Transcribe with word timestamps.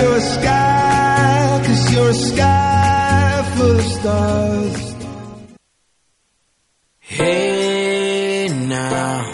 you're 0.00 0.16
a 0.16 0.20
sky, 0.20 1.62
cause 1.66 1.94
you're 1.94 2.10
a 2.10 2.14
sky 2.14 3.52
full 3.56 3.78
of 3.78 3.84
stars. 3.84 4.94
Hey 7.00 8.48
now, 8.68 9.32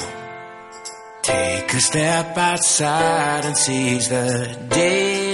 take 1.22 1.74
a 1.74 1.80
step 1.80 2.36
outside 2.36 3.44
and 3.44 3.56
seize 3.56 4.08
the 4.08 4.56
day 4.68 5.31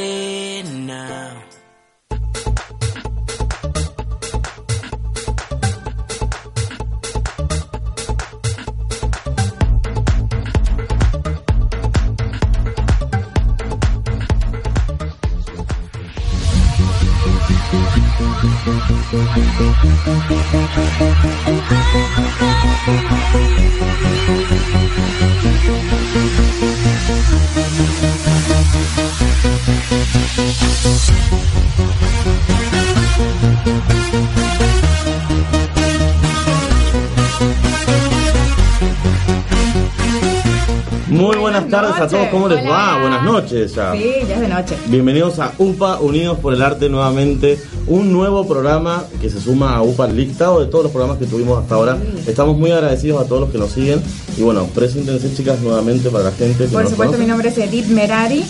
buenas 41.71 41.97
tardes 41.97 42.01
a 42.01 42.09
todos, 42.17 42.29
¿cómo 42.29 42.49
les 42.49 42.65
va? 42.67 42.99
Buenas 43.01 43.23
noches 43.25 43.75
ya. 43.75 43.93
Sí, 43.93 44.13
ya 44.27 44.35
es 44.35 44.41
de 44.41 44.49
noche. 44.49 44.77
Bienvenidos 44.87 45.39
a 45.39 45.53
UPA 45.59 45.99
Unidos 46.01 46.39
por 46.39 46.55
el 46.55 46.63
Arte 46.63 46.89
nuevamente, 46.89 47.59
un 47.87 48.13
nuevo 48.13 48.47
programa 48.47 49.05
que 49.21 49.29
se 49.31 49.41
suma 49.41 49.77
a 49.77 49.83
UPA 49.83 50.07
listado 50.09 50.61
de 50.61 50.67
todos 50.67 50.85
los 50.85 50.93
programas 50.93 51.19
que 51.19 51.27
tuvimos 51.27 51.59
hasta 51.63 51.75
ahora. 51.75 51.99
Estamos 52.27 52.57
muy 52.57 52.71
agradecidos 52.71 53.23
a 53.23 53.27
todos 53.29 53.43
los 53.43 53.51
que 53.51 53.59
nos 53.59 53.71
siguen 53.71 54.03
y 54.37 54.43
bueno, 54.43 54.67
preséntense 54.75 55.35
chicas 55.35 55.61
nuevamente 55.61 56.09
para 56.11 56.25
la 56.25 56.33
gente 56.33 56.65
que 56.65 56.71
Por 56.73 56.83
nos 56.83 56.91
supuesto, 56.93 57.19
mi 57.19 57.27
nombre 57.27 57.49
es 57.51 57.59
Edith 57.59 57.87
Merari. 57.89 58.43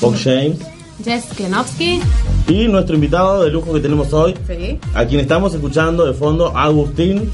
Fox 0.00 0.22
James 0.24 0.56
Jess 1.04 1.24
Klenowski. 1.36 2.00
y 2.48 2.68
nuestro 2.68 2.94
invitado 2.94 3.42
de 3.44 3.50
lujo 3.50 3.72
que 3.72 3.80
tenemos 3.80 4.12
hoy, 4.12 4.34
Sí. 4.46 4.78
a 4.94 5.04
quien 5.04 5.20
estamos 5.20 5.52
escuchando 5.54 6.04
de 6.06 6.12
fondo, 6.14 6.56
Agustín. 6.56 7.30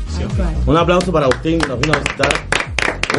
Un 0.66 0.76
aplauso 0.76 1.12
para 1.12 1.26
Agustín 1.26 1.58
que 1.58 1.66
nos 1.66 1.78
vino 1.80 1.92
a 1.94 1.98
visitar. 1.98 2.28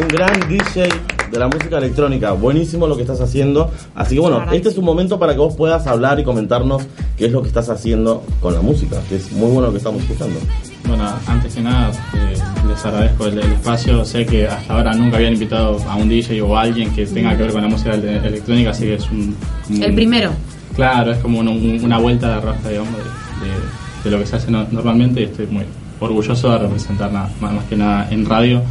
Un 0.00 0.08
gran 0.08 0.48
DJ 0.48 0.88
de 1.30 1.38
la 1.38 1.46
música 1.48 1.78
electrónica. 1.78 2.32
Buenísimo 2.32 2.86
lo 2.86 2.96
que 2.96 3.02
estás 3.02 3.20
haciendo. 3.20 3.70
Así 3.94 4.14
que 4.14 4.20
bueno, 4.20 4.44
este 4.52 4.68
es 4.70 4.78
un 4.78 4.84
momento 4.84 5.18
para 5.18 5.32
que 5.32 5.38
vos 5.38 5.54
puedas 5.54 5.86
hablar 5.86 6.18
y 6.20 6.24
comentarnos 6.24 6.82
qué 7.16 7.26
es 7.26 7.32
lo 7.32 7.42
que 7.42 7.48
estás 7.48 7.68
haciendo 7.68 8.22
con 8.40 8.54
la 8.54 8.60
música, 8.62 8.96
que 9.08 9.16
es 9.16 9.30
muy 9.32 9.48
bueno 9.50 9.66
lo 9.66 9.72
que 9.72 9.78
estamos 9.78 10.02
escuchando. 10.02 10.38
Bueno, 10.86 11.04
antes 11.26 11.54
que 11.54 11.60
nada, 11.60 11.90
eh, 12.14 12.34
les 12.68 12.84
agradezco 12.84 13.26
el, 13.26 13.38
el 13.38 13.52
espacio. 13.52 14.04
Sé 14.04 14.26
que 14.26 14.48
hasta 14.48 14.74
ahora 14.74 14.92
nunca 14.94 15.16
habían 15.18 15.34
invitado 15.34 15.78
a 15.88 15.94
un 15.96 16.08
DJ 16.08 16.42
o 16.42 16.56
a 16.56 16.62
alguien 16.62 16.90
que 16.92 17.06
tenga 17.06 17.36
que 17.36 17.44
ver 17.44 17.52
con 17.52 17.62
la 17.62 17.68
música 17.68 17.94
ele- 17.94 18.16
electrónica, 18.26 18.70
así 18.70 18.84
que 18.84 18.94
es 18.94 19.08
un. 19.10 19.36
un- 19.68 19.82
El 19.82 19.94
primero. 19.94 20.30
Claro, 20.74 21.12
es 21.12 21.18
como 21.18 21.38
un- 21.40 21.48
un- 21.48 21.80
una 21.84 21.98
vuelta 21.98 22.28
de 22.36 22.40
raja, 22.40 22.68
digamos, 22.68 22.92
de, 22.96 23.02
de- 23.46 24.04
de 24.04 24.10
lo 24.10 24.18
que 24.18 24.26
se 24.26 24.36
hace 24.36 24.50
no- 24.50 24.66
normalmente 24.70 25.20
y 25.20 25.24
estoy 25.24 25.46
muy 25.46 25.64
orgulloso 26.00 26.50
de 26.50 26.58
representar 26.58 27.12
nada, 27.12 27.30
más, 27.40 27.52
más 27.52 27.64
que 27.66 27.76
nada 27.76 28.08
en 28.10 28.24
radio. 28.24 28.62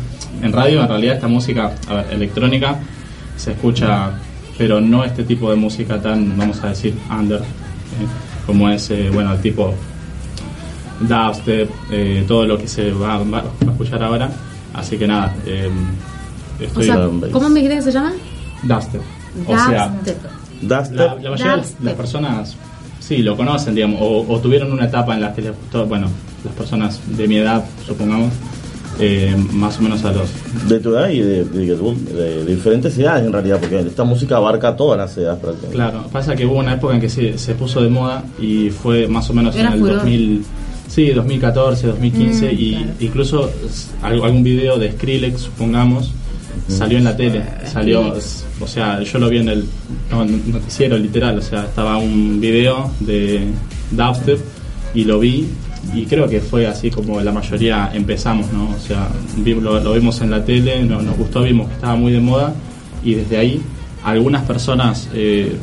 En 0.41 0.51
radio, 0.53 0.81
en 0.81 0.87
realidad, 0.87 1.15
esta 1.15 1.27
música 1.27 1.73
a 1.87 1.93
ver, 1.95 2.05
electrónica 2.13 2.75
se 3.37 3.51
escucha, 3.51 4.11
pero 4.57 4.79
no 4.81 5.03
este 5.03 5.23
tipo 5.23 5.49
de 5.49 5.55
música 5.55 6.01
tan, 6.01 6.37
vamos 6.37 6.63
a 6.63 6.69
decir, 6.69 6.93
under, 7.09 7.39
¿eh? 7.39 7.43
como 8.45 8.69
es, 8.69 8.89
eh, 8.91 9.09
bueno, 9.13 9.33
el 9.33 9.41
tipo 9.41 9.73
dubstep, 10.99 11.69
eh, 11.91 12.23
todo 12.27 12.45
lo 12.45 12.57
que 12.57 12.67
se 12.67 12.91
va, 12.91 13.15
a 13.15 13.43
escuchar 13.71 14.03
ahora. 14.03 14.29
Así 14.73 14.97
que 14.97 15.07
nada, 15.07 15.33
eh, 15.45 15.69
O 16.59 16.63
estoy 16.63 16.85
sea, 16.85 16.95
Drum 16.97 17.21
bass. 17.21 17.29
¿cómo 17.31 17.49
me 17.49 17.55
dijiste 17.61 17.77
que 17.77 17.81
se 17.83 17.91
llama? 17.91 18.13
dubstep. 18.63 19.01
O 19.47 19.55
sea, 19.57 19.87
Dubstep. 20.61 20.97
La, 20.97 21.05
la 21.05 21.15
mayoría 21.15 21.31
de 21.31 21.57
las- 21.57 21.57
Dubstep. 21.57 21.83
las 21.85 21.93
personas 21.95 22.55
sí 22.99 23.17
lo 23.19 23.37
conocen, 23.37 23.75
digamos, 23.75 23.99
o, 24.01 24.25
o 24.27 24.39
tuvieron 24.39 24.71
una 24.73 24.85
etapa 24.85 25.13
en 25.15 25.21
la 25.21 25.33
que 25.33 25.41
les 25.41 25.55
gustó, 25.55 25.85
bueno, 25.85 26.07
las 26.43 26.53
personas 26.53 26.99
de 27.17 27.27
mi 27.27 27.37
edad, 27.37 27.63
supongamos, 27.87 28.33
eh, 28.99 29.35
más 29.53 29.77
o 29.79 29.81
menos 29.81 30.03
a 30.03 30.11
los 30.11 30.29
de 30.67 30.79
tu 30.79 30.89
edad 30.89 31.09
y 31.09 31.19
de, 31.19 31.45
de- 31.45 31.75
de- 31.75 32.43
de 32.45 32.55
diferentes 32.55 32.97
edades 32.97 33.25
en 33.25 33.31
realidad, 33.33 33.57
porque 33.59 33.79
esta 33.79 34.03
música 34.03 34.37
abarca 34.37 34.75
todas 34.75 34.97
las 34.97 35.17
edades 35.17 35.39
prácticamente. 35.39 35.75
Claro, 35.75 36.07
pasa 36.11 36.35
que 36.35 36.45
hubo 36.45 36.55
una 36.59 36.73
época 36.73 36.95
en 36.95 37.01
que 37.01 37.09
se, 37.09 37.37
se 37.37 37.55
puso 37.55 37.81
de 37.81 37.89
moda 37.89 38.23
y 38.41 38.69
fue 38.69 39.07
más 39.07 39.29
o 39.29 39.33
menos 39.33 39.55
Era 39.55 39.69
en 39.69 39.73
el 39.75 39.79
furor. 39.79 39.95
2000, 39.97 40.45
sí, 40.87 41.07
2014, 41.11 41.87
2015 41.87 42.45
Mm, 42.51 42.55
y 42.59 42.71
claro. 42.71 42.91
incluso 42.99 43.51
algún 44.01 44.43
video 44.43 44.77
de 44.77 44.91
Skrillex, 44.91 45.41
supongamos, 45.41 46.11
salió 46.67 46.97
en 46.97 47.03
la 47.05 47.15
tele, 47.15 47.43
salió, 47.71 48.01
Skrillex. 48.03 48.45
o 48.59 48.67
sea, 48.67 49.01
yo 49.01 49.17
lo 49.19 49.29
vi 49.29 49.37
en 49.37 49.49
el 49.49 49.65
no, 50.11 50.25
noticiero 50.25 50.97
literal, 50.97 51.37
o 51.37 51.41
sea, 51.41 51.63
estaba 51.65 51.97
un 51.97 52.39
video 52.41 52.91
de 52.99 53.45
dubstep 53.91 54.39
y 54.93 55.03
lo 55.05 55.19
vi 55.19 55.47
y 55.95 56.05
creo 56.05 56.27
que 56.27 56.39
fue 56.41 56.67
así 56.67 56.89
como 56.91 57.19
la 57.21 57.31
mayoría 57.31 57.89
empezamos, 57.93 58.51
¿no? 58.53 58.69
O 58.69 58.79
sea, 58.79 59.07
lo, 59.45 59.79
lo 59.79 59.93
vimos 59.93 60.21
en 60.21 60.31
la 60.31 60.43
tele, 60.43 60.83
no- 60.83 61.01
nos 61.01 61.17
gustó, 61.17 61.43
vimos 61.43 61.67
que 61.67 61.73
estaba 61.75 61.95
muy 61.95 62.11
de 62.11 62.19
moda 62.19 62.53
y 63.03 63.13
desde 63.15 63.37
ahí 63.37 63.61
algunas 64.03 64.43
personas 64.43 65.09
eh, 65.13 65.55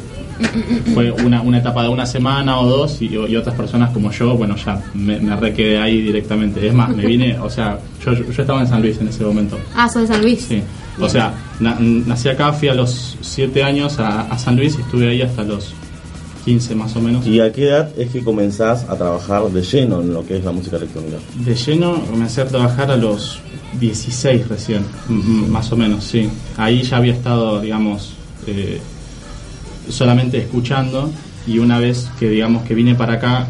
fue 0.94 1.10
una, 1.10 1.40
una 1.42 1.58
etapa 1.58 1.82
de 1.82 1.88
una 1.88 2.04
semana 2.06 2.58
o 2.60 2.66
dos 2.68 3.00
y, 3.00 3.06
y 3.06 3.36
otras 3.36 3.54
personas 3.54 3.90
como 3.90 4.10
yo, 4.10 4.36
bueno, 4.36 4.54
ya 4.56 4.80
me, 4.94 5.18
me 5.18 5.34
re 5.36 5.52
quedé 5.54 5.78
ahí 5.78 6.00
directamente. 6.02 6.66
Es 6.66 6.74
más, 6.74 6.94
me 6.94 7.06
vine, 7.06 7.38
o 7.38 7.48
sea, 7.48 7.78
yo, 8.04 8.12
yo 8.12 8.42
estaba 8.42 8.60
en 8.60 8.66
San 8.68 8.82
Luis 8.82 8.98
en 9.00 9.08
ese 9.08 9.24
momento. 9.24 9.58
Ah, 9.74 9.88
soy 9.88 10.02
de 10.02 10.08
San 10.08 10.22
Luis. 10.22 10.42
Sí. 10.46 10.62
O 11.00 11.08
sea, 11.08 11.32
na- 11.60 11.76
nací 11.80 12.28
acá, 12.28 12.52
fui 12.52 12.68
a 12.68 12.74
los 12.74 13.16
7 13.20 13.62
años 13.62 13.98
a, 13.98 14.22
a 14.22 14.38
San 14.38 14.56
Luis 14.56 14.76
y 14.78 14.82
estuve 14.82 15.08
ahí 15.08 15.22
hasta 15.22 15.42
los 15.42 15.72
15 16.46 16.76
más 16.76 16.94
o 16.94 17.00
menos. 17.00 17.26
¿Y 17.26 17.40
a 17.40 17.50
qué 17.50 17.64
edad 17.64 17.90
es 17.98 18.08
que 18.10 18.22
comenzás 18.22 18.84
a 18.88 18.96
trabajar 18.96 19.42
de 19.50 19.62
lleno 19.62 20.00
en 20.00 20.14
lo 20.14 20.24
que 20.24 20.36
es 20.38 20.44
la 20.44 20.52
música 20.52 20.76
electrónica? 20.76 21.16
De 21.44 21.56
lleno 21.56 22.00
comencé 22.08 22.40
a 22.40 22.46
trabajar 22.46 22.88
a 22.92 22.96
los 22.96 23.40
16 23.80 24.48
recién, 24.48 24.84
más 25.48 25.72
o 25.72 25.76
menos, 25.76 26.04
sí. 26.04 26.30
Ahí 26.56 26.84
ya 26.84 26.98
había 26.98 27.14
estado, 27.14 27.60
digamos, 27.60 28.12
eh, 28.46 28.80
solamente 29.88 30.38
escuchando 30.38 31.10
y 31.48 31.58
una 31.58 31.80
vez 31.80 32.08
que, 32.16 32.30
digamos, 32.30 32.62
que 32.62 32.74
vine 32.74 32.94
para 32.94 33.14
acá, 33.14 33.48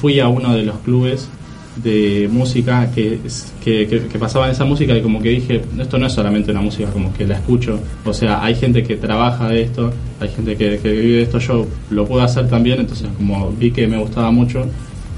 fui 0.00 0.18
a 0.18 0.28
uno 0.28 0.54
de 0.54 0.62
los 0.62 0.78
clubes 0.78 1.28
de 1.76 2.28
música 2.30 2.90
que, 2.94 3.20
que, 3.62 3.86
que, 3.86 4.06
que 4.06 4.18
pasaban 4.18 4.50
esa 4.50 4.64
música 4.64 4.96
y 4.96 5.02
como 5.02 5.20
que 5.20 5.30
dije, 5.30 5.62
esto 5.78 5.98
no 5.98 6.06
es 6.06 6.12
solamente 6.12 6.50
una 6.50 6.60
música 6.60 6.90
como 6.90 7.12
que 7.12 7.26
la 7.26 7.36
escucho, 7.36 7.78
o 8.04 8.12
sea, 8.12 8.42
hay 8.42 8.54
gente 8.54 8.82
que 8.82 8.96
trabaja 8.96 9.48
de 9.48 9.62
esto, 9.62 9.92
hay 10.20 10.28
gente 10.28 10.56
que, 10.56 10.78
que 10.78 10.90
vive 10.90 11.16
de 11.18 11.22
esto, 11.22 11.38
yo 11.38 11.66
lo 11.90 12.06
puedo 12.06 12.22
hacer 12.22 12.48
también, 12.48 12.80
entonces 12.80 13.08
como 13.16 13.50
vi 13.52 13.70
que 13.70 13.86
me 13.86 13.98
gustaba 13.98 14.30
mucho, 14.30 14.66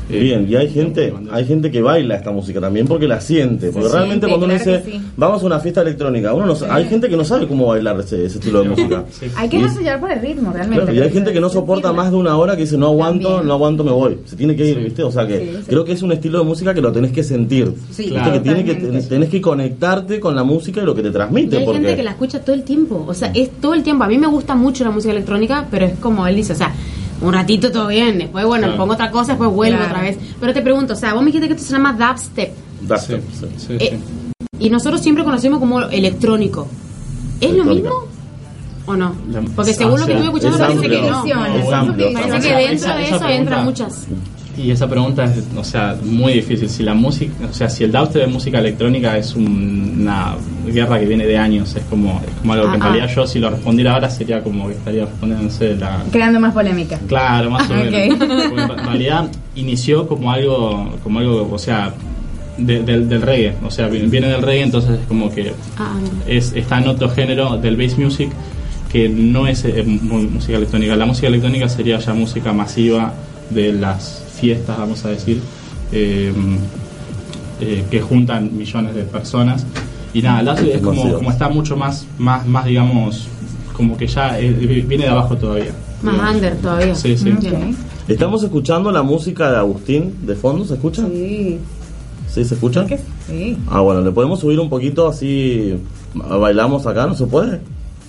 Bien, 0.09 0.47
y 0.49 0.57
hay 0.57 0.69
gente, 0.71 1.13
hay 1.31 1.45
gente 1.45 1.71
que 1.71 1.83
baila 1.83 2.17
esta 2.17 2.31
música 2.31 2.61
también 2.61 2.87
porque 2.87 3.07
la 3.07 3.21
siente. 3.21 3.71
Porque 3.71 3.89
realmente 3.89 4.27
cuando 4.27 4.47
uno 4.47 4.55
claro 4.57 4.79
dice, 4.81 4.91
sí. 4.91 5.01
vamos 5.17 5.43
a 5.43 5.47
una 5.47 5.61
fiesta 5.61 5.83
electrónica, 5.83 6.33
uno 6.33 6.47
no, 6.47 6.55
sa- 6.57 6.75
hay 6.75 6.85
gente 6.87 7.09
que 7.09 7.17
no 7.17 7.25
sabe 7.25 7.47
cómo 7.47 7.67
bailar 7.67 7.99
ese, 8.01 8.25
ese 8.25 8.39
estilo 8.39 8.63
de 8.63 8.69
música. 8.71 9.05
Sí. 9.19 9.27
Hay 9.37 9.49
que 9.49 9.57
Y 9.57 9.61
dejarse 9.63 9.83
llevar 9.83 10.01
por 10.01 10.11
el 10.13 10.21
ritmo, 10.21 10.53
realmente. 10.53 10.85
Claro, 10.85 10.97
y 10.99 11.03
hay 11.03 11.11
gente 11.11 11.33
que 11.33 11.41
no 11.41 11.49
soporta 11.49 11.93
más 11.93 12.11
de 12.11 12.17
una 12.17 12.37
hora 12.37 12.55
que 12.57 12.63
dice 12.63 12.77
no 12.79 12.87
aguanto, 12.87 13.29
También. 13.29 13.49
no 13.49 13.55
aguanto, 13.55 13.85
me 13.85 13.91
voy. 13.91 14.19
Se 14.27 14.37
tiene 14.37 14.55
que 14.57 14.67
ir, 14.67 14.77
Sí. 14.77 14.85
¿viste? 14.85 15.03
O 15.03 15.11
sea 15.11 15.27
que 15.27 15.39
Sí, 15.39 15.51
sí. 15.59 15.63
creo 15.67 15.85
que 15.85 15.93
es 15.93 16.03
un 16.03 16.13
estilo 16.13 16.39
de 16.39 16.45
música 16.45 16.73
que 16.75 16.81
lo 16.81 16.93
tenés 16.93 17.13
que 17.13 17.23
sentir. 17.25 17.73
Sí, 17.91 18.03
¿Viste? 18.05 18.15
claro. 18.15 18.33
que 18.33 18.41
tiene 18.41 18.65
que 18.65 18.75
tenés 19.03 19.29
que 19.29 19.41
conectarte 19.41 20.21
con 20.21 20.35
la 20.37 20.45
música 20.45 20.81
y 20.81 20.85
lo 20.85 20.95
que 20.95 21.03
te 21.03 21.09
Y 21.09 21.13
transmite. 21.13 21.59
hay 21.59 21.65
porque 21.65 21.81
gente 21.81 21.97
que 21.97 22.03
la 22.03 22.11
escucha 22.13 22.41
todo 22.41 22.55
el 22.55 22.63
tiempo, 22.63 23.05
o 23.07 23.15
sea, 23.15 23.31
es 23.35 23.51
todo 23.61 23.75
el 23.75 23.83
tiempo. 23.83 24.05
A 24.05 24.09
mí 24.09 24.19
me 24.19 24.27
gusta 24.29 24.55
mucho 24.55 24.85
la 24.85 24.91
música 24.91 25.13
electrónica, 25.13 25.67
pero 25.71 25.87
es 25.87 25.99
como 25.99 26.27
él 26.27 26.37
dice, 26.37 26.53
o 26.53 26.57
sea, 26.57 26.73
un 27.21 27.33
ratito 27.33 27.71
todo 27.73 27.89
bien, 27.89 28.19
después, 28.19 28.45
bueno, 28.45 28.67
Claro. 28.67 28.79
pongo 28.79 28.95
otra 28.95 29.11
cosa, 29.11 29.33
después 29.33 29.51
vuelvo 29.51 29.79
Claro. 29.79 29.93
otra 29.93 30.03
vez. 30.03 30.19
Pero 30.41 30.53
te 30.55 30.63
pregunto, 30.63 30.93
o 30.93 30.97
sea, 30.97 31.15
vos 31.15 31.23
me 31.23 31.27
dijiste 31.27 31.49
que 31.49 31.55
esto 31.55 31.67
se 31.67 31.73
llama 31.73 31.93
dubstep, 31.93 32.53
Da- 32.83 32.97
Sí, 32.99 33.15
Eh, 33.81 33.99
sí. 34.39 34.45
y 34.61 34.71
nosotros 34.71 35.01
siempre 35.01 35.25
conocemos 35.25 35.59
como 35.59 35.81
electrónico. 35.83 36.69
¿Es 37.41 37.53
lo 37.53 37.65
mismo 37.65 37.91
o 38.87 38.97
no? 38.97 39.15
Porque 39.57 39.75
según 39.75 39.99
lo 40.01 40.07
que 40.07 40.13
sea, 40.13 40.21
estuve 40.23 40.39
escuchando 40.39 40.57
es 40.57 40.63
parece 40.63 40.89
que 40.89 41.11
no. 41.11 41.25
Es 41.57 41.73
amplio. 41.73 42.13
Parece 42.13 42.41
que 42.41 42.49
Esa- 42.49 42.71
dentro 42.71 42.95
de 42.95 43.05
eso 43.17 43.29
entran 43.29 43.65
muchas. 43.65 44.07
Y 44.59 44.71
esa 44.73 44.89
pregunta 44.89 45.25
es, 45.25 45.45
o 45.57 45.63
sea, 45.63 45.97
muy 46.03 46.33
difícil. 46.33 46.69
Si 46.69 46.83
la 46.83 46.93
música, 46.95 47.33
o 47.49 47.53
sea, 47.55 47.69
si 47.71 47.85
el 47.85 47.93
dubstep 47.93 48.23
de 48.23 48.27
música 48.27 48.59
electrónica 48.59 49.17
es 49.17 49.35
un- 49.37 49.99
una 50.01 50.35
guerra 50.67 50.99
que 50.99 51.07
viene 51.07 51.27
de 51.27 51.39
años, 51.39 51.75
es 51.77 51.83
como, 51.85 52.21
es 52.27 52.35
como 52.41 52.53
algo 52.55 52.69
que 52.71 52.77
en 52.77 52.83
Ah, 52.83 52.87
ah. 52.87 52.93
realidad 52.93 53.15
yo 53.15 53.27
si 53.27 53.39
lo 53.39 53.51
respondiera 53.51 53.95
ahora 53.95 54.11
sería 54.11 54.43
como 54.43 54.67
que 54.67 54.75
estaría 54.75 55.07
sé, 55.51 55.77
la... 55.77 56.03
Creando 56.11 56.41
más 56.41 56.53
polémica. 56.53 56.99
Claro, 57.07 57.51
más 57.51 57.71
o 57.71 57.75
menos. 57.75 58.19
Porque 58.19 58.73
en 58.81 58.87
realidad 58.87 59.31
inició 59.55 60.07
como 60.09 60.31
algo, 60.33 60.91
como 61.05 61.21
algo, 61.21 61.49
o 61.53 61.59
sea, 61.59 61.93
de- 62.57 62.83
del, 62.83 63.09
del 63.09 63.23
reggae, 63.23 63.55
o 63.65 63.71
sea, 63.71 63.87
viene 63.87 64.27
del 64.27 64.43
reggae, 64.43 64.63
entonces 64.65 64.99
es 65.01 65.07
como 65.07 65.31
que 65.33 65.53
Ah, 65.79 65.95
es, 66.27 66.53
está 66.57 66.79
en 66.79 66.89
otro 66.89 67.09
género 67.09 67.57
del 67.59 67.77
bass 67.77 67.97
music 67.97 68.31
que 68.91 69.09
no 69.09 69.47
es 69.47 69.65
eh, 69.65 69.85
mu- 69.85 70.23
música 70.23 70.57
electrónica. 70.57 70.97
La 70.97 71.07
música 71.07 71.27
electrónica 71.29 71.69
sería 71.69 71.99
ya 71.99 72.15
música 72.15 72.53
masiva 72.53 73.13
de 73.51 73.73
las 73.73 74.25
fiestas, 74.35 74.79
vamos 74.79 75.05
a 75.05 75.09
decir, 75.11 75.41
eh, 75.93 76.33
eh, 77.61 77.85
que 77.91 78.01
juntan 78.01 78.57
millones 78.57 78.95
de 78.95 79.03
personas. 79.03 79.67
Y 80.15 80.23
nada, 80.23 80.55
el 80.59 80.69
es 80.71 80.81
como, 80.81 81.31
está 81.31 81.49
mucho 81.49 81.77
más, 81.77 82.07
más, 82.19 82.47
más 82.47 82.65
digamos, 82.65 83.27
como 83.77 83.97
que 83.97 84.07
ya 84.07 84.39
eh, 84.41 84.51
viene 84.87 85.05
de 85.05 85.11
abajo 85.11 85.37
todavía. 85.37 85.73
más 86.03 86.15
digamos. 86.15 86.35
under 86.37 86.57
todavía. 86.57 86.95
Sí, 86.95 87.17
sí. 87.17 87.35
Estamos 88.09 88.43
escuchando 88.43 88.91
la 88.91 89.03
música 89.03 89.51
de 89.51 89.59
Agustín 89.59 90.15
de 90.23 90.35
fondo, 90.35 90.65
¿se 90.65 90.75
escucha? 90.75 91.07
Sí. 91.09 91.59
¿Sí 92.33 92.45
se 92.45 92.55
escucha? 92.55 92.87
¿Qué? 92.87 92.99
Sí. 93.27 93.57
Ah, 93.71 93.81
bueno, 93.81 94.01
le 94.01 94.11
podemos 94.13 94.41
subir 94.41 94.59
un 94.61 94.69
poquito 94.71 95.09
así. 95.09 95.75
¿Bailamos 96.15 96.87
acá? 96.87 97.07
¿No 97.07 97.15
se 97.15 97.27
puede? 97.27 97.61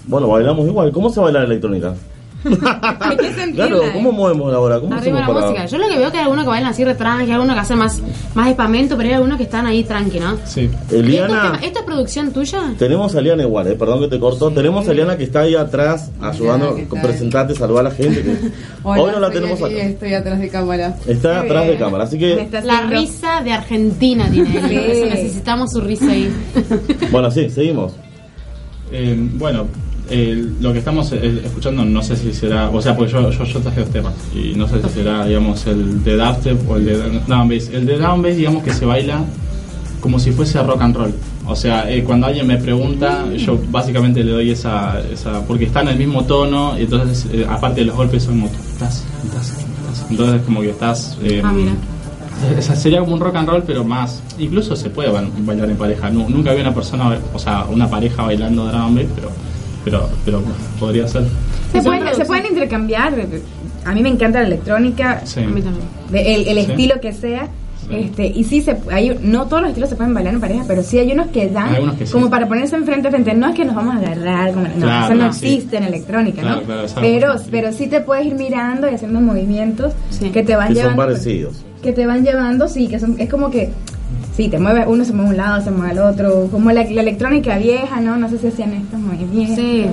Bueno, 0.10 0.28
bailamos 0.28 0.68
igual. 0.68 0.92
¿Cómo 0.92 1.10
se 1.10 1.20
baila 1.20 1.40
la 1.40 1.46
electrónica? 1.46 1.94
Sentirla, 2.44 3.68
Claro. 3.68 3.82
¿cómo 3.94 4.14
movemos 4.14 4.50
la 4.50 4.60
hora? 4.60 4.80
¿Cómo 4.80 4.96
Arriba 4.96 5.20
la 5.20 5.28
para.? 5.28 5.42
música. 5.42 5.66
Yo 5.66 5.78
lo 5.78 5.90
que 5.90 5.98
veo 5.98 6.10
que 6.10 6.18
hay 6.18 6.24
algunos 6.24 6.46
que 6.46 6.50
bailan 6.50 6.72
así 6.72 6.86
re 6.86 6.96
tranqui, 6.96 7.26
hay 7.26 7.32
algunos 7.34 7.54
que 7.54 7.60
hacen 7.60 7.78
más, 7.78 8.02
más 8.34 8.48
espamento, 8.50 8.96
pero 8.96 9.10
hay 9.10 9.16
algunos 9.16 9.38
que 9.38 9.44
están 9.44 9.66
ahí 9.66 9.84
tranqui, 9.84 10.20
¿no? 10.22 10.38
Sí. 10.46 10.62
¿Esto, 10.72 10.96
Eliana, 10.96 11.58
es- 11.60 11.68
¿Esto 11.68 11.80
es 11.80 11.86
producción 11.86 12.32
tuya? 12.32 12.74
tenemos 12.80 13.14
a 13.14 13.20
Eliana 13.20 13.44
igual, 13.44 13.68
eh, 13.68 13.76
perdón 13.76 14.00
que 14.00 14.08
te 14.08 14.20
cortó. 14.22 14.52
Tenemos 14.52 14.88
a 14.88 14.92
Eliana 14.94 15.18
que 15.18 15.26
está 15.26 15.42
ahí 15.42 15.56
atrás 15.56 16.12
ayudando, 16.22 16.76
¿qué 16.76 16.84
tal? 16.86 17.02
presentarte, 17.02 17.56
saludar 17.56 17.86
a 17.86 17.90
la 17.90 17.96
gente. 17.96 18.24
que 18.24 18.38
Hola, 18.84 19.02
Hoy 19.04 19.12
no 19.12 19.20
la 19.20 19.30
tenemos 19.32 19.62
acá. 19.62 19.74
Estoy 19.76 20.14
atrás 20.14 20.40
de 20.40 20.48
cámara. 20.50 20.96
Está 21.08 21.42
atrás 21.42 21.68
de 21.68 21.76
cámara, 21.78 22.04
así 22.06 22.18
que. 22.18 22.48
La 22.64 22.82
risa 22.84 23.42
de 23.44 23.52
Argentina 23.52 24.30
tiene 24.32 24.50
él, 24.58 24.64
Sí. 24.70 24.76
por 24.78 24.86
eso 24.90 25.06
necesitamos 25.08 25.72
su 25.74 25.82
risa 25.82 26.10
ahí. 26.10 26.34
Bueno, 27.12 27.30
sí, 27.32 27.50
seguimos. 27.50 27.92
Eh, 28.92 29.16
bueno, 29.34 29.68
eh, 30.10 30.46
lo 30.60 30.72
que 30.74 30.80
estamos 30.80 31.12
eh, 31.12 31.42
escuchando 31.46 31.84
no 31.86 32.02
sé 32.02 32.16
si 32.16 32.34
será, 32.34 32.70
o 32.70 32.82
sea, 32.82 32.96
porque 32.96 33.12
yo, 33.12 33.30
yo, 33.32 33.44
yo 33.44 33.60
traje 33.60 33.82
dos 33.82 33.90
temas 33.92 34.14
y 34.36 34.54
no 34.56 34.68
sé 34.68 34.82
si 34.82 34.90
será, 34.90 35.26
digamos, 35.26 35.66
el 35.68 36.04
de 36.04 36.18
dubstep 36.18 36.70
o 36.70 36.78
el 36.78 36.86
de 36.86 36.98
drum 37.28 37.50
bass. 37.50 37.70
El 37.72 37.86
de 37.86 37.98
drum 37.98 38.22
bass, 38.22 38.36
digamos 38.36 38.64
que 38.64 38.74
se 38.74 38.86
baila 38.86 39.24
como 40.02 40.18
si 40.20 40.32
fuese 40.32 40.62
rock 40.64 40.82
and 40.82 40.96
roll. 40.96 41.14
O 41.46 41.56
sea, 41.56 41.90
eh, 41.92 42.04
cuando 42.04 42.28
alguien 42.28 42.46
me 42.48 42.58
pregunta, 42.58 43.26
yo 43.36 43.60
básicamente 43.72 44.24
le 44.24 44.32
doy 44.32 44.52
esa, 44.52 45.02
esa 45.12 45.42
porque 45.48 45.66
está 45.66 45.82
en 45.82 45.90
el 45.90 45.98
mismo 45.98 46.24
tono 46.26 46.78
y 46.78 46.84
entonces, 46.84 47.28
eh, 47.34 47.46
aparte 47.50 47.82
de 47.82 47.88
los 47.88 47.96
golpes, 47.96 48.24
son 48.24 48.40
estás. 48.44 49.04
Entonces, 50.10 50.42
como 50.44 50.62
que 50.62 50.70
estás... 50.70 51.18
eh, 51.24 51.42
Ah, 51.44 51.52
mira. 51.52 51.72
o 52.58 52.62
sea, 52.62 52.76
sería 52.76 53.00
como 53.00 53.14
un 53.14 53.20
rock 53.20 53.36
and 53.36 53.50
roll, 53.50 53.64
pero 53.66 53.84
más. 53.84 54.22
Incluso 54.38 54.76
se 54.76 54.90
puede 54.90 55.10
ba- 55.12 55.24
bailar 55.40 55.70
en 55.70 55.78
pareja. 55.78 56.10
Nu- 56.10 56.30
nunca 56.30 56.54
vi 56.54 56.62
una 56.62 56.74
persona, 56.74 57.18
o 57.34 57.40
sea, 57.40 57.66
una 57.70 57.90
pareja 57.90 58.24
bailando 58.24 58.66
drum 58.68 58.82
and 58.82 58.96
bass, 58.98 59.08
pero, 59.16 59.32
pero, 59.84 60.10
pero 60.26 60.42
podría 60.80 61.08
ser. 61.08 61.24
Se 61.72 61.82
pueden, 61.82 62.16
se 62.16 62.26
pueden 62.26 62.46
intercambiar. 62.48 63.14
A 63.86 63.94
mí 63.94 64.02
me 64.02 64.10
encanta 64.10 64.40
la 64.42 64.48
electrónica. 64.48 65.22
Sí. 65.26 65.40
A 65.42 65.48
mí 65.48 65.62
también. 65.62 65.86
de- 66.12 66.36
el, 66.36 66.48
el 66.48 66.66
Sí. 66.66 66.72
estilo 66.72 67.00
que 67.02 67.14
sea. 67.14 67.48
Este, 67.92 68.28
y 68.28 68.44
sí, 68.44 68.62
se, 68.62 68.78
hay, 68.92 69.18
no 69.24 69.48
todos 69.48 69.62
los 69.64 69.70
estilos 69.70 69.90
se 69.90 69.96
pueden 69.96 70.14
bailar 70.14 70.36
en 70.36 70.40
pareja, 70.40 70.64
pero 70.68 70.84
sí 70.84 71.00
hay 71.00 71.12
unos 71.12 71.28
que 71.30 71.50
dan 71.50 71.96
que 71.98 72.06
sí. 72.06 72.14
como 72.14 72.30
para 72.30 72.48
ponerse 72.48 72.76
enfrente 72.76 73.08
a 73.08 73.12
frente. 73.12 73.34
No 73.34 73.50
es 73.50 73.56
que 73.56 73.66
nos 73.66 73.74
vamos 73.74 73.96
a 73.96 73.98
agarrar, 73.98 74.54
como, 74.54 74.68
no, 74.68 74.74
Claro, 74.76 75.06
eso 75.06 75.16
no 75.16 75.34
sí. 75.34 75.48
existe 75.56 75.78
en 75.78 75.84
electrónica, 75.86 76.42
Claro, 76.44 76.62
¿no? 76.68 76.86
pero, 77.02 77.34
pero 77.50 77.72
sí 77.74 77.88
te 77.88 78.02
puedes 78.02 78.28
ir 78.28 78.36
mirando 78.36 78.88
y 78.88 78.94
haciendo 78.94 79.20
movimientos 79.22 79.94
Sí. 80.12 80.30
que 80.30 80.44
te 80.44 80.56
van 80.56 80.72
Que 80.76 80.84
son 80.84 80.96
parecidos. 80.96 81.64
Que 81.82 81.92
te 81.92 82.06
van 82.06 82.24
llevando, 82.24 82.68
sí, 82.68 82.88
que 82.90 83.00
son, 83.00 83.16
es 83.18 83.28
como 83.28 83.50
que. 83.50 83.72
Sí, 84.36 84.48
te 84.48 84.58
mueve, 84.60 84.86
uno 84.88 85.04
se 85.04 85.12
mueve 85.14 85.28
a 85.30 85.32
un 85.32 85.38
lado, 85.38 85.64
se 85.64 85.72
mueve 85.72 85.92
al 85.92 86.00
otro, 86.14 86.48
como 86.52 86.72
la, 86.72 86.84
la 86.86 87.02
electrónica 87.02 87.58
vieja, 87.58 88.00
¿no? 88.00 88.16
No 88.18 88.30
sé 88.30 88.38
si 88.40 88.48
hacían 88.48 88.74
estos 88.74 89.00
movimientos. 89.00 89.58
Sí. 89.58 89.86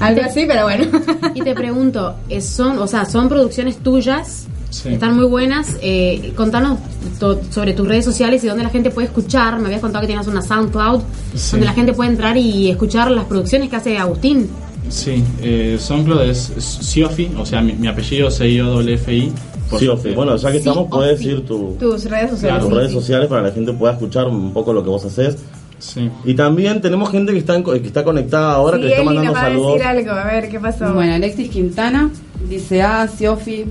Algo 0.00 0.20
así, 0.24 0.44
pero 0.46 0.62
bueno. 0.64 0.84
Y 1.34 1.40
te 1.42 1.54
pregunto, 1.54 2.14
eh, 2.28 2.40
son, 2.40 2.78
o 2.78 2.86
sea, 2.86 3.04
son 3.04 3.28
producciones 3.28 3.78
tuyas, 3.78 4.46
Sí. 4.70 4.90
están 4.90 5.16
muy 5.16 5.24
buenas. 5.24 5.76
Eh, 5.80 6.32
contanos 6.36 6.78
to- 7.18 7.40
sobre 7.50 7.72
tus 7.72 7.88
redes 7.88 8.04
sociales 8.04 8.44
y 8.44 8.46
dónde 8.48 8.62
la 8.64 8.68
gente 8.70 8.90
puede 8.90 9.06
escuchar. 9.08 9.58
Me 9.58 9.64
habías 9.66 9.80
contado 9.80 10.02
que 10.02 10.08
tienes 10.08 10.26
una 10.26 10.42
SoundCloud 10.42 11.00
Sí. 11.34 11.52
donde 11.52 11.66
la 11.66 11.72
gente 11.72 11.92
puede 11.94 12.10
entrar 12.10 12.36
y 12.36 12.70
escuchar 12.70 13.10
las 13.10 13.24
producciones 13.24 13.70
que 13.70 13.76
hace 13.76 13.96
Agustín. 13.96 14.46
Sí, 14.90 15.24
eh, 15.42 15.76
SoundCloud 15.80 16.20
es 16.22 16.52
Siofi, 16.58 17.30
o 17.38 17.44
sea, 17.46 17.62
mi, 17.62 17.72
mi 17.72 17.88
apellido 17.88 18.28
es 18.28 18.40
I-O-F-I. 18.40 19.32
Por 19.70 19.78
Sí, 19.78 19.86
suerte. 19.86 20.12
Bueno, 20.14 20.36
ya 20.36 20.48
que 20.52 20.60
Sí, 20.60 20.68
estamos, 20.68 20.88
puedes 20.90 21.18
sí. 21.18 21.26
decir 21.28 21.46
tu, 21.46 21.76
Tus 21.78 22.04
redes 22.06 22.30
sociales. 22.30 22.60
tus 22.60 22.68
sí, 22.70 22.74
redes 22.74 22.90
sí. 22.90 22.94
sociales 22.98 23.28
para 23.28 23.42
que 23.42 23.48
la 23.48 23.54
gente 23.54 23.72
pueda 23.72 23.92
escuchar 23.94 24.26
un 24.28 24.52
poco 24.52 24.72
lo 24.72 24.82
que 24.82 24.90
vos 24.90 25.04
haces. 25.04 25.36
Sí. 25.78 26.10
Y 26.24 26.34
también 26.34 26.80
tenemos 26.80 27.10
gente 27.10 27.32
que 27.32 27.38
está, 27.38 27.54
en- 27.54 27.62
que 27.64 27.76
está 27.86 28.02
conectada 28.02 28.52
ahora, 28.54 28.76
Sí, 28.76 28.82
que 28.82 28.88
le 28.88 28.92
está 28.94 29.04
mandando 29.04 29.32
va 29.32 29.40
a 29.42 29.50
decir 29.50 29.82
algo, 29.84 30.10
a 30.10 30.24
ver, 30.24 30.48
¿qué 30.48 30.58
pasó? 30.58 30.92
Bueno, 30.92 31.14
Alexis 31.14 31.48
Quintana 31.50 32.10
dice, 32.48 32.82
ah, 32.82 33.06
Siofi. 33.06 33.64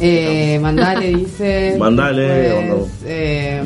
Eh, 0.00 0.60
mandale, 0.62 1.08
dice. 1.16 1.74
Mandale, 1.80 2.70
eh, 3.04 3.62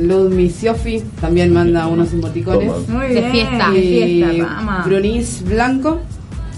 Ludmi 0.00 0.48
Siofi 0.48 1.02
también 1.20 1.52
manda 1.52 1.88
unos 1.88 2.12
emoticones. 2.12 2.70
Muy 2.88 3.08
De 3.08 3.14
bien, 3.20 3.32
fiesta. 3.32 3.70
de 3.70 3.78
Y 3.80 4.22
fiesta, 4.22 4.44
vamos. 4.64 4.84
Brunis 4.86 5.42
Blanco. 5.44 6.00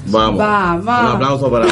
Vamos. 0.08 0.38
Vamos. 0.38 0.84
Un 0.84 1.06
aplauso 1.16 1.50
para, 1.50 1.66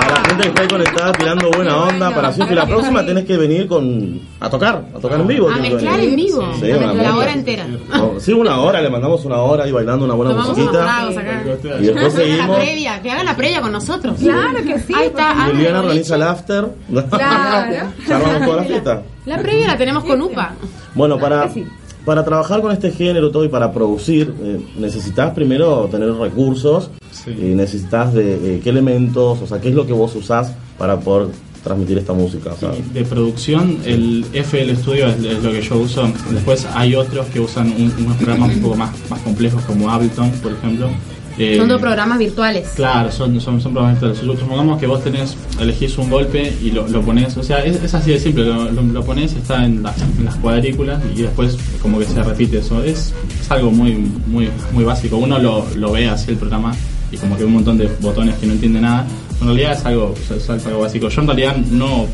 para 0.00 0.20
la 0.22 0.28
gente 0.28 0.42
que 0.42 0.48
está 0.48 0.62
ahí 0.62 0.68
conectada 0.68 1.12
tirando 1.12 1.50
buena 1.50 1.76
onda. 1.84 2.14
Para 2.14 2.32
Siofi, 2.32 2.54
la 2.54 2.66
próxima 2.66 3.04
tenés 3.04 3.24
que 3.24 3.36
venir 3.36 3.66
con 3.68 4.20
a 4.40 4.50
tocar, 4.50 4.84
a 4.94 4.98
tocar 4.98 5.20
en 5.20 5.26
vivo. 5.26 5.48
A 5.50 5.54
que 5.54 5.60
mezclar 5.70 6.00
en 6.00 6.16
vivo. 6.16 6.42
Sí, 6.60 6.70
A 6.70 6.76
una 6.76 6.86
mezclar 6.88 7.12
la 7.12 7.16
hora 7.18 7.32
entera. 7.32 7.66
No, 7.66 8.12
Sí, 8.20 8.32
una 8.32 8.60
hora, 8.60 8.80
le 8.80 8.90
mandamos 8.90 9.24
una 9.24 9.38
hora 9.38 9.64
ahí 9.64 9.72
bailando 9.72 10.04
una 10.04 10.14
buena 10.14 10.32
Tomamos 10.32 10.56
musiquita. 10.56 11.06
acá. 11.08 11.42
Y 11.80 11.82
después 11.86 12.04
La 12.04 12.10
seguimos. 12.24 12.56
previa, 12.56 13.02
que 13.02 13.10
hagan 13.10 13.26
la 13.26 13.36
previa 13.36 13.60
con 13.60 13.72
nosotros. 13.72 14.16
Claro 14.18 14.62
que 14.64 14.78
sí. 14.80 14.92
Ahí 14.94 15.06
está. 15.06 15.22
Y 15.22 15.40
Ana 15.40 15.50
Eliana 15.50 15.78
de 15.80 15.86
organiza 15.86 16.14
el 16.16 16.22
after. 16.22 16.68
Claro. 17.10 17.88
Ya 18.08 18.16
armamos 18.16 18.44
toda 18.44 18.56
la 18.56 18.64
fiesta. 18.64 19.02
La 19.26 19.38
previa 19.38 19.66
la 19.68 19.76
tenemos 19.78 20.04
con 20.04 20.20
UPA. 20.20 20.52
Bueno, 20.94 21.18
para, 21.18 21.48
que 21.48 21.64
para 22.04 22.24
trabajar 22.24 22.60
con 22.60 22.70
este 22.72 22.90
género 22.90 23.30
todo 23.30 23.44
y 23.44 23.48
para 23.48 23.72
producir, 23.72 24.32
eh, 24.42 24.60
necesitas 24.76 25.32
primero 25.32 25.88
tener 25.90 26.12
recursos 26.12 26.90
Sí. 27.24 27.30
y 27.30 27.54
necesitas 27.54 28.12
de 28.12 28.56
eh, 28.56 28.60
qué 28.62 28.70
elementos, 28.70 29.40
o 29.40 29.46
sea, 29.46 29.60
qué 29.60 29.68
es 29.70 29.74
lo 29.74 29.86
que 29.86 29.92
vos 29.92 30.14
usás 30.14 30.52
para 30.78 30.98
poder 31.00 31.28
transmitir 31.62 31.96
esta 31.96 32.12
música. 32.12 32.52
O 32.52 32.56
sea, 32.56 32.72
de 32.92 33.04
producción, 33.04 33.78
el 33.86 34.26
FL 34.34 34.76
Studio 34.76 35.06
es, 35.08 35.16
es 35.24 35.42
lo 35.42 35.50
que 35.50 35.62
yo 35.62 35.76
uso. 35.78 36.06
Después 36.30 36.66
hay 36.74 36.94
otros 36.94 37.26
que 37.28 37.40
usan 37.40 37.68
un- 37.68 37.94
unos 38.04 38.16
programas 38.18 38.54
un 38.54 38.60
poco 38.62 38.76
más, 38.76 38.90
más 39.08 39.20
complejos, 39.20 39.62
como 39.64 39.88
Ableton, 39.90 40.30
por 40.42 40.52
ejemplo. 40.52 40.88
Eh, 41.36 41.56
Son 41.58 41.66
dos 41.68 41.80
programas 41.80 42.18
virtuales. 42.18 42.68
Claro, 42.76 43.10
son, 43.10 43.40
son, 43.40 43.60
son 43.60 43.72
programas 43.72 43.98
virtuales. 44.00 44.38
Supongamos 44.38 44.78
que 44.78 44.86
vos 44.86 45.02
tenés, 45.02 45.36
elegís 45.58 45.96
un 45.98 46.08
golpe 46.10 46.52
y 46.62 46.70
lo, 46.70 46.86
lo 46.86 47.00
pones, 47.02 47.36
o 47.38 47.42
sea, 47.42 47.64
es, 47.64 47.82
es 47.82 47.92
así 47.94 48.12
de 48.12 48.20
simple, 48.20 48.44
lo, 48.44 48.70
lo, 48.70 48.82
lo 48.82 49.02
pones, 49.02 49.32
está 49.32 49.64
en 49.64 49.82
las, 49.82 50.00
en 50.00 50.26
las 50.26 50.36
cuadrículas 50.36 51.02
y 51.16 51.22
después 51.22 51.56
como 51.82 51.98
que 51.98 52.04
se 52.04 52.22
repite 52.22 52.58
eso. 52.58 52.84
Es, 52.84 53.12
es 53.40 53.50
algo 53.50 53.70
muy, 53.72 53.94
muy, 54.28 54.48
muy 54.72 54.84
básico. 54.84 55.16
Uno 55.16 55.38
lo, 55.40 55.66
lo 55.74 55.90
ve 55.92 56.06
así 56.08 56.30
el 56.30 56.36
programa 56.36 56.72
y 57.14 57.16
como 57.16 57.36
que 57.36 57.44
un 57.44 57.52
montón 57.52 57.78
de 57.78 57.86
botones 58.00 58.34
que 58.36 58.46
no 58.46 58.52
entiende 58.54 58.80
nada, 58.80 59.06
En 59.40 59.46
realidad 59.46 59.72
es 59.72 59.84
algo, 59.84 60.14
es 60.36 60.48
algo 60.66 60.80
básico. 60.80 61.08
Yo 61.08 61.20
en 61.20 61.26
realidad 61.26 61.56
no, 61.56 62.06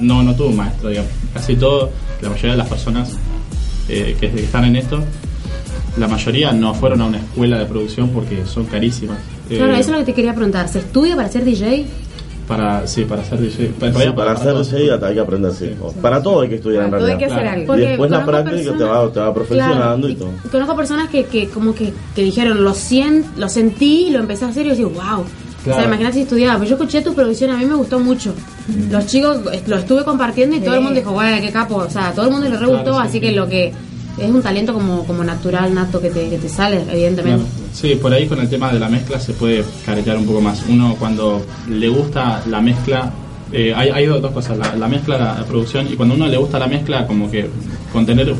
no, 0.00 0.22
no 0.22 0.34
tuve 0.34 0.48
un 0.48 0.56
maestro, 0.56 0.88
digamos. 0.88 1.10
Casi 1.34 1.56
todo, 1.56 1.90
la 2.20 2.28
mayoría 2.30 2.52
de 2.52 2.56
las 2.56 2.68
personas 2.68 3.16
eh, 3.88 4.16
que 4.18 4.26
están 4.26 4.64
en 4.64 4.76
esto, 4.76 5.02
la 5.96 6.08
mayoría 6.08 6.52
no 6.52 6.74
fueron 6.74 7.00
a 7.02 7.06
una 7.06 7.18
escuela 7.18 7.58
de 7.58 7.66
producción 7.66 8.10
porque 8.10 8.46
son 8.46 8.64
carísimas. 8.64 9.18
Eh, 9.50 9.56
Claro, 9.56 9.72
eso 9.72 9.80
es 9.80 9.88
lo 9.88 9.98
que 9.98 10.04
te 10.04 10.14
quería 10.14 10.34
preguntar. 10.34 10.68
¿Se 10.68 10.78
estudia 10.78 11.16
para 11.16 11.28
ser 11.28 11.44
DJ? 11.44 11.86
Para, 12.50 12.86
sí, 12.86 13.04
para 13.04 13.22
ser 13.24 13.38
DJ. 13.40 13.72
En 13.80 13.94
Sí, 13.94 14.02
para 14.14 14.32
hacer 14.32 14.52
todo. 14.52 14.64
DJ 14.64 14.98
hay 15.06 15.14
que 15.14 15.20
aprender, 15.20 15.52
sí. 15.52 15.70
Para 16.02 16.20
todo 16.22 16.40
hay 16.40 16.48
que 16.48 16.56
estudiar 16.56 16.84
en 16.84 16.90
Para 16.90 17.00
todo 17.02 17.12
hay 17.12 17.16
que 17.18 17.26
realidad. 17.28 17.48
hacer 17.48 17.60
algo. 17.60 17.76
Y 17.76 17.80
después 17.80 18.10
la 18.10 18.26
práctica 18.26 18.72
te 18.76 18.84
va, 18.84 19.12
te 19.12 19.20
va 19.20 19.32
perfeccionando 19.34 20.06
Claro, 20.06 20.08
y 20.08 20.14
todo. 20.16 20.30
Conozco 20.50 20.76
personas 20.76 21.08
que, 21.08 21.24
que 21.26 21.48
como 21.48 21.74
que, 21.74 21.92
que 22.14 22.22
dijeron, 22.22 22.62
lo, 22.64 22.74
sien, 22.74 23.24
lo 23.36 23.48
sentí, 23.48 24.10
lo 24.10 24.18
empecé 24.18 24.44
a 24.44 24.48
hacer 24.48 24.66
y 24.66 24.70
yo 24.70 24.74
digo, 24.74 24.90
wow. 24.90 25.20
O 25.20 25.62
sea, 25.64 25.74
Claro. 25.74 25.88
imagínate 25.88 26.14
si 26.14 26.20
estudiaba. 26.22 26.54
Pero 26.58 26.70
yo 26.70 26.74
escuché 26.76 27.02
tu 27.02 27.14
producción, 27.14 27.50
a 27.50 27.56
mí 27.58 27.66
me 27.66 27.74
gustó 27.74 28.00
mucho. 28.00 28.34
Los 28.90 29.06
chicos 29.06 29.38
eh, 29.52 29.62
lo 29.66 29.76
estuve 29.76 30.04
compartiendo 30.04 30.56
y 30.56 30.60
todo 30.60 30.74
el 30.74 30.80
mundo 30.80 30.98
dijo, 30.98 31.12
güey, 31.12 31.40
qué 31.40 31.52
capo. 31.52 31.76
O 31.76 31.90
sea, 31.90 32.12
todo 32.12 32.26
el 32.26 32.32
mundo 32.32 32.48
le 32.48 32.56
re 32.56 32.64
Claro, 32.66 32.72
gustó, 32.78 32.94
sí, 32.94 33.00
así 33.02 33.12
sí. 33.12 33.20
que 33.20 33.32
lo 33.32 33.46
que 33.48 33.72
es 34.20 34.30
un 34.30 34.42
talento 34.42 34.72
como, 34.74 35.04
como 35.06 35.24
natural, 35.24 35.74
nato, 35.74 36.00
que 36.00 36.10
te, 36.10 36.28
que 36.28 36.38
te 36.38 36.48
sale, 36.48 36.82
evidentemente. 36.90 37.44
Claro. 37.44 37.68
Sí, 37.72 37.94
por 37.96 38.12
ahí 38.12 38.26
con 38.26 38.40
el 38.40 38.48
tema 38.48 38.72
de 38.72 38.78
la 38.78 38.88
mezcla 38.88 39.18
se 39.18 39.32
puede 39.32 39.64
caretear 39.84 40.16
un 40.16 40.26
poco 40.26 40.40
más. 40.40 40.64
Uno 40.68 40.96
cuando 40.98 41.44
le 41.68 41.88
gusta 41.88 42.42
la 42.46 42.60
mezcla, 42.60 43.10
eh, 43.52 43.72
hay, 43.74 43.88
hay 43.88 44.06
dos 44.06 44.20
dos 44.22 44.32
cosas, 44.32 44.58
la, 44.58 44.76
la 44.76 44.88
mezcla, 44.88 45.18
la, 45.18 45.38
la 45.38 45.44
producción, 45.44 45.86
y 45.90 45.96
cuando 45.96 46.14
a 46.14 46.16
uno 46.16 46.26
le 46.26 46.36
gusta 46.36 46.58
la 46.58 46.66
mezcla, 46.66 47.06
como 47.06 47.30
que 47.30 47.48
con 47.92 48.06
tener 48.06 48.34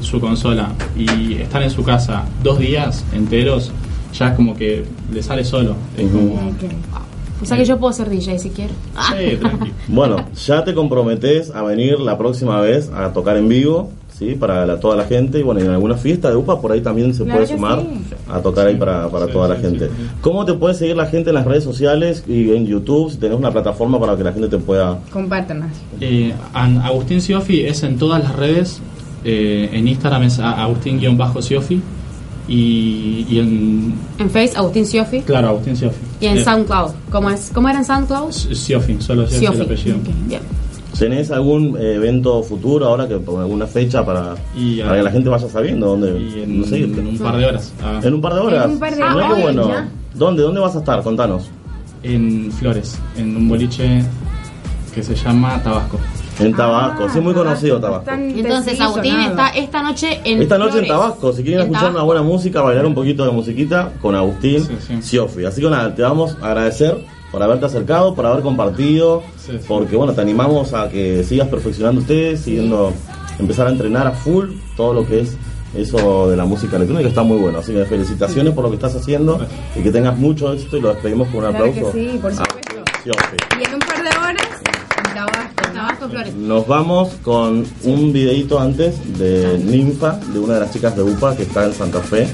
su 0.00 0.20
consola 0.20 0.72
y 0.96 1.34
estar 1.34 1.62
en 1.62 1.70
su 1.70 1.82
casa 1.82 2.24
dos 2.42 2.58
días 2.58 3.04
enteros, 3.12 3.70
ya 4.18 4.28
es 4.28 4.34
como 4.34 4.56
que 4.56 4.84
le 5.12 5.22
sale 5.22 5.44
solo. 5.44 5.74
Es 5.96 6.10
como... 6.10 6.52
O 7.42 7.46
sea 7.46 7.56
que 7.56 7.64
yo 7.64 7.78
puedo 7.78 7.92
ser 7.92 8.08
DJ 8.08 8.38
si 8.38 8.50
quiero. 8.50 8.72
Sí. 9.10 9.38
Bueno, 9.88 10.24
ya 10.46 10.64
te 10.64 10.72
comprometes 10.72 11.50
a 11.50 11.62
venir 11.62 11.98
la 12.00 12.16
próxima 12.16 12.60
vez 12.60 12.90
a 12.90 13.12
tocar 13.12 13.36
en 13.36 13.48
vivo, 13.48 13.90
¿sí? 14.18 14.34
Para 14.34 14.64
la- 14.66 14.78
toda 14.80 14.96
la 14.96 15.04
gente. 15.04 15.38
Y 15.40 15.42
bueno, 15.42 15.60
y 15.60 15.64
en 15.64 15.70
alguna 15.70 15.96
fiesta 15.96 16.30
de 16.30 16.36
UPA 16.36 16.60
por 16.60 16.72
ahí 16.72 16.80
también 16.80 17.12
se 17.14 17.24
Claro 17.24 17.40
puede 17.40 17.52
sumar 17.54 17.80
sí. 17.80 18.14
a 18.30 18.40
tocar 18.40 18.66
ahí 18.66 18.76
para, 18.76 19.08
para 19.08 19.26
Sí, 19.26 19.32
toda 19.32 19.48
la 19.48 19.56
gente. 19.56 19.86
sí, 19.88 19.92
sí. 19.98 20.06
¿Cómo 20.20 20.44
te 20.44 20.54
puede 20.54 20.74
seguir 20.74 20.96
la 20.96 21.06
gente 21.06 21.30
en 21.30 21.34
las 21.34 21.44
redes 21.44 21.64
sociales 21.64 22.24
y 22.28 22.50
en 22.52 22.66
YouTube? 22.66 23.10
Si 23.10 23.18
tenés 23.18 23.36
una 23.38 23.50
plataforma 23.50 23.98
para 24.00 24.16
que 24.16 24.24
la 24.24 24.32
gente 24.32 24.48
te 24.48 24.58
pueda... 24.58 24.98
Compártanos. 25.12 25.70
Eh, 26.00 26.32
Agustín 26.52 27.20
Siofi 27.20 27.60
es 27.64 27.82
en 27.82 27.96
todas 27.98 28.22
las 28.22 28.34
redes. 28.36 28.80
eh, 29.24 29.70
en 29.72 29.88
Instagram 29.88 30.22
es 30.24 30.38
Agustín-Siofi. 30.38 31.80
Y, 32.46 33.26
y 33.30 33.38
en. 33.38 33.94
En 34.18 34.28
Face, 34.28 34.52
Agustín 34.54 34.84
Siofi. 34.84 35.22
Claro, 35.22 35.48
Agustín 35.48 35.74
Siofi. 35.76 35.96
Y 36.20 36.26
en 36.26 36.36
Eh, 36.38 36.44
SoundCloud. 36.44 36.90
¿Cómo, 37.10 37.30
es? 37.30 37.50
¿Cómo 37.54 37.70
era 37.70 37.78
en 37.78 37.86
SoundCloud? 37.86 38.30
Siofi, 38.32 38.96
solo 39.00 39.26
Siofi, 39.26 39.56
el 39.56 39.62
apellido. 39.62 39.96
Ok, 39.96 40.02
bien. 40.28 40.42
¿Tenés 40.98 41.30
algún 41.30 41.76
eh, 41.78 41.94
evento 41.94 42.42
futuro 42.42 42.86
ahora 42.86 43.08
que 43.08 43.14
alguna 43.14 43.66
fecha 43.66 44.04
para, 44.04 44.34
Y, 44.56 44.80
para 44.80 44.92
ah, 44.92 44.96
que 44.96 45.02
la 45.02 45.10
gente 45.10 45.28
vaya 45.28 45.48
sabiendo 45.48 45.86
dónde, 45.88 46.18
Y 46.18 46.42
en, 46.42 46.60
dónde 46.60 46.68
seguirte? 46.68 47.00
en 47.00 47.06
un 47.08 47.18
par 47.18 47.36
de 47.36 47.46
horas. 47.46 47.72
ah, 47.82 48.00
En 48.02 48.14
un 48.14 48.20
par 48.20 48.34
de 48.34 48.40
horas. 48.40 48.64
En 48.66 48.70
un 48.72 48.78
par 48.78 48.90
de 48.90 48.96
Mirá 48.96 49.14
horas, 49.16 49.34
qué 49.34 49.42
bueno. 49.42 49.68
ya. 49.68 49.88
¿Dónde? 50.14 50.42
¿Dónde 50.42 50.60
vas 50.60 50.76
a 50.76 50.78
estar? 50.78 51.02
Contanos. 51.02 51.50
en 52.02 52.52
Flores, 52.52 52.98
en 53.16 53.36
un 53.36 53.48
boliche 53.48 54.02
que 54.94 55.02
se 55.02 55.14
llama 55.14 55.60
Tabasco. 55.62 55.98
En 56.38 56.52
Tabasco, 56.54 57.04
Ah, 57.06 57.10
sí, 57.12 57.20
muy 57.20 57.32
conocido 57.32 57.80
Tabasco. 57.80 58.10
Entonces, 58.12 58.80
Agustín 58.80 59.18
está 59.20 59.48
esta 59.50 59.82
noche 59.82 60.20
en 60.24 60.42
Esta 60.42 60.58
noche 60.58 60.78
en 60.80 60.84
Flores. 60.84 60.88
Tabasco, 60.88 61.32
si 61.32 61.42
quieren 61.42 61.60
En 61.60 61.66
escuchar 61.66 61.84
una 61.90 62.00
Tabasco. 62.00 62.06
buena 62.06 62.22
música, 62.22 62.60
bailar 62.60 62.86
un 62.86 62.94
poquito 62.94 63.24
de 63.24 63.30
musiquita 63.32 63.92
con 64.02 64.14
Agustín 64.14 64.64
Sí, 64.64 64.74
sí. 64.86 65.02
Siofi. 65.02 65.44
Así 65.44 65.60
que 65.60 65.70
nada, 65.70 65.94
te 65.94 66.02
vamos 66.02 66.36
a 66.42 66.46
agradecer 66.48 66.98
por 67.34 67.42
haberte 67.42 67.66
acercado, 67.66 68.14
por 68.14 68.24
haber 68.26 68.44
compartido, 68.44 69.24
Sí, 69.44 69.58
porque 69.66 69.96
bueno, 69.96 70.12
te 70.12 70.20
animamos 70.20 70.72
a 70.72 70.88
que 70.88 71.24
sigas 71.24 71.48
perfeccionando 71.48 72.00
ustedes, 72.00 72.42
siguiendo, 72.42 72.92
empezar 73.40 73.66
a 73.66 73.70
entrenar 73.70 74.06
a 74.06 74.12
full 74.12 74.50
todo 74.76 74.94
lo 74.94 75.04
que 75.04 75.22
es 75.22 75.36
eso 75.76 76.30
de 76.30 76.36
la 76.36 76.44
música 76.44 76.76
electrónica, 76.76 77.08
está 77.08 77.24
muy 77.24 77.38
bueno. 77.38 77.58
Así 77.58 77.72
que 77.72 77.84
felicitaciones 77.86 78.54
por 78.54 78.62
lo 78.62 78.70
que 78.70 78.76
estás 78.76 78.94
haciendo 78.94 79.44
y 79.74 79.82
que 79.82 79.90
tengas 79.90 80.16
mucho 80.16 80.52
éxito 80.52 80.76
y 80.76 80.80
lo 80.82 80.90
despedimos 80.90 81.26
con 81.26 81.42
un 81.44 81.50
Claro 81.50 81.64
aplauso. 81.70 81.90
que 81.92 81.98
sí, 82.12 82.18
por 82.22 82.30
a 82.30 82.34
supuesto. 82.36 82.76
Agustín 82.76 83.02
Siofi. 83.02 83.36
Y 83.60 83.64
en 83.66 83.74
un 83.74 83.80
par 83.80 83.96
de 84.04 84.08
horas, 84.10 84.48
en 84.96 85.14
Tabasco. 85.14 85.64
Flores. 86.08 86.34
Nos 86.34 86.66
vamos 86.66 87.10
con 87.22 87.64
un 87.84 88.12
videito 88.12 88.58
antes 88.60 88.96
de 89.18 89.58
Ninfa, 89.58 90.18
de 90.32 90.38
una 90.38 90.54
de 90.54 90.60
las 90.60 90.72
chicas 90.72 90.96
de 90.96 91.02
UPA 91.02 91.36
que 91.36 91.42
está 91.44 91.64
en 91.66 91.72
Santa 91.74 92.00
Fe. 92.00 92.26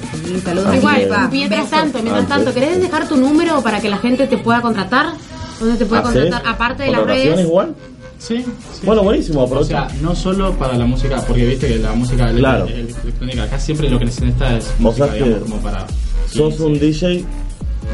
Saludos 0.43 0.75
Igual, 0.75 0.95
que- 1.01 1.27
mientras 1.37 1.69
tanto, 1.69 1.99
mientras 1.99 2.23
Antes. 2.29 2.29
tanto, 2.45 2.53
¿querés 2.53 2.81
dejar 2.81 3.07
tu 3.07 3.17
número 3.17 3.61
para 3.61 3.79
que 3.81 3.89
la 3.89 3.97
gente 3.97 4.27
te 4.27 4.37
pueda 4.37 4.61
contratar? 4.61 5.13
¿Dónde 5.59 5.77
te 5.77 5.85
puede 5.85 6.01
¿Haces 6.01 6.21
contratar? 6.23 6.53
Aparte 6.53 6.83
de 6.83 6.91
las 6.91 7.03
redes. 7.05 7.39
igual? 7.41 7.75
Sí, 8.17 8.37
sí. 8.37 8.81
Bueno, 8.85 9.01
buenísimo, 9.03 9.41
O 9.41 9.45
aprovecha. 9.45 9.89
sea, 9.89 9.99
no 10.01 10.15
solo 10.15 10.53
para 10.53 10.77
la 10.77 10.85
música, 10.85 11.21
porque 11.27 11.43
viste 11.45 11.67
que 11.67 11.77
la 11.79 11.93
música 11.93 12.31
Claro. 12.31 12.67
electrónica, 12.67 13.43
acá 13.43 13.59
siempre 13.59 13.89
lo 13.89 13.97
que 13.97 14.11
se 14.11 14.21
necesita 14.25 14.57
es 14.57 14.71
música, 14.79 15.05
sea 15.07 15.13
que 15.15 15.23
digamos, 15.23 15.49
como 15.49 15.61
para... 15.61 15.87
Sos 16.31 16.55
sí, 16.55 16.61
un 16.63 16.73
sí. 16.75 16.79
DJ 16.79 17.25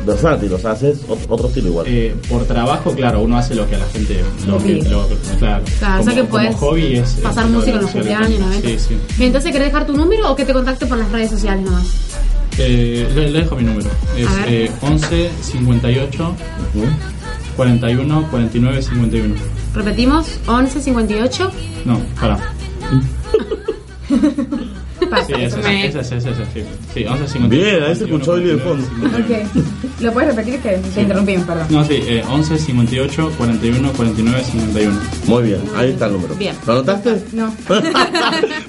versátil, 0.05 0.53
o 0.53 0.57
sea, 0.57 0.71
haces 0.71 1.05
ot- 1.07 1.25
otro 1.27 1.47
estilo 1.47 1.67
igual. 1.69 1.85
Eh, 1.89 2.15
por 2.29 2.45
trabajo, 2.45 2.91
claro, 2.93 3.21
uno 3.21 3.37
hace 3.37 3.55
lo 3.55 3.67
que 3.69 3.75
a 3.75 3.79
la 3.79 3.85
gente 3.87 4.21
lo, 4.47 4.57
que, 4.57 4.75
lo- 4.83 5.07
claro. 5.39 5.63
Claro, 5.79 6.01
o 6.01 6.03
sea 6.03 6.13
Como- 6.13 6.15
que 6.15 6.23
puedes 6.23 6.55
hobby 6.55 6.95
es 6.97 7.09
pasar 7.23 7.45
es 7.45 7.51
música 7.51 7.75
en 7.75 7.81
los 7.81 7.91
cumpleaños, 7.91 8.39
eventos. 8.39 8.71
Sí, 8.83 8.95
sí. 9.17 9.23
Entonces, 9.23 9.51
¿querés 9.51 9.67
dejar 9.67 9.85
tu 9.85 9.93
número 9.93 10.31
o 10.31 10.35
que 10.35 10.45
te 10.45 10.53
contacte 10.53 10.85
por 10.85 10.97
las 10.97 11.11
redes 11.11 11.31
sociales 11.31 11.63
nomás? 11.65 11.85
Eh, 12.59 13.07
le, 13.13 13.29
le 13.31 13.39
dejo 13.41 13.55
mi 13.55 13.63
número. 13.63 13.89
Es 14.17 14.27
eh, 14.47 14.71
11 14.81 15.29
58 15.41 16.23
Ujú. 16.75 16.85
41 17.55 18.27
49 18.31 18.81
51. 18.81 19.35
Repetimos, 19.75 20.27
11 20.47 20.81
58. 20.81 21.51
No, 21.85 21.99
para. 22.19 22.39
Pasa, 25.09 25.25
Sí, 25.27 25.33
ese, 25.37 25.57
me- 25.57 25.85
ese, 25.87 25.99
ese, 25.99 26.17
ese, 26.17 26.29
ese, 26.31 26.45
sí. 26.53 26.63
Sí, 26.93 27.05
11 27.05 27.27
58. 27.27 27.49
Bien, 27.49 27.83
ahí 27.83 27.95
se 27.95 28.03
escuchó 28.05 28.35
Billy 28.35 28.49
de 28.49 28.57
fondo. 28.57 28.85
51. 28.85 29.17
Ok. 29.17 29.65
¿Lo 30.01 30.11
puedes 30.13 30.35
repetir? 30.35 30.59
Que 30.59 30.69
te 30.93 31.01
interrumpimos, 31.01 31.45
perdón. 31.47 31.67
No, 31.69 31.83
sí, 31.85 31.93
eh, 32.07 32.23
11 32.29 32.57
58 32.57 33.31
41 33.37 33.91
49 33.93 34.43
51. 34.51 34.99
Muy 35.27 35.43
bien, 35.43 35.61
ahí 35.75 35.89
está 35.91 36.05
el 36.07 36.13
número. 36.13 36.35
Bien. 36.35 36.55
¿Lo 36.65 36.73
anotaste? 36.73 37.23
No. 37.33 37.53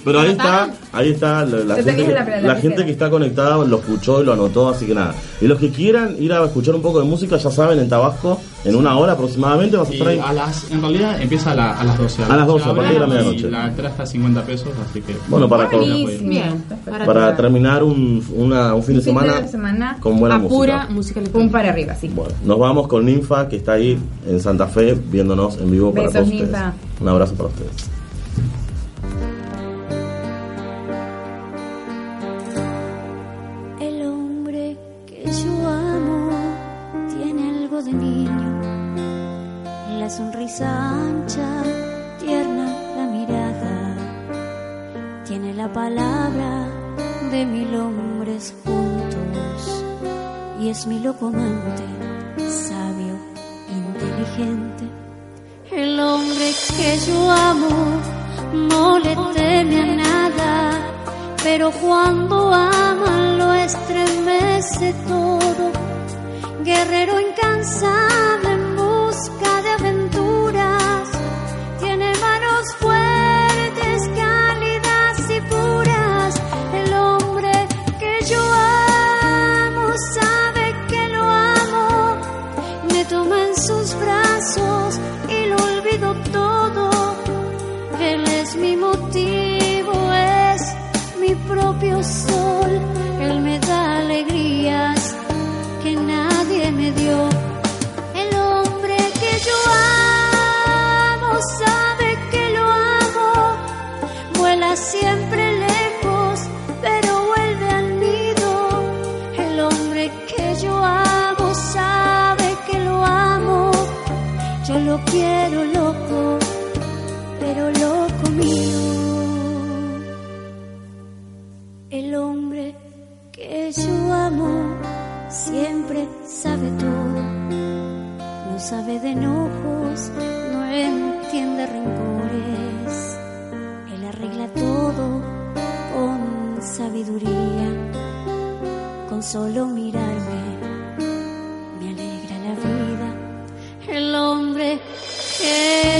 Pero 0.04 0.21
ahí 0.21 0.30
está, 0.30 0.71
ahí 0.92 1.11
está 1.11 1.45
la, 1.45 1.75
gente, 1.76 1.97
que, 1.97 2.02
la- 2.12 2.21
la 2.25 2.25
la 2.25 2.40
lapicera. 2.40 2.57
gente 2.61 2.85
que 2.85 2.90
está 2.92 3.11
conectada 3.11 3.57
lo 3.64 3.78
escuchó 3.78 4.23
y 4.23 4.25
lo 4.25 4.33
anotó, 4.33 4.68
así 4.68 4.87
que 4.87 4.95
nada. 4.95 5.14
Y 5.40 5.47
los 5.47 5.59
que 5.59 5.71
quieran 5.71 6.16
ir 6.18 6.33
a 6.33 6.45
escuchar 6.45 6.75
un 6.75 6.83
poco 6.83 7.00
de 7.00 7.04
música, 7.07 7.37
ya 7.37 7.50
saben, 7.50 7.78
en 7.78 7.88
Tabasco, 7.88 8.40
en 8.65 8.75
una 8.77 8.97
hora 8.99 9.12
aproximadamente, 9.12 9.77
vas 9.77 9.88
a 9.88 9.93
estar 9.93 10.09
ahí. 10.09 10.19
a 10.19 10.33
las, 10.33 10.71
en 10.71 10.81
realidad 10.81 11.21
empieza 11.23 11.53
a, 11.53 11.55
la- 11.55 11.73
a 11.79 11.85
las 11.85 11.97
12. 11.99 12.25
A 12.25 12.37
las 12.37 12.47
12, 12.47 12.65
a 12.69 12.75
partir 12.75 12.93
de 12.95 12.99
la 13.00 13.07
y 13.07 13.09
medianoche. 13.11 13.50
La 13.50 13.67
entrada 13.69 13.91
está 13.91 14.03
a 14.03 14.07
50 14.07 14.43
pesos, 14.45 14.69
así 14.91 15.00
que. 15.00 15.17
Bueno, 15.29 15.49
para, 15.49 15.69
con-. 15.69 16.29
Bien. 16.29 16.65
Para 17.07 17.37
terminar 17.37 17.83
un, 17.85 18.25
una- 18.35 18.75
un 18.75 18.83
fin 18.83 18.95
de 18.95 18.99
Un 19.00 19.05
fin 19.05 19.15
semana, 19.15 19.41
de 19.41 19.49
semana 19.49 19.97
con 20.00 20.19
buena 20.19 20.35
a 20.35 20.38
música. 20.38 20.57
pura 20.59 20.87
música 20.91 21.21
electrónica. 21.21 21.53
para 21.53 21.69
arriba, 21.71 21.95
sí. 21.95 22.09
Bueno, 22.15 22.33
nos 22.45 22.59
vamos 22.59 22.88
con 22.88 23.05
Ninfa, 23.05 23.49
que 23.49 23.57
está 23.57 23.73
ahí 23.73 23.99
en 24.27 24.41
Santa 24.41 24.67
Fe, 24.67 24.95
viéndonos 24.95 25.59
en 25.59 25.71
vivo 25.71 25.91
para 25.93 26.09
Besos, 26.09 26.15
todos 26.15 26.29
ustedes. 26.29 26.50
Ninfa. 26.50 26.73
Un 27.00 27.09
abrazo 27.09 27.35
para 27.35 27.49
ustedes. 27.50 27.91
Mi 50.87 51.00
loco 51.00 51.26
amante, 51.26 51.82
sabio, 52.49 53.18
inteligente. 53.68 54.85
El 55.73 55.99
hombre 55.99 56.52
que 56.76 56.99
yo 57.06 57.30
amo 57.30 57.68
no 58.52 58.99
le 58.99 59.16
teme 59.35 59.80
a 59.80 59.97
nada, 59.97 60.70
pero 61.42 61.70
cuando 61.73 62.52
ama 62.52 63.35
lo 63.38 63.54
estremece 63.54 64.94
todo. 65.08 65.73
Guerrero 66.64 67.20
incansable 67.20 68.27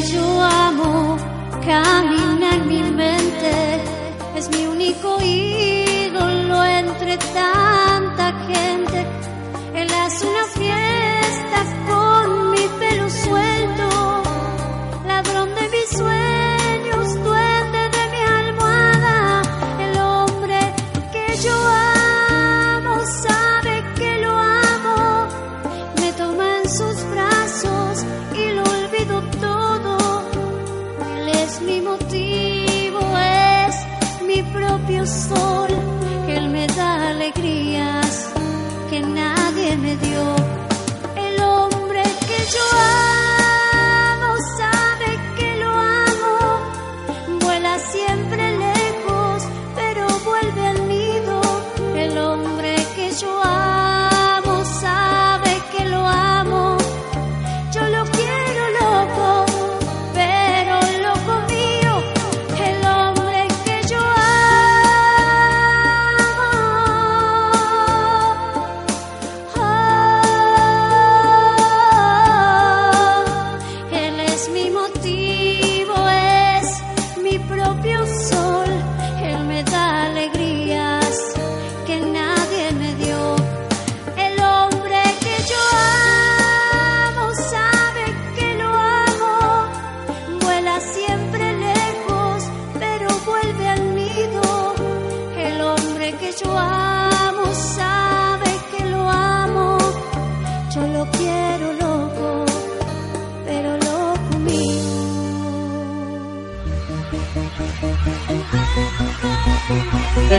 yo 0.00 0.40
amo 0.40 1.17
camina 1.64 2.55
en 2.55 2.69
mi 2.69 2.83
mente. 2.83 3.83
Es 4.37 4.49
mi 4.50 4.67
único 4.67 5.19
ídolo 5.21 6.64
entre 6.64 7.17
tanta 7.35 7.98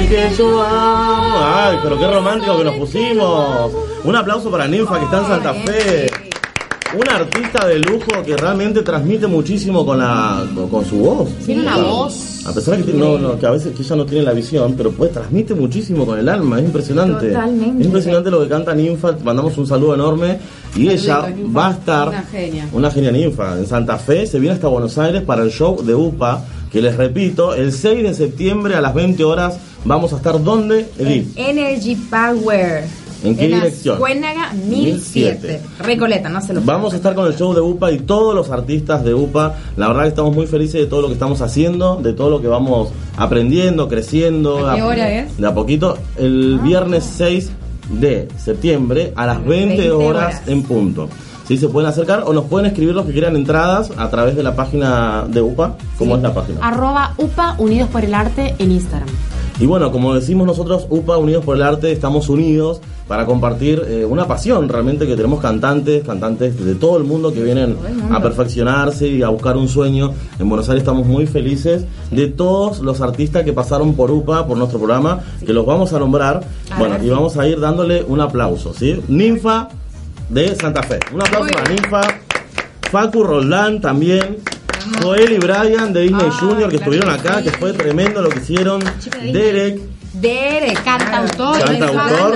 que 0.10 0.30
yo 0.38 0.62
amo. 0.62 1.38
Ay, 1.41 1.78
pero 1.84 1.98
qué 1.98 2.08
romántico 2.08 2.58
que 2.58 2.63
nos 2.63 2.76
pusimos. 2.76 3.72
Un 4.04 4.15
aplauso 4.15 4.50
para 4.50 4.67
Ninfa 4.67 4.98
que 4.98 5.06
está 5.06 5.19
en 5.19 5.26
Santa 5.28 5.54
Fe. 5.54 6.08
Un 6.98 7.08
artista 7.08 7.67
de 7.67 7.78
lujo 7.78 8.08
que 8.26 8.36
realmente 8.36 8.82
transmite 8.82 9.28
muchísimo 9.28 9.86
con 9.86 10.00
la 10.00 10.43
con, 10.56 10.69
con 10.69 10.86
su 10.86 10.98
voz. 10.98 11.30
Tiene 11.45 11.62
una 11.62 11.78
voz. 11.78 12.43
A 12.48 12.52
pesar 12.52 12.78
de 12.78 12.84
que, 12.84 12.91
tiene- 12.93 13.06
no, 13.06 13.19
no, 13.19 13.38
que 13.38 13.45
a 13.45 13.52
veces 13.52 13.76
que 13.76 13.84
ella 13.84 13.95
no 13.95 14.06
tiene 14.08 14.26
la 14.26 14.32
visión, 14.34 14.74
pero 14.76 14.91
pues 14.91 15.12
transmite 15.12 15.54
muchísimo 15.54 16.04
con 16.08 16.17
el 16.17 16.28
alma, 16.28 16.58
es 16.60 16.65
impresionante. 16.65 17.28
Totalmente. 17.28 17.82
Es 17.82 17.86
impresionante 17.86 18.32
lo 18.32 18.41
que 18.41 18.48
canta 18.48 18.74
Ninfa, 18.74 19.15
mandamos 19.24 19.56
un 19.60 19.67
saludo 19.67 19.93
enorme 19.93 20.39
y 20.76 20.89
ella 20.89 21.32
va 21.56 21.67
a 21.67 21.72
estar, 21.74 22.08
Una 22.08 22.24
genia. 22.24 22.67
una 22.74 22.89
genia 22.89 23.12
Ninfa, 23.12 23.56
en 23.60 23.67
Santa 23.67 23.98
Fe, 24.00 24.26
se 24.26 24.39
viene 24.39 24.56
hasta 24.56 24.67
Buenos 24.67 24.98
Aires 24.98 25.22
para 25.22 25.43
el 25.43 25.52
show 25.52 25.84
de 25.84 25.93
UPA, 25.93 26.43
que 26.72 26.82
les 26.82 26.95
repito, 26.98 27.54
el 27.54 27.72
6 27.72 28.02
de 28.02 28.13
septiembre 28.15 28.74
a 28.76 28.82
las 28.82 28.95
20 28.95 29.24
horas 29.24 29.60
vamos 29.86 30.13
a 30.13 30.18
estar 30.18 30.44
donde, 30.44 30.89
Edith. 30.98 31.34
Energy 31.36 31.96
Power. 31.96 32.86
¿En 33.24 33.36
qué 33.36 33.48
dirección? 33.48 33.98
Cuénaga 33.98 34.54
1007. 34.54 34.68
1007. 34.78 35.62
Recoleta, 35.80 36.30
no 36.30 36.42
se 36.42 36.54
lo 36.54 36.62
Vamos 36.62 36.94
a 36.94 36.96
estar 36.96 37.15
con 37.15 37.28
el 37.28 37.36
show 37.36 37.54
de 37.54 37.62
UPA 37.62 37.92
y 37.92 38.00
todos 38.00 38.34
los 38.34 38.50
artistas 38.50 39.04
de 39.04 39.13
UPA. 39.13 39.56
La 39.76 39.88
verdad 39.88 40.04
que 40.04 40.10
estamos 40.10 40.34
muy 40.34 40.48
felices 40.48 40.80
de 40.82 40.86
todo 40.88 41.02
lo 41.02 41.08
que 41.08 41.13
estamos 41.13 41.42
haciendo, 41.42 41.98
de 41.98 42.13
todo 42.13 42.30
lo 42.30 42.42
que 42.42 42.48
vamos 42.48 42.89
aprendiendo, 43.18 43.88
creciendo. 43.89 44.70
¿A 44.70 44.76
qué 44.76 44.84
hora 44.84 45.12
es? 45.12 45.38
De 45.38 45.48
a 45.48 45.54
poquito. 45.54 45.98
El 46.18 46.60
viernes 46.60 47.04
6 47.18 47.52
de 48.00 48.28
septiembre 48.38 49.12
a 49.15 49.26
las 49.26 49.44
20, 49.44 49.78
20 49.78 49.92
horas, 49.92 50.36
horas. 50.36 50.42
en 50.48 50.63
punto. 50.63 51.10
Sí, 51.48 51.58
se 51.58 51.68
pueden 51.68 51.89
acercar 51.89 52.24
o 52.28 52.32
nos 52.32 52.46
pueden 52.46 52.68
escribir 52.68 52.94
los 52.94 53.08
que 53.08 53.12
quieran 53.12 53.36
entradas 53.36 53.92
a 53.98 54.08
través 54.12 54.36
de 54.36 54.44
la 54.44 54.56
página 54.56 55.26
de 55.28 55.42
UPA. 55.42 55.76
¿Cómo 55.98 56.15
es 56.15 56.22
la 56.22 56.32
página? 56.34 56.60
Arroba 56.62 57.15
UPA 57.18 57.56
Unidos 57.58 57.89
por 57.89 58.06
el 58.06 58.13
Arte 58.13 58.54
en 58.60 58.72
Instagram. 58.72 59.10
Y 59.60 59.65
bueno, 59.65 59.91
como 59.91 60.15
decimos 60.15 60.48
nosotros, 60.48 60.88
UPA 60.89 61.17
Unidos 61.17 61.43
por 61.43 61.58
el 61.58 61.63
Arte, 61.63 61.91
estamos 61.91 62.30
unidos 62.30 62.80
para 63.10 63.26
compartir 63.26 63.84
eh, 63.88 64.06
una 64.06 64.26
pasión 64.26 64.69
realmente 64.69 65.06
que 65.06 65.17
tenemos 65.17 65.41
cantantes, 65.41 66.04
cantantes 66.06 66.63
de 66.63 66.76
todo 66.76 66.98
el 66.98 67.04
mundo 67.04 67.34
que 67.34 67.43
vienen 67.43 67.76
a 68.10 68.22
perfeccionarse 68.22 69.08
y 69.08 69.22
a 69.22 69.28
buscar 69.30 69.58
un 69.58 69.67
sueño. 69.67 70.13
En 70.39 70.48
Buenos 70.48 70.69
Aires 70.69 70.84
estamos 70.84 71.06
muy 71.06 71.28
felices 71.28 71.84
de 72.10 72.28
todos 72.28 72.80
los 72.80 73.02
artistas 73.02 73.43
que 73.43 73.52
pasaron 73.52 73.95
por 73.95 74.12
UPA, 74.12 74.48
por 74.48 74.58
nuestro 74.58 74.80
programa, 74.80 75.19
que 75.45 75.52
los 75.52 75.65
vamos 75.65 75.91
a 75.91 76.00
nombrar. 76.00 76.41
bueno, 76.78 76.95
y 77.04 77.10
vamos 77.10 77.36
a 77.36 77.45
ir 77.45 77.60
dándole 77.60 78.04
un 78.04 78.22
aplauso, 78.22 78.74
¿sí? 78.74 79.02
Ninfa 79.10 79.67
de 80.30 80.56
Santa 80.56 80.84
Fe. 80.84 81.00
Un 81.13 81.22
aplauso 81.22 81.52
para 81.52 81.69
Ninfa. 81.69 82.02
Facu 82.91 83.24
Roldán 83.24 83.82
también. 83.82 84.38
Joel 85.02 85.32
y 85.34 85.38
Brian 85.38 85.94
de 85.94 86.02
Disney 86.02 86.30
Junior 86.39 86.70
que 86.70 86.78
estuvieron 86.78 87.10
acá, 87.10 87.42
que 87.42 87.52
fue 87.52 87.74
tremendo 87.74 88.22
lo 88.22 88.30
que 88.30 88.39
hicieron. 88.39 88.82
Derek, 89.32 89.80
Derek. 90.13 90.84
Cantautor. 90.84 91.60
cantautor, 91.63 92.34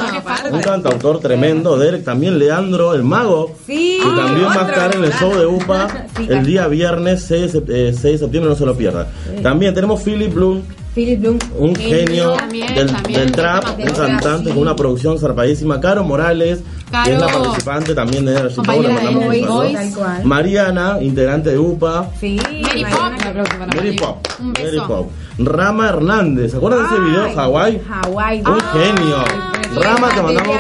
un 0.52 0.62
cantautor 0.62 1.20
tremendo. 1.20 1.78
Derek 1.78 2.04
también, 2.04 2.38
Leandro, 2.40 2.94
el 2.94 3.04
mago, 3.04 3.56
Sí. 3.66 3.98
que 4.02 4.10
también 4.16 4.48
va 4.48 4.54
a 4.54 4.62
otro. 4.64 4.74
estar 4.74 4.96
en 4.96 5.04
el 5.04 5.14
show 5.14 5.34
de 5.36 5.46
UPA 5.46 6.06
Sí, 6.18 6.28
el 6.30 6.46
día 6.46 6.68
viernes 6.68 7.24
6 7.28 7.52
de, 7.54 7.60
sep- 7.60 7.70
eh, 7.70 7.92
6 7.94 8.02
de 8.04 8.18
septiembre, 8.20 8.50
no 8.52 8.56
se 8.56 8.66
lo 8.66 8.76
pierda. 8.78 9.08
También 9.42 9.74
tenemos 9.74 10.02
Philip 10.04 10.34
Bloom, 10.34 10.62
Philip 10.94 11.20
Bloom. 11.22 11.40
un 11.58 11.76
genio 11.76 12.34
También, 12.34 12.76
del, 12.76 12.92
también, 12.92 13.20
del 13.20 13.28
un 13.30 13.34
trap, 13.34 13.80
un 13.80 13.86
cantante 13.96 14.50
con 14.50 14.60
una 14.60 14.76
producción 14.76 15.18
zarpadísima. 15.20 15.80
Caro 15.82 16.04
Morales, 16.04 16.60
que 17.04 17.14
es 17.14 17.20
la 17.20 17.26
Caro. 17.28 17.40
participante 17.44 17.96
también 17.96 18.26
de 18.26 18.38
Energy 18.38 18.56
Power, 18.56 18.68
le 18.82 18.88
Compañera 18.88 18.88
de 18.90 18.94
mandamos 18.94 19.16
un 19.18 19.24
Energy 19.34 19.42
saludo. 19.42 19.56
Boys. 19.64 19.74
Tal 19.74 19.94
cual. 19.94 20.24
Mariana, 20.26 20.98
integrante 21.02 21.50
de 21.50 21.58
UPA. 21.60 22.10
Sí. 22.20 22.40
Mary. 22.62 22.86
Pop. 22.86 23.02
Mary. 23.76 23.96
Pop. 23.98 24.28
Mary. 24.40 24.78
Rama 25.40 25.90
Hernández. 25.90 26.52
¿Se 26.52 26.58
acuerdan 26.58 26.82
de 26.82 26.86
ese 26.96 27.00
video 27.04 27.24
Ay, 27.26 27.36
Hawái? 27.36 27.82
Hawái. 27.90 28.40
Un 28.42 28.60
genio. 28.62 29.18
impresionante. 29.18 29.63
Rama, 29.76 30.10
te 30.16 30.22
mandamos. 30.22 30.58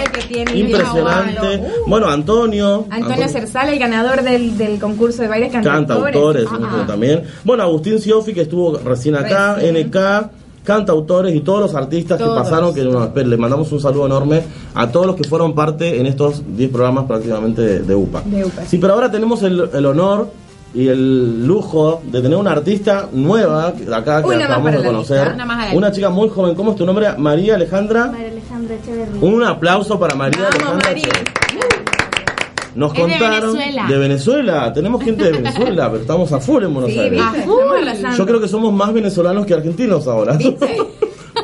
Impresionante. 0.54 1.58
Uh. 1.58 1.89
Bueno, 1.89 2.08
Antonio. 2.10 2.86
Antonio 2.89 3.28
Cersala, 3.28 3.71
el 3.71 3.80
ganador 3.80 4.21
del, 4.23 4.58
del 4.58 4.80
concurso 4.80 5.21
de 5.21 5.28
bailes 5.28 5.52
cantautores. 5.52 6.45
Cantautores 6.45 6.47
Ah, 6.52 6.80
ah. 6.82 6.84
también. 6.88 7.23
Bueno, 7.43 7.63
Agustín 7.63 7.99
Siofi, 7.99 8.34
que 8.34 8.41
estuvo 8.41 8.78
recién 8.78 9.15
acá. 9.15 9.58
NK. 9.62 10.30
Cantautores 10.63 11.36
y 11.36 11.41
todos 11.41 11.60
los 11.60 11.76
artistas 11.76 12.17
que 12.17 12.23
pasaron, 12.23 12.73
que 12.73 12.86
bueno, 12.86 13.12
le 13.13 13.36
mandamos 13.36 13.69
un 13.73 13.82
saludo 13.82 14.06
enorme 14.06 14.41
a 14.73 14.89
todos 14.89 15.06
los 15.08 15.17
que 15.17 15.26
fueron 15.26 15.54
parte 15.54 15.99
en 15.99 16.06
estos 16.06 16.41
10 16.56 16.71
programas 16.71 17.04
prácticamente 17.04 17.62
de, 17.62 17.80
de 17.80 17.93
UPA. 17.95 18.21
De 18.26 18.45
UPA. 18.45 18.63
Sí, 18.65 18.78
pero 18.78 18.93
ahora 18.93 19.12
tenemos 19.12 19.43
el, 19.43 19.69
el 19.73 19.86
honor 19.86 20.30
y 20.73 20.88
el 20.88 21.45
lujo 21.45 22.01
de 22.05 22.21
tener 22.21 22.38
una 22.38 22.51
artista 22.51 23.07
nueva 23.12 23.73
que- 23.73 23.83
acá 23.93 24.21
que 24.21 24.29
Una 24.29 24.45
acabamos 24.45 24.71
de 24.71 24.83
conocer. 24.83 25.27
lista, 25.36 25.69
una 25.73 25.91
chica 25.91 26.09
muy 26.09 26.29
joven. 26.29 26.55
¿Cómo 26.55 26.71
es 26.71 26.77
tu 26.77 26.86
nombre? 26.86 27.15
María 27.17 27.55
Alejandra. 27.55 28.07
María 28.07 28.27
Alejandra 28.29 28.75
Echeverría. 28.75 29.21
Un 29.21 29.43
aplauso 29.43 29.99
para 29.99 30.15
María 30.15 30.39
Vamos, 30.41 30.55
Alejandra. 30.55 30.89
María. 30.89 31.03
nos 32.75 32.91
Es 32.91 32.95
de 32.97 33.01
contaron 33.03 33.53
Venezuela. 33.53 33.88
de 33.88 33.97
Venezuela. 33.99 34.73
Tenemos 34.73 35.03
gente 35.03 35.23
de 35.25 35.31
Venezuela, 35.33 35.89
pero 35.91 36.01
estamos 36.01 36.31
a 36.31 36.39
full 36.39 36.63
en 36.63 36.73
Buenos 36.73 36.91
Sí, 36.91 36.99
Aires. 36.99 37.21
¿viste? 37.21 37.39
A 37.41 37.43
full. 37.45 38.17
Yo 38.17 38.25
creo 38.25 38.41
que 38.41 38.47
somos 38.47 38.73
más 38.73 38.91
venezolanos 38.93 39.45
que 39.45 39.53
argentinos 39.53 40.07
ahora. 40.07 40.38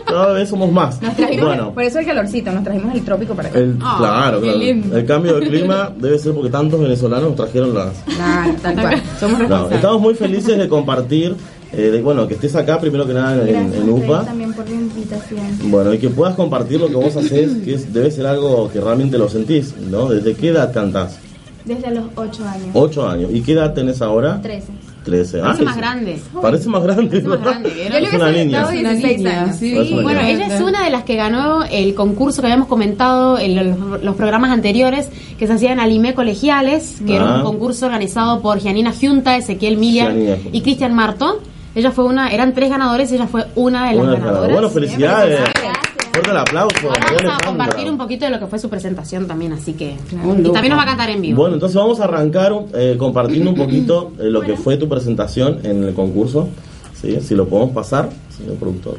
Cada 0.09 0.33
vez 0.33 0.49
somos 0.49 0.71
más. 0.71 1.01
Nos 1.01 1.15
trajimos, 1.15 1.45
Bueno, 1.45 1.73
por 1.73 1.83
eso 1.83 1.99
el 1.99 2.05
calorcito, 2.05 2.51
nos 2.51 2.63
trajimos 2.63 2.93
el 2.95 3.03
trópico 3.03 3.33
para 3.35 3.49
acá. 3.49 3.59
el, 3.59 3.77
Ah, 3.81 3.95
claro, 3.99 4.41
claro. 4.41 4.59
El 4.59 5.05
cambio 5.05 5.39
de 5.39 5.47
clima 5.47 5.91
debe 5.97 6.17
ser 6.19 6.33
porque 6.33 6.49
tantos 6.49 6.79
venezolanos 6.79 7.35
trajeron 7.35 7.73
las. 7.73 7.93
Claro, 8.15 8.55
tal 8.61 8.75
cual. 8.75 9.03
Somos 9.19 9.49
No, 9.49 9.69
estamos 9.69 10.01
muy 10.01 10.13
felices 10.15 10.57
de 10.57 10.67
compartir, 10.67 11.35
eh, 11.71 11.77
de, 11.91 12.01
bueno, 12.01 12.27
que 12.27 12.33
estés 12.33 12.55
acá 12.55 12.79
primero 12.79 13.05
que 13.05 13.13
nada 13.13 13.33
en, 13.33 13.39
Gracias, 13.47 13.63
en 13.63 13.71
Fred, 13.83 13.89
UPA. 14.05 14.25
también 14.25 14.53
por 14.53 14.67
la 14.67 14.75
invitación. 14.75 15.41
Bueno, 15.65 15.93
y 15.93 15.99
que 15.99 16.09
puedas 16.09 16.35
compartir 16.35 16.79
lo 16.79 16.87
que 16.87 16.95
vos 16.95 17.15
haces, 17.15 17.57
que 17.63 17.75
es- 17.75 17.93
debe 17.93 18.09
ser 18.11 18.25
algo 18.25 18.69
que 18.71 18.79
realmente 18.81 19.17
lo 19.17 19.29
sentís, 19.29 19.75
¿no? 19.91 20.09
¿Desde 20.09 20.33
qué 20.35 20.49
edad 20.49 20.73
cantás? 20.73 21.19
Desde 21.65 21.91
los 21.93 22.05
8 22.15 22.43
años. 22.47 22.69
8 22.73 23.07
años. 23.07 23.29
¿Y 23.31 23.41
qué 23.41 23.51
edad 23.51 23.73
tenés 23.73 24.01
ahora? 24.01 24.41
13. 24.41 24.67
13. 25.09 25.39
Parece 25.39 25.59
Ay, 25.59 25.65
más 25.65 25.77
grande. 25.77 26.19
Parece 26.41 26.69
más 26.69 26.83
grande. 26.83 27.07
Parece 27.09 27.27
más 27.27 27.39
¿verdad? 27.39 27.51
grande. 27.61 27.69
Yo 27.91 27.99
le 27.99 28.05
Es 28.07 28.13
una 28.13 28.31
niña. 28.31 28.59
dado 28.61 28.69
Una 28.79 28.89
16 28.91 29.17
niña, 29.17 29.41
años. 29.43 29.55
sí. 29.57 29.73
Parece 29.75 29.93
una 29.93 30.03
Bueno, 30.03 30.19
ella 30.21 30.47
es 30.55 30.61
una 30.61 30.83
de 30.83 30.89
las 30.89 31.03
que 31.03 31.15
ganó 31.15 31.63
el 31.65 31.93
concurso 31.95 32.41
que 32.41 32.47
habíamos 32.47 32.67
comentado 32.67 33.37
en 33.39 33.55
los, 33.55 34.01
los 34.03 34.15
programas 34.15 34.51
anteriores 34.51 35.09
que 35.37 35.47
se 35.47 35.53
hacían 35.53 35.79
Alimé 35.79 36.13
Colegiales, 36.13 37.01
que 37.05 37.15
era 37.15 37.25
Ah. 37.29 37.37
un 37.37 37.43
concurso 37.43 37.85
organizado 37.85 38.41
por 38.41 38.59
Gianina 38.59 38.93
Junta, 38.99 39.35
Ezequiel 39.37 39.77
Milian 39.77 40.13
Gianina. 40.15 40.37
y 40.51 40.61
Cristian 40.61 40.93
Marto. 40.93 41.41
Ella 41.75 41.91
fue 41.91 42.03
una, 42.05 42.31
eran 42.31 42.53
tres 42.53 42.69
ganadores, 42.69 43.11
ella 43.11 43.27
fue 43.27 43.45
una 43.55 43.89
de 43.89 43.95
las 43.95 44.03
Una 44.03 44.11
de 44.13 44.17
las 44.17 44.25
ganadoras. 44.25 44.53
Bueno, 44.53 44.69
felicidades. 44.69 45.39
Fuerte 46.19 46.31
el 46.31 46.37
aplauso. 46.37 46.75
Vamos 46.89 47.33
a 47.41 47.45
compartir 47.45 47.89
un 47.89 47.97
poquito 47.97 48.25
de 48.25 48.31
lo 48.31 48.39
que 48.39 48.47
fue 48.47 48.59
su 48.59 48.69
presentación 48.69 49.25
también, 49.25 49.53
así 49.53 49.71
que... 49.73 49.95
Un 50.21 50.45
Y 50.45 50.51
también 50.51 50.71
nos 50.71 50.79
va 50.79 50.83
a 50.83 50.85
cantar 50.87 51.09
en 51.09 51.21
vivo. 51.21 51.37
Bueno, 51.37 51.53
entonces 51.55 51.77
vamos 51.77 52.01
a 52.01 52.03
arrancar 52.05 52.53
eh, 52.73 52.95
compartiendo 52.99 53.51
un 53.51 53.55
poquito 53.57 54.11
eh, 54.19 54.23
lo 54.25 54.41
que 54.41 54.57
fue 54.57 54.75
tu 54.75 54.89
presentación 54.89 55.59
en 55.63 55.81
el 55.83 55.93
concurso. 55.93 56.49
¿sí? 56.99 57.19
Si 57.21 57.35
lo 57.35 57.47
podemos 57.47 57.73
pasar, 57.73 58.09
señor 58.37 58.55
productor. 58.55 58.97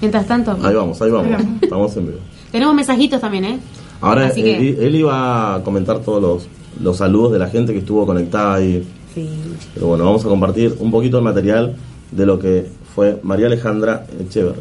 Mientras 0.00 0.26
tanto, 0.26 0.56
Ahí 0.62 0.74
vamos, 0.74 1.02
ahí 1.02 1.10
vamos. 1.10 1.42
Estamos 1.60 1.96
en 1.98 2.06
vivo. 2.06 2.18
tenemos 2.50 2.74
mensajitos 2.74 3.20
también, 3.20 3.44
¿eh? 3.44 3.58
Ahora 4.00 4.28
Así 4.28 4.42
que- 4.42 4.56
él, 4.56 4.76
él 4.80 4.94
iba 4.94 5.56
a 5.56 5.62
comentar 5.62 5.98
todos 5.98 6.22
los, 6.22 6.48
los 6.82 6.96
saludos 6.96 7.32
de 7.32 7.38
la 7.38 7.48
gente 7.48 7.74
que 7.74 7.80
estuvo 7.80 8.06
conectada 8.06 8.54
ahí. 8.54 8.82
Sí. 9.14 9.28
Pero 9.74 9.88
bueno, 9.88 10.04
vamos 10.06 10.24
a 10.24 10.28
compartir 10.28 10.74
un 10.78 10.90
poquito 10.90 11.18
el 11.18 11.24
material 11.24 11.76
de 12.10 12.26
lo 12.26 12.38
que 12.38 12.66
fue 12.94 13.18
María 13.22 13.46
Alejandra 13.46 14.06
Echever. 14.18 14.54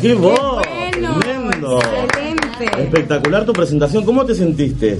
Qué 0.00 0.14
voz, 0.14 0.38
bueno, 0.40 1.18
tremendo. 1.20 1.78
excelente. 1.78 2.82
Espectacular 2.82 3.44
tu 3.44 3.52
presentación. 3.52 4.04
¿Cómo 4.04 4.24
te 4.24 4.34
sentiste? 4.34 4.98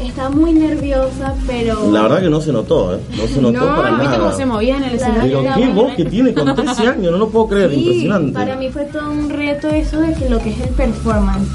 Estaba 0.00 0.30
muy 0.30 0.52
nerviosa, 0.54 1.34
pero... 1.46 1.90
La 1.92 2.02
verdad 2.02 2.22
que 2.22 2.30
no 2.30 2.40
se 2.40 2.52
notó, 2.52 2.94
¿eh? 2.94 3.00
No 3.18 3.26
se 3.26 3.40
notó 3.42 3.58
No, 3.60 3.76
para 3.76 3.90
¿Viste 3.90 4.04
cómo 4.14 4.24
nada. 4.24 4.32
se 4.36 4.46
movía 4.46 4.76
en 4.78 4.84
el 4.84 4.94
escenario? 4.94 5.42
Pero 5.42 5.54
qué 5.56 5.68
voz 5.68 5.94
que 5.94 6.04
tiene 6.06 6.32
con 6.32 6.54
13 6.54 6.86
años, 6.88 7.12
no 7.12 7.18
lo 7.18 7.28
puedo 7.28 7.48
creer, 7.48 7.72
impresionante. 7.74 8.32
Para 8.32 8.56
mí 8.56 8.70
fue 8.70 8.84
todo 8.86 9.10
un 9.10 9.28
reto 9.28 9.68
eso 9.68 10.00
de 10.00 10.14
que 10.14 10.30
lo 10.30 10.38
que 10.38 10.50
es 10.50 10.60
el 10.60 10.70
performance. 10.70 11.48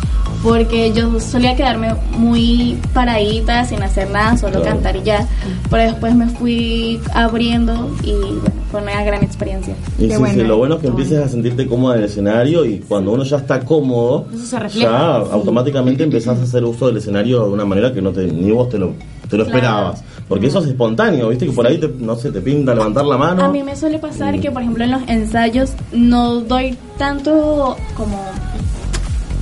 Porque 0.43 0.93
yo 0.93 1.19
solía 1.19 1.55
quedarme 1.55 1.95
muy 2.11 2.77
paradita, 2.93 3.65
sin 3.65 3.81
hacer 3.81 4.11
nada, 4.11 4.37
solo 4.37 4.61
Claro. 4.61 4.75
cantar 4.75 4.95
y 4.97 5.01
ya. 5.01 5.27
Pero 5.71 5.81
después 5.83 6.13
me 6.13 6.27
fui 6.27 7.01
abriendo 7.15 7.89
y 8.03 8.11
bueno, 8.11 8.54
fue 8.83 8.93
una 8.93 9.03
gran 9.03 9.23
experiencia. 9.23 9.73
Y 9.97 10.09
sí, 10.09 10.17
bueno. 10.17 10.33
sí, 10.33 10.43
lo 10.43 10.57
bueno 10.57 10.75
es 10.75 10.81
que 10.81 10.87
empieces 10.87 11.19
a 11.23 11.27
sentirte 11.29 11.65
cómoda 11.67 11.95
en 11.95 11.99
el 12.01 12.05
escenario 12.09 12.65
y 12.65 12.79
cuando 12.79 13.11
uno 13.11 13.23
ya 13.23 13.37
está 13.37 13.59
cómodo, 13.61 14.25
Eso 14.33 14.45
se 14.45 14.59
refleja. 14.59 14.89
ya 14.89 15.15
automáticamente 15.31 16.03
empezás 16.03 16.39
a 16.39 16.43
hacer 16.43 16.63
uso 16.63 16.87
del 16.87 16.97
escenario 16.97 17.45
de 17.45 17.51
una 17.51 17.65
manera 17.65 17.93
que 17.93 18.01
no 18.01 18.11
te, 18.11 18.25
ni 18.27 18.51
vos 18.51 18.69
te 18.69 18.77
lo, 18.77 18.93
te 19.29 19.37
lo 19.37 19.43
Claro. 19.45 19.57
esperabas. 19.57 20.03
Porque 20.27 20.47
eso 20.47 20.59
es 20.59 20.65
espontáneo, 20.67 21.29
viste 21.29 21.45
que 21.45 21.51
por 21.51 21.67
ahí, 21.67 21.77
te, 21.77 21.87
no 21.99 22.15
sé, 22.15 22.31
te 22.31 22.41
pinta 22.41 22.73
levantar 22.73 23.05
la 23.05 23.17
mano. 23.17 23.43
A 23.43 23.49
mí 23.49 23.61
me 23.63 23.75
suele 23.75 23.99
pasar 23.99 24.39
que, 24.39 24.49
por 24.51 24.61
ejemplo, 24.63 24.83
en 24.83 24.91
los 24.91 25.01
ensayos 25.07 25.73
no 25.93 26.39
doy 26.41 26.75
tanto 26.97 27.77
como 27.95 28.19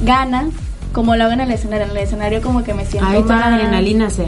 ganas 0.06 0.48
como 0.92 1.16
lo 1.16 1.24
hago 1.24 1.34
en 1.34 1.42
el 1.42 1.52
escenario. 1.52 1.86
En 1.86 1.92
el 1.92 1.98
escenario 1.98 2.42
como 2.42 2.64
que 2.64 2.74
me 2.74 2.86
siento 2.86 3.10
Ahí 3.10 3.20
está 3.22 3.38
la 3.38 3.56
adrenalina 3.56 4.10
se. 4.10 4.26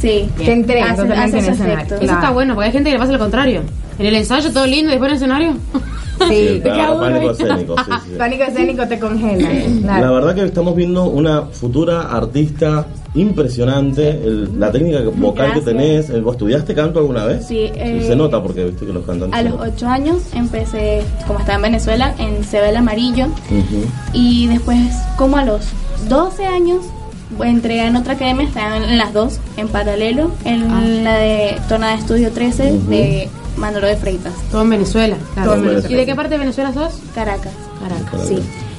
Sí. 0.00 0.28
Te 0.36 0.52
entregas 0.52 0.90
Hace- 0.92 1.02
totalmente 1.02 1.38
hace 1.38 1.38
en 1.38 1.42
su 1.44 1.48
el 1.48 1.54
escenario. 1.54 1.76
efecto. 1.78 1.94
Eso 1.94 2.04
Claro. 2.04 2.18
está 2.20 2.30
bueno, 2.32 2.54
porque 2.54 2.66
hay 2.66 2.72
gente 2.72 2.90
que 2.90 2.94
le 2.94 3.00
pasa 3.00 3.12
lo 3.12 3.18
contrario. 3.18 3.62
En 3.98 4.06
el 4.06 4.14
ensayo 4.16 4.52
todo 4.52 4.66
lindo 4.66 4.88
y 4.88 4.98
después 4.98 5.10
en 5.10 5.16
el 5.16 5.22
escenario. 5.22 5.52
Sí, 6.28 6.62
aburre. 6.70 7.10
pánico 7.10 7.30
escénico, 7.32 7.74
sí, 7.84 7.90
sí. 8.06 8.10
pánico 8.18 8.44
escénico 8.44 8.88
te 8.88 8.98
congela. 8.98 9.48
La 9.50 9.80
Claro. 9.98 10.14
verdad 10.14 10.34
que 10.34 10.44
estamos 10.44 10.74
viendo 10.74 11.04
una 11.04 11.42
futura 11.42 12.02
artista 12.10 12.86
impresionante, 13.14 14.10
el- 14.10 14.58
la 14.58 14.72
técnica 14.72 15.00
vocal 15.14 15.52
que 15.54 15.60
tenés. 15.60 16.08
¿Vos 16.22 16.36
estudiaste 16.36 16.74
canto 16.74 17.00
alguna 17.00 17.24
vez? 17.26 17.46
Sí, 17.46 17.70
eh, 17.74 18.02
se 18.06 18.16
nota 18.16 18.42
porque 18.42 18.64
viste 18.64 18.86
que 18.86 18.92
los 18.94 19.04
cantantes... 19.04 19.38
A 19.38 19.42
los 19.42 19.60
8 19.60 19.86
años 19.88 20.22
empecé, 20.34 21.02
como 21.26 21.38
estaba 21.40 21.56
en 21.56 21.62
Venezuela, 21.62 22.14
en 22.18 22.42
Cebel 22.44 22.76
Amarillo. 22.76 23.26
Y 24.14 24.46
después, 24.46 24.78
como 25.18 25.36
a 25.36 25.44
los 25.44 25.66
12 26.08 26.46
años, 26.46 26.84
entré 27.44 27.84
en 27.86 27.96
otra 27.96 28.14
academia, 28.14 28.46
estaban 28.46 28.82
en 28.84 28.96
las 28.98 29.12
dos, 29.12 29.38
en 29.58 29.68
paralelo, 29.68 30.30
en 30.44 31.04
la 31.04 31.16
de 31.18 31.56
Tona 31.68 31.88
de 31.90 31.94
Estudio 31.96 32.30
13 32.32 32.72
Ujú. 32.72 32.90
de 32.90 33.28
Manolo 33.56 33.86
de 33.86 33.96
Freitas, 33.96 34.34
Todo 34.50 34.62
en 34.62 34.70
Venezuela. 34.70 35.16
claro. 35.34 35.50
Todo 35.52 35.60
en 35.62 35.68
Venezuela. 35.68 35.94
¿Y 35.94 35.98
de 35.98 36.06
qué 36.06 36.14
parte 36.14 36.30
de 36.34 36.38
Venezuela 36.38 36.72
sos? 36.72 36.94
Caracas. 37.14 37.52
Caracas. 37.80 38.28
Sí. 38.28 38.38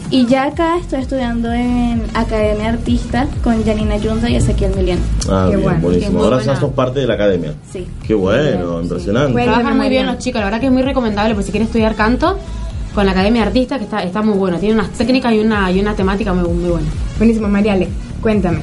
Y 0.10 0.26
ya 0.26 0.46
acá 0.46 0.78
estoy 0.78 1.02
estudiando 1.02 1.52
en 1.52 2.02
Academia 2.14 2.70
Artista 2.70 3.28
con 3.44 3.66
Janina 3.66 3.98
Yunza 3.98 4.30
y 4.30 4.36
Ezequiel 4.38 4.74
Milian. 4.76 5.00
Ah, 5.30 5.48
Qué 5.50 5.58
bien, 5.58 5.64
bueno, 5.64 5.80
buenísimo. 5.82 6.20
qué 6.20 6.24
Ahora 6.26 6.42
ya 6.42 6.56
sos 6.56 6.72
parte 6.72 7.02
de 7.02 7.08
la 7.08 7.16
academia. 7.16 7.54
Sí. 7.72 7.86
Qué 8.06 8.14
bueno, 8.14 8.82
impresionante. 8.82 9.34
Bueno. 9.34 9.52
Trabajan 9.52 9.76
muy 9.78 9.90
bien 9.90 10.06
los 10.06 10.18
chicos, 10.20 10.40
la 10.40 10.46
verdad 10.46 10.62
que 10.62 10.68
es 10.68 10.72
muy 10.72 10.82
recomendable 10.84 11.36
por 11.36 11.44
si 11.44 11.52
quieren 11.52 11.68
estudiar 11.68 11.96
canto 11.96 12.38
con 12.96 13.06
la 13.06 13.12
Academia 13.12 13.42
de 13.42 13.48
Artistas, 13.48 13.80
que 13.80 13.84
está, 13.84 14.02
está 14.02 14.22
muy 14.22 14.38
bueno. 14.38 14.58
Tiene 14.60 14.76
unas 14.76 14.92
técnicas 14.92 15.34
y 15.34 15.40
una, 15.40 15.70
y 15.72 15.80
una 15.82 15.94
temática 15.94 16.34
muy, 16.34 16.48
muy 16.54 16.70
buena. 16.70 16.88
Buenísimo, 17.18 17.50
Mariale. 17.50 17.90
Cuéntame. 18.22 18.60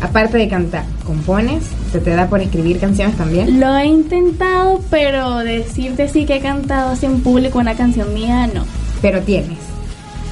Aparte 0.00 0.38
de 0.38 0.48
cantar, 0.48 0.84
¿compones? 1.04 1.64
¿Se 1.90 1.98
te 1.98 2.10
da 2.10 2.28
por 2.28 2.40
escribir 2.40 2.78
canciones 2.78 3.16
también? 3.16 3.58
Lo 3.58 3.76
he 3.76 3.86
intentado, 3.86 4.80
pero 4.90 5.38
decirte 5.38 6.08
sí 6.08 6.24
que 6.24 6.36
he 6.36 6.40
cantado 6.40 6.92
así 6.92 7.06
en 7.06 7.20
público 7.20 7.58
una 7.58 7.74
canción 7.74 8.14
mía, 8.14 8.46
no. 8.46 8.64
Pero 9.02 9.20
tienes. 9.22 9.58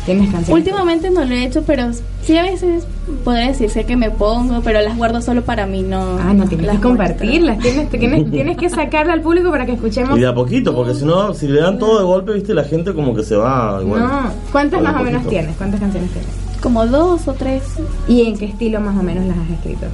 Tienes 0.04 0.30
canciones. 0.30 0.50
Últimamente 0.50 1.10
no 1.10 1.24
lo 1.24 1.34
he 1.34 1.44
hecho, 1.44 1.64
pero 1.66 1.90
sí 2.22 2.36
a 2.36 2.44
veces 2.44 2.86
podría 3.24 3.48
decirse 3.48 3.84
que 3.84 3.96
me 3.96 4.08
pongo, 4.12 4.60
pero 4.62 4.80
las 4.80 4.96
guardo 4.96 5.20
solo 5.20 5.42
para 5.42 5.66
mí, 5.66 5.82
no. 5.82 6.16
Ah, 6.20 6.32
no, 6.32 6.46
tienes 6.46 6.68
las 6.68 6.76
que 6.76 6.82
compartirlas. 6.82 7.58
Tienes, 7.58 7.90
tienes, 7.90 8.30
tienes 8.30 8.56
que 8.56 8.70
sacarla 8.70 9.14
al 9.14 9.22
público 9.22 9.50
para 9.50 9.66
que 9.66 9.72
escuchemos. 9.72 10.16
Y 10.16 10.20
de 10.20 10.28
a 10.28 10.34
poquito, 10.34 10.76
porque 10.76 10.94
si 10.94 11.04
no, 11.04 11.34
si 11.34 11.48
le 11.48 11.60
dan 11.60 11.80
todo 11.80 11.98
de 11.98 12.04
golpe, 12.04 12.34
viste, 12.34 12.54
la 12.54 12.62
gente 12.62 12.94
como 12.94 13.16
que 13.16 13.24
se 13.24 13.34
va. 13.34 13.80
no. 13.84 14.30
¿Cuántas 14.52 14.80
más 14.80 15.00
o 15.00 15.02
menos 15.02 15.26
tienes? 15.26 15.56
¿Cuántas 15.56 15.80
canciones 15.80 16.08
tienes? 16.12 16.45
Como 16.66 16.84
dos 16.84 17.28
o 17.28 17.32
tres. 17.32 17.62
¿Y 18.08 18.22
en 18.22 18.36
qué 18.36 18.46
estilo 18.46 18.80
más 18.80 18.98
o 18.98 19.02
menos 19.04 19.24
las 19.24 19.38
has 19.38 19.50
escrito? 19.50 19.86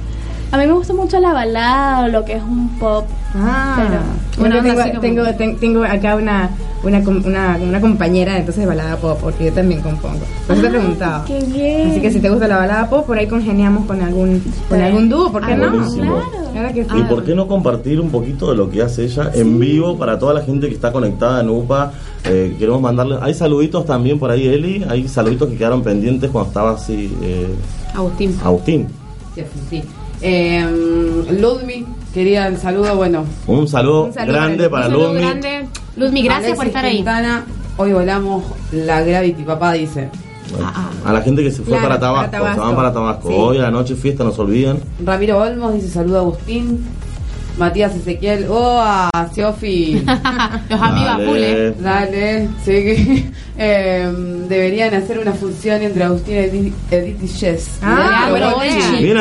A 0.53 0.57
mí 0.57 0.67
me 0.67 0.73
gusta 0.73 0.93
mucho 0.93 1.19
la 1.19 1.33
balada 1.33 2.05
o 2.05 2.07
lo 2.09 2.23
que 2.25 2.33
es 2.33 2.43
un 2.43 2.69
pop. 2.79 3.05
Ah, 3.33 3.75
Pero- 3.75 4.01
bueno, 4.37 4.61
tengo, 4.61 5.01
tengo, 5.01 5.23
como- 5.23 5.35
ten- 5.35 5.57
tengo 5.57 5.83
acá 5.83 6.15
una, 6.15 6.51
una, 6.83 7.03
com- 7.03 7.23
una, 7.25 7.57
una 7.59 7.81
compañera 7.81 8.37
entonces 8.37 8.61
de 8.61 8.67
balada 8.67 8.95
pop, 8.97 9.17
porque 9.19 9.45
yo 9.45 9.53
también 9.53 9.81
compongo. 9.81 10.19
Por 10.45 10.55
eso 10.55 10.61
te 10.61 10.67
he 10.67 10.69
Ah, 10.69 10.71
preguntado. 10.79 11.25
qué 11.25 11.39
bien. 11.47 11.89
Así 11.89 12.01
que 12.01 12.11
si 12.11 12.19
te 12.19 12.29
gusta 12.29 12.47
la 12.47 12.57
balada 12.57 12.87
pop, 12.87 13.03
por 13.07 13.17
ahí 13.17 13.25
congeniamos 13.25 13.87
con 13.87 13.99
algún, 14.03 14.43
con 14.69 14.79
algún 14.79 15.09
dúo, 15.09 15.31
¿por 15.31 15.43
qué 15.43 15.53
Ah, 15.53 15.57
no? 15.57 15.71
buenísimo. 15.71 16.21
Claro 16.53 16.71
que 16.71 16.83
sí. 16.83 16.89
¿Y 16.99 17.01
por 17.05 17.23
qué 17.23 17.33
no 17.33 17.47
compartir 17.47 17.99
un 17.99 18.11
poquito 18.11 18.51
de 18.51 18.55
lo 18.55 18.69
que 18.69 18.83
hace 18.83 19.05
ella 19.05 19.31
en 19.33 19.59
vivo 19.59 19.97
para 19.97 20.19
toda 20.19 20.35
la 20.35 20.41
gente 20.43 20.67
que 20.69 20.75
está 20.75 20.91
conectada 20.91 21.41
en 21.41 21.49
UPA? 21.49 21.93
Eh, 22.25 22.55
queremos 22.59 22.79
mandarle. 22.79 23.17
Hay 23.23 23.33
saluditos 23.33 23.87
también 23.87 24.19
por 24.19 24.29
ahí, 24.29 24.47
Eli. 24.47 24.85
Hay 24.87 25.07
saluditos 25.07 25.49
que 25.49 25.55
quedaron 25.57 25.81
pendientes 25.81 26.29
cuando 26.29 26.49
estaba 26.49 26.71
así. 26.73 27.11
Eh, 27.23 27.47
Agustín. 27.95 28.37
Agustín. 28.43 28.87
Sí, 29.33 29.41
sí. 29.67 29.83
Eh, 30.25 30.65
Ludmi, 31.39 31.85
quería 32.13 32.47
el 32.47 32.57
saludo, 32.57 32.95
bueno. 32.95 33.25
Un 33.47 33.67
saludo, 33.67 34.05
Un 34.05 34.13
saludo 34.13 34.33
grande 34.33 34.69
para 34.69 34.85
Un 34.87 34.91
saludo 34.93 35.07
Lumi. 35.13 35.19
grande. 35.21 35.65
Luzmi, 35.97 36.21
gracias 36.23 36.43
Alexis 36.45 36.57
por 36.57 36.67
estar 36.67 36.85
ahí. 36.85 36.95
Quintana, 36.95 37.45
hoy 37.77 37.93
volamos 37.93 38.43
la 38.71 39.01
Gravity, 39.01 39.43
papá 39.43 39.73
dice. 39.73 40.09
A 41.05 41.11
la 41.11 41.21
gente 41.21 41.43
que 41.43 41.51
se 41.51 41.57
fue 41.57 41.73
Claro, 41.77 41.83
para 41.83 41.99
Tabasco, 41.99 42.31
para 42.31 42.39
Tabasco. 42.43 42.61
se 42.61 42.67
van 42.67 42.75
para 42.75 42.93
Tabasco. 42.93 43.27
Sí. 43.29 43.35
Hoy 43.37 43.57
a 43.57 43.61
la 43.63 43.71
noche 43.71 43.95
fiesta, 43.95 44.23
no 44.23 44.31
se 44.31 44.41
olviden. 44.41 44.79
Ramiro 45.03 45.39
Olmos 45.39 45.73
dice 45.73 45.89
saludo 45.89 46.17
a 46.17 46.21
Agustín. 46.21 46.85
Matías 47.55 47.95
Ezequiel, 47.95 48.47
oh, 48.49 48.79
a 48.81 49.11
Siofi. 49.31 50.03
Los 50.69 50.81
amigos 50.81 51.09
a 51.09 51.17
Dale. 51.17 51.25
full, 51.27 51.37
eh. 51.37 51.73
Dale, 51.79 52.49
sí 52.65 52.71
que 52.71 53.31
eh, 53.59 54.11
deberían 54.49 54.91
hacer 54.95 55.19
una 55.19 55.33
función 55.33 55.81
entre 55.83 56.03
Agustín, 56.03 56.33
Edith, 56.35 56.73
Edith 56.89 57.21
y 57.23 57.27
Jess. 57.27 57.77
Ah, 57.83 58.27
Leandro 58.31 58.57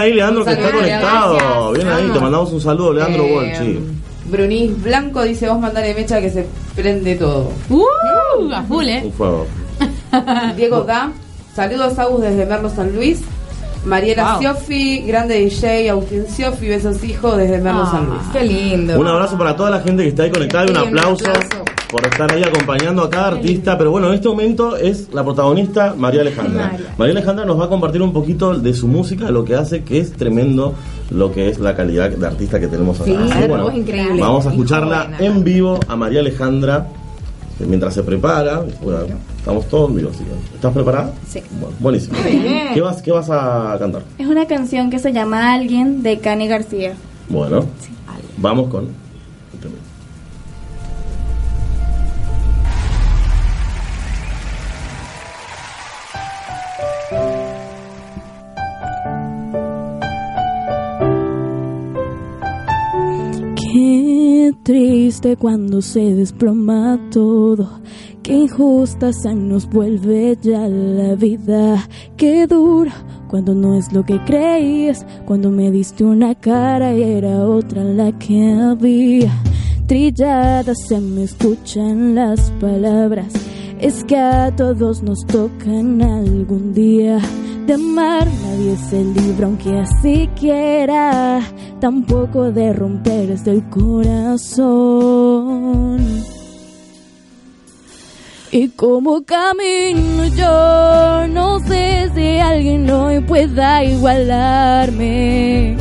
ahí, 0.03 0.13
Leandro, 0.15 0.45
que 0.45 0.53
está 0.53 0.71
conectado. 0.71 1.35
gracias. 1.39 1.73
Bien 1.85 1.89
ahí, 1.89 2.11
te 2.13 2.21
mandamos 2.21 2.53
un 2.53 2.61
saludo, 2.61 2.93
Leandro 2.93 3.25
Eh, 3.25 3.33
Bolchi. 3.33 3.79
Brunis 4.27 4.83
Blanco 4.83 5.23
dice, 5.23 5.49
vos 5.49 5.59
mandale 5.59 5.95
mecha 5.95 6.21
que 6.21 6.31
se 6.31 6.47
prende 6.77 7.17
todo. 7.17 7.51
Uh, 7.71 8.53
a 8.55 8.63
full, 8.63 8.87
eh. 8.87 9.03
Un 9.05 9.13
fuego. 9.13 9.47
Diego 10.57 10.83
Da, 10.83 11.11
saludos 11.55 11.99
a 11.99 12.03
Agus 12.03 12.21
desde 12.23 12.47
Merlo 12.47 12.69
San 12.71 12.95
Luis. 12.95 13.21
Mariela 13.85 14.35
Wow. 14.35 14.41
Siofi, 14.41 15.01
grande 15.01 15.35
DJ, 15.41 15.91
Agustín 15.91 16.25
Siofi, 16.29 16.69
besos 16.69 17.03
hijos 17.03 17.37
desde 17.37 17.59
Merlo 17.59 17.83
Ah. 17.83 17.91
San 17.91 18.07
Luis. 18.07 18.21
Qué 18.33 18.45
lindo. 18.45 18.99
Un 19.01 19.09
abrazo 19.09 19.37
para 19.37 19.57
toda 19.57 19.71
la 19.71 19.81
gente 19.81 20.05
que 20.05 20.11
está 20.11 20.23
ahí 20.23 20.31
conectada 20.31 20.67
y 20.67 20.71
un 20.71 20.77
Sí, 20.77 20.83
un 20.83 20.89
aplauso 20.99 21.27
aplauso. 21.29 21.65
Por 21.93 22.07
estar 22.07 22.33
ahí 22.33 22.43
acompañando 22.43 23.03
a 23.03 23.11
cada 23.11 23.29
artista. 23.29 23.77
Pero 23.77 23.91
bueno, 23.91 24.09
en 24.09 24.15
este 24.15 24.27
momento 24.27 24.77
es 24.79 25.13
la 25.13 25.23
protagonista 25.23 25.95
María 25.95 26.23
Alejandra. 26.23 26.71
María. 26.73 26.95
María 26.97 27.13
Alejandra 27.13 27.45
nos 27.45 27.61
va 27.61 27.67
a 27.67 27.69
compartir 27.69 28.01
un 28.01 28.15
poquito 28.15 28.59
de 28.59 28.73
su 28.73 28.89
música, 28.89 29.31
lo 29.31 29.45
que 29.45 29.55
hace, 29.55 29.85
que 29.85 29.99
es 29.99 30.13
tremendo 30.13 30.75
lo 31.11 31.31
que 31.31 31.51
es 31.51 31.59
la 31.59 31.77
calidad 31.77 32.09
de 32.09 32.27
artista 32.27 32.59
que 32.59 32.67
tenemos 32.67 32.99
acá. 32.99 33.11
Sí, 33.11 33.15
Así 33.15 33.47
voz 33.47 33.75
increíble. 33.75 34.23
Vamos 34.23 34.47
a 34.47 34.51
escucharla 34.51 35.05
buena. 35.05 35.19
en 35.19 35.45
vivo 35.45 35.79
a 35.87 35.95
María 35.95 36.21
Alejandra 36.21 36.87
que 37.59 37.67
mientras 37.67 37.93
se 37.93 38.03
prepara. 38.03 38.65
Bueno, 38.83 39.01
estamos 39.37 39.67
todos 39.67 39.91
en 39.91 39.97
vivo, 39.97 40.11
que, 40.11 40.55
¿Estás 40.55 40.73
preparada? 40.73 41.13
Sí. 41.29 41.43
Bueno, 41.61 41.77
buenísimo. 41.79 42.17
bien. 42.25 42.69
¿Qué 42.73 42.81
vas, 42.81 43.03
¿Qué 43.03 43.13
vas 43.13 43.29
a 43.29 43.77
cantar? 43.79 44.03
Es 44.17 44.27
una 44.27 44.47
canción 44.47 44.89
que 44.89 44.99
se 44.99 45.13
llama 45.13 45.53
Alguien 45.53 46.03
de 46.03 46.19
Cani 46.21 46.49
García. 46.49 46.95
Bueno, 47.29 47.67
vamos 48.39 48.69
con. 48.71 49.02
Triste 64.63 65.37
cuando 65.37 65.83
se 65.83 66.15
desploma 66.15 66.99
todo. 67.11 67.81
Qué 68.23 68.35
injusta 68.35 69.13
se 69.13 69.35
nos 69.35 69.69
vuelve 69.69 70.39
ya 70.41 70.69
la 70.69 71.15
vida. 71.17 71.89
Qué 72.17 72.47
duro 72.47 72.91
cuando 73.29 73.55
no 73.55 73.77
es 73.77 73.93
lo 73.93 74.05
que 74.05 74.23
creías. 74.25 75.05
Cuando 75.25 75.51
me 75.51 75.71
diste 75.71 76.05
una 76.05 76.35
cara 76.35 76.95
y 76.95 77.03
era 77.03 77.47
otra 77.47 77.83
la 77.83 78.17
que 78.19 78.53
había. 78.53 79.33
Trilladas 79.87 80.79
se 80.87 81.01
me 81.01 81.25
escuchan 81.25 82.15
las 82.15 82.51
palabras. 82.61 83.33
Es 83.81 84.05
que 84.05 84.17
a 84.17 84.55
todos 84.55 85.03
nos 85.03 85.27
tocan 85.27 86.01
algún 86.03 86.73
día. 86.73 87.19
De 87.67 87.75
amar 87.75 88.27
nadie 88.27 88.77
se 88.77 89.05
libra 89.05 89.47
aunque 89.47 89.79
así 89.79 90.29
quiera. 90.39 91.41
Tampoco 91.81 92.51
de 92.51 92.73
romper 92.73 93.29
desde 93.29 93.53
el 93.53 93.63
corazón. 93.71 95.23
Y 98.51 98.69
como 98.71 99.25
camino 99.25 100.27
yo, 100.37 101.27
no 101.29 101.59
sé 101.61 102.11
si 102.15 102.39
alguien 102.39 102.91
hoy 102.91 103.21
pueda 103.21 103.83
igualarme. 103.85 105.77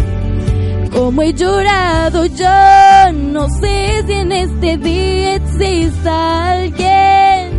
Como 0.92 1.22
he 1.22 1.34
llorado 1.34 2.26
yo, 2.28 3.12
no 3.14 3.50
sé 3.50 4.04
si 4.08 4.14
en 4.14 4.32
este 4.32 4.78
día 4.78 5.36
exista 5.36 6.52
alguien, 6.52 7.50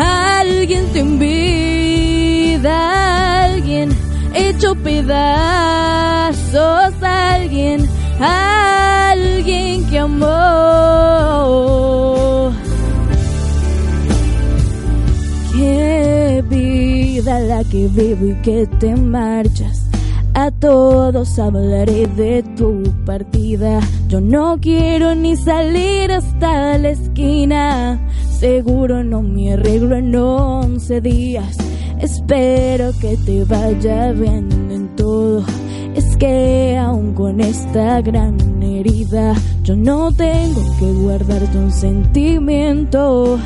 alguien 0.00 0.37
hecho 4.68 4.74
pedazos, 4.82 6.52
alguien, 7.02 7.88
alguien 8.20 9.84
que 9.88 9.98
amó. 9.98 10.26
Qué 15.52 16.44
vida 16.48 17.40
la 17.40 17.64
que 17.64 17.88
vivo 17.88 18.26
y 18.26 18.34
que 18.42 18.66
te 18.78 18.94
marchas. 18.94 19.86
A 20.34 20.50
todos 20.52 21.38
hablaré 21.38 22.06
de 22.06 22.42
tu 22.56 22.82
partida. 23.04 23.80
Yo 24.08 24.20
no 24.20 24.58
quiero 24.60 25.14
ni 25.14 25.34
salir 25.36 26.12
hasta 26.12 26.76
la 26.78 26.90
esquina. 26.90 27.98
Seguro 28.38 29.02
no 29.02 29.22
me 29.22 29.54
arreglo 29.54 29.96
en 29.96 30.14
once 30.14 31.00
días. 31.00 31.56
Espero 32.00 32.92
que 33.00 33.16
te 33.16 33.44
vaya 33.44 34.12
bien 34.12 34.48
en 34.70 34.94
todo. 34.94 35.44
Es 35.94 36.16
que 36.16 36.78
aún 36.78 37.12
con 37.12 37.40
esta 37.40 38.00
gran 38.02 38.36
herida, 38.62 39.34
yo 39.64 39.74
no 39.74 40.12
tengo 40.12 40.60
que 40.78 40.92
guardarte 40.92 41.58
un 41.58 41.72
sentimiento 41.72 43.38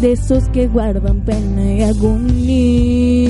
de 0.00 0.12
esos 0.12 0.48
que 0.48 0.66
guardan 0.66 1.20
pena 1.20 1.72
y 1.72 1.82
agonía. 1.82 3.20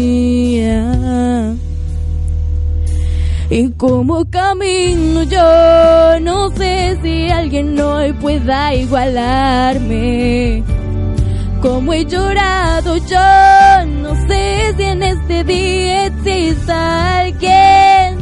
Y 3.50 3.70
como 3.72 4.24
camino 4.30 5.24
yo, 5.24 6.20
no 6.20 6.50
sé 6.56 6.96
si 7.02 7.28
alguien 7.28 7.78
hoy 7.78 8.14
pueda 8.14 8.74
igualarme. 8.74 10.62
Como 11.60 11.92
he 11.92 12.06
llorado 12.06 12.96
yo, 12.96 13.84
no 13.86 14.14
sé 14.26 14.74
si 14.76 14.82
en 14.82 15.02
este 15.02 15.44
día 15.44 16.06
exista 16.06 17.18
alguien, 17.18 18.16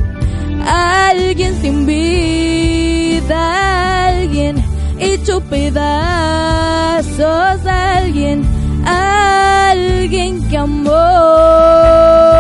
alguien 0.66 1.60
sin 1.62 1.86
vida, 1.86 3.38
alguien 4.08 4.56
hecho 4.98 5.40
pedazos, 5.40 7.16
alguien, 7.64 8.44
alguien 8.84 10.48
que 10.48 10.56
amó. 10.56 12.37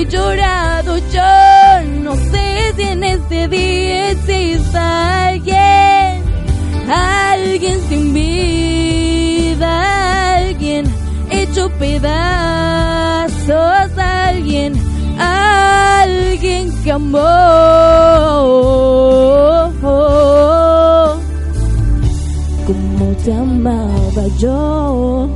He 0.00 0.06
llorado 0.06 0.96
yo, 1.12 1.20
no 2.02 2.16
sé 2.16 2.72
si 2.76 2.82
en 2.82 3.04
este 3.04 3.48
día 3.48 4.10
exista 4.12 5.28
alguien, 5.28 6.22
alguien 6.88 7.80
sin 7.88 8.14
vida, 8.14 10.36
alguien 10.36 10.86
hecho 11.30 11.68
pedazos, 11.78 13.50
alguien, 13.98 14.72
alguien 15.18 16.72
que 16.82 16.92
amó 16.92 17.18
como 22.66 23.12
te 23.24 23.34
amaba 23.34 24.26
yo. 24.38 25.28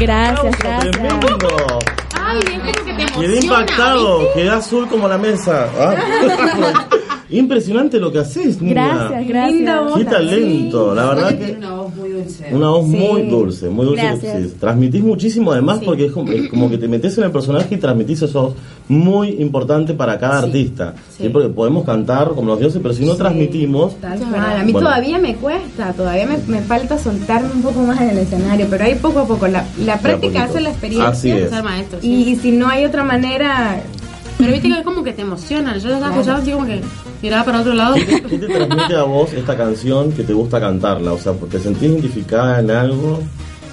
Gracias, 0.00 0.58
gracias. 0.58 0.90
Tremendo. 0.92 1.78
Ay, 2.18 2.38
es 2.38 2.60
como 2.60 2.84
que 2.84 2.92
te 2.92 3.20
Quedé 3.20 3.40
impactado, 3.40 4.18
¿viste? 4.20 4.34
quedé 4.34 4.50
azul 4.50 4.88
como 4.88 5.08
la 5.08 5.18
mesa. 5.18 5.68
Ah. 5.78 6.88
Impresionante 7.30 8.00
lo 8.00 8.10
que 8.10 8.18
haces, 8.18 8.60
niña. 8.60 8.96
Gracias, 8.96 9.28
gracias. 9.28 9.92
Qué 9.96 10.04
talento, 10.04 10.94
la 10.94 11.06
verdad 11.06 11.38
que 11.38 11.58
una 12.52 12.68
voz 12.70 12.86
muy 12.86 12.98
dulce. 13.00 13.00
Sí. 13.00 13.16
muy 13.20 13.22
dulce, 13.30 13.68
muy 13.68 13.86
dulce. 13.86 14.02
Gracias. 14.02 14.42
Sí, 14.50 14.54
Transmitís 14.60 15.02
muchísimo 15.02 15.52
además 15.52 15.80
porque 15.84 16.06
es 16.06 16.12
como, 16.12 16.30
es 16.32 16.48
como 16.48 16.70
que 16.70 16.78
te 16.78 16.88
metes 16.88 17.16
en 17.18 17.24
el 17.24 17.30
personaje 17.30 17.74
y 17.74 17.78
transmitís 17.78 18.22
eso 18.22 18.54
muy 18.88 19.28
importante 19.40 19.94
para 19.94 20.18
cada 20.18 20.40
artista. 20.40 20.94
¿sí? 21.16 21.28
Porque 21.28 21.48
podemos 21.48 21.84
cantar 21.84 22.30
como 22.30 22.48
los 22.48 22.58
dioses, 22.60 22.80
pero 22.82 22.94
si 22.94 23.04
no 23.04 23.14
transmitimos. 23.14 23.94
A 24.02 24.62
mí 24.64 24.72
Bueno. 24.72 24.88
todavía 24.88 25.18
me 25.18 25.36
cuesta, 25.36 25.92
todavía 25.92 26.26
me, 26.26 26.38
me 26.48 26.60
falta 26.62 26.98
soltarme 26.98 27.50
un 27.54 27.62
poco 27.62 27.80
más 27.82 28.00
en 28.00 28.10
el 28.10 28.18
escenario, 28.18 28.66
pero 28.68 28.84
ahí 28.84 28.94
poco 28.96 29.20
a 29.20 29.26
poco. 29.26 29.46
La, 29.46 29.64
la 29.84 29.98
práctica 29.98 30.44
hace 30.44 30.60
la 30.60 30.70
experiencia. 30.70 31.08
Así 31.08 31.30
es. 31.30 31.50
Y 32.02 32.36
si 32.36 32.52
no 32.52 32.68
hay 32.68 32.84
otra 32.84 33.04
manera, 33.04 33.80
Pero 34.40 34.52
viste 34.52 34.68
que 34.68 34.78
es 34.78 34.84
como 34.84 35.02
que 35.04 35.12
te 35.12 35.22
emocionan. 35.22 35.78
Yo 35.78 35.88
lo 35.88 35.94
estaba 35.94 36.12
escuchando 36.14 36.42
así 36.42 36.50
como 36.52 36.66
que 36.66 36.80
miraba 37.22 37.44
para 37.44 37.60
otro 37.60 37.74
lado. 37.74 37.94
¿qué 37.94 38.04
te, 38.04 38.22
qué 38.22 38.38
te 38.38 38.46
transmite 38.48 38.96
a 38.96 39.02
vos 39.04 39.32
esta 39.32 39.56
canción 39.56 40.12
que 40.12 40.24
te 40.24 40.32
gusta 40.32 40.58
cantarla? 40.60 41.12
O 41.12 41.18
sea, 41.18 41.32
¿te 41.32 41.58
sentís 41.60 41.82
identificada 41.90 42.60
en 42.60 42.70
algo? 42.70 43.20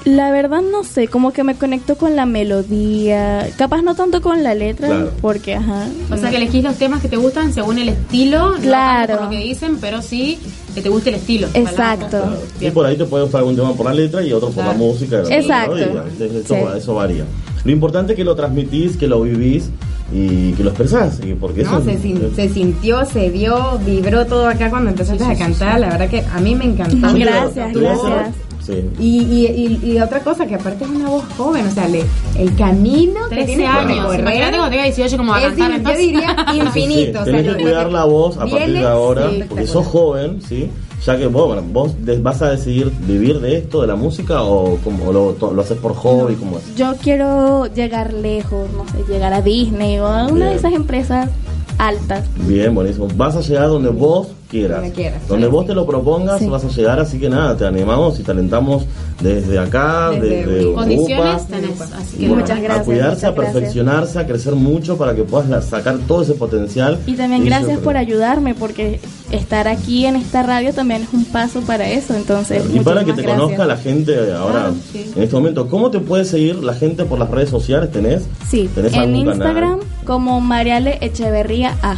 La 0.05 0.31
verdad 0.31 0.61
no 0.61 0.85
sé, 0.85 1.09
como 1.09 1.33
que 1.33 1.43
me 1.43 1.55
conecto 1.55 1.97
con 1.97 2.15
la 2.15 2.25
melodía, 2.71 3.49
capaz 3.57 3.81
no 3.81 3.93
tanto 3.93 4.21
con 4.21 4.41
la 4.41 4.53
letra, 4.55 4.87
Claro. 4.87 5.11
porque 5.21 5.55
ajá. 5.55 5.85
O 6.09 6.15
sea 6.15 6.29
que 6.29 6.37
elegís 6.37 6.63
los 6.63 6.75
temas 6.75 7.01
que 7.01 7.09
te 7.09 7.17
gustan 7.17 7.51
según 7.53 7.77
el 7.77 7.89
estilo, 7.89 8.51
no 8.51 8.61
Claro. 8.61 9.07
tanto 9.07 9.23
por 9.23 9.23
lo 9.33 9.37
que 9.37 9.43
dicen, 9.45 9.77
pero 9.81 10.01
sí 10.01 10.39
que 10.73 10.81
te 10.81 10.87
guste 10.87 11.09
el 11.09 11.15
estilo. 11.15 11.47
Exacto. 11.53 12.07
Claro. 12.21 12.37
Y 12.61 12.69
por 12.71 12.85
ahí 12.85 12.95
te 12.95 13.03
puede 13.03 13.23
gustar 13.23 13.39
algún 13.39 13.55
tema 13.57 13.73
por 13.73 13.85
la 13.85 13.93
letra 13.93 14.23
y 14.23 14.31
otro 14.31 14.47
por 14.49 14.63
Claro. 14.63 14.71
la 14.71 14.77
música. 14.77 15.23
Exacto. 15.29 15.75
Eso, 15.75 16.43
Sí. 16.47 16.55
eso 16.77 16.95
varía. 16.95 17.25
Lo 17.65 17.71
importante 17.73 18.13
es 18.13 18.17
que 18.17 18.23
lo 18.23 18.33
transmitís, 18.35 18.95
que 18.95 19.07
lo 19.07 19.21
vivís 19.21 19.69
y 20.11 20.53
que 20.53 20.63
lo 20.63 20.69
expresás. 20.69 21.19
y 21.23 21.33
Porque 21.33 21.63
¿no? 21.63 21.79
eso 21.79 21.83
Se, 21.85 21.97
sin- 21.99 22.35
se 22.35 22.49
sintió, 22.49 23.05
se 23.05 23.29
dio, 23.29 23.79
vibró 23.85 24.25
todo 24.25 24.47
acá 24.47 24.69
cuando 24.69 24.89
empezaste 24.89 25.23
a 25.23 25.35
cantar. 25.35 25.79
La 25.79 25.89
verdad 25.89 26.09
que 26.09 26.21
a 26.21 26.39
mí 26.39 26.55
me 26.55 26.65
encantó. 26.65 27.09
Sí, 27.11 27.19
Gracias, 27.19 27.73
gracias. 27.73 28.35
Sí. 28.65 28.83
Y, 28.99 29.19
y, 29.21 29.79
y, 29.85 29.91
y 29.93 29.99
otra 30.01 30.19
cosa, 30.19 30.45
que 30.45 30.55
aparte 30.55 30.83
es 30.83 30.89
una 30.89 31.07
voz 31.07 31.23
joven, 31.37 31.65
o 31.67 31.71
sea, 31.71 31.87
le- 31.87 32.03
el 32.37 32.53
camino 32.55 33.21
que 33.29 33.35
13 33.35 33.45
tiene 33.45 33.63
que 33.63 33.69
años. 33.69 33.87
recorrer 33.97 34.19
Imagínate 34.19 34.51
cuando 34.57 34.69
tenga 34.71 34.83
18 34.83 35.17
como 35.17 35.31
va 35.31 35.37
a 35.37 35.41
cantar 35.41 35.69
yo 35.69 35.75
entonces. 35.77 35.99
diría 36.01 36.35
infinito. 36.53 37.23
Sí, 37.23 37.29
o 37.29 37.33
sea, 37.33 37.41
lo- 37.43 37.55
que 37.57 37.61
cuidar 37.63 37.91
la 37.93 38.03
voz 38.03 38.35
a 38.37 38.45
partir 38.45 38.73
de 38.73 38.85
ahora, 38.85 39.29
sí, 39.29 39.43
porque 39.47 39.67
sos 39.67 39.85
joven, 39.87 40.41
¿sí? 40.41 40.69
Ya 41.07 41.17
que 41.17 41.25
vos, 41.27 41.47
bueno, 41.47 41.63
vos 41.71 41.95
vas 42.21 42.41
a 42.41 42.49
decidir 42.51 42.91
vivir 43.07 43.39
de 43.39 43.59
esto, 43.59 43.79
de 43.79 43.87
la 43.87 43.95
música, 43.95 44.43
o 44.43 44.75
como 44.83 45.13
lo, 45.13 45.31
to- 45.35 45.53
lo 45.53 45.61
haces 45.61 45.77
por 45.77 45.95
hobby, 45.95 46.35
como 46.35 46.57
es. 46.57 46.75
Yo 46.75 46.95
quiero 47.01 47.65
llegar 47.67 48.11
lejos, 48.11 48.67
no 48.75 48.83
sé, 48.89 49.09
llegar 49.09 49.31
a 49.31 49.41
Disney 49.41 49.99
o 49.99 50.05
a 50.05 50.25
una 50.25 50.33
Bien. 50.33 50.49
de 50.49 50.55
esas 50.55 50.73
empresas 50.73 51.29
altas. 51.77 52.25
Bien, 52.47 52.73
buenísimo. 52.73 53.07
Vas 53.15 53.35
a 53.35 53.41
llegar 53.41 53.67
donde 53.69 53.89
vos 53.89 54.27
quieras. 54.49 54.79
Donde 54.81 54.93
quieras, 54.95 55.27
Donde 55.27 55.47
sí, 55.47 55.51
vos 55.51 55.63
sí. 55.63 55.67
te 55.67 55.75
lo 55.75 55.85
propongas, 55.85 56.39
Sí. 56.39 56.47
vas 56.47 56.63
a 56.63 56.69
llegar. 56.69 56.99
Así 56.99 57.19
que 57.19 57.29
nada, 57.29 57.55
te 57.57 57.65
animamos 57.65 58.17
y 58.19 58.23
te 58.23 58.31
alentamos 58.31 58.85
desde 59.21 59.59
acá, 59.59 60.11
Desde 60.11 60.45
desde, 60.45 60.73
Condiciones 60.73 61.47
tenés. 61.47 61.81
Así 61.81 62.17
que 62.17 62.27
bueno, 62.27 62.41
Muchas 62.43 62.61
gracias, 62.61 62.79
a 62.79 62.83
cuidarse, 62.85 63.25
a 63.25 63.31
gracias. 63.31 63.53
perfeccionarse, 63.53 64.19
a 64.19 64.25
crecer 64.27 64.55
mucho 64.55 64.97
para 64.97 65.13
que 65.15 65.23
puedas 65.23 65.65
sacar 65.65 65.97
todo 66.07 66.21
ese 66.21 66.33
potencial. 66.33 66.97
Y 67.05 67.13
también 67.15 67.43
gracias 67.45 67.79
por 67.79 67.97
ayudarme, 67.97 68.55
porque 68.55 68.99
estar 69.31 69.67
aquí 69.67 70.05
en 70.05 70.15
esta 70.15 70.43
radio 70.43 70.73
también 70.73 71.01
es 71.03 71.13
un 71.13 71.25
paso 71.25 71.59
para 71.61 71.89
eso. 71.89 72.15
Entonces, 72.15 72.63
Y 72.73 72.79
para 72.79 73.01
que 73.03 73.13
te 73.13 73.21
gracias. 73.23 73.41
conozca 73.41 73.65
la 73.65 73.77
gente 73.77 74.15
ahora, 74.33 74.67
Ah, 74.69 74.73
sí. 74.93 75.11
en 75.15 75.23
este 75.23 75.35
momento, 75.35 75.67
¿cómo 75.67 75.91
te 75.91 75.99
puede 75.99 76.23
seguir 76.23 76.55
la 76.63 76.73
gente 76.73 77.03
por 77.05 77.19
las 77.19 77.29
redes 77.29 77.49
sociales? 77.49 77.91
¿Tenés? 77.91 78.23
Sí, 78.49 78.69
¿Tenés 78.73 78.93
en 78.93 78.99
algún 79.01 79.15
Instagram 79.15 79.79
canal? 79.79 79.87
Como 80.07 80.39
Mariale 80.41 80.97
Echeverría 81.01 81.75
A. 81.83 81.91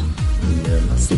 Así. 0.96 1.16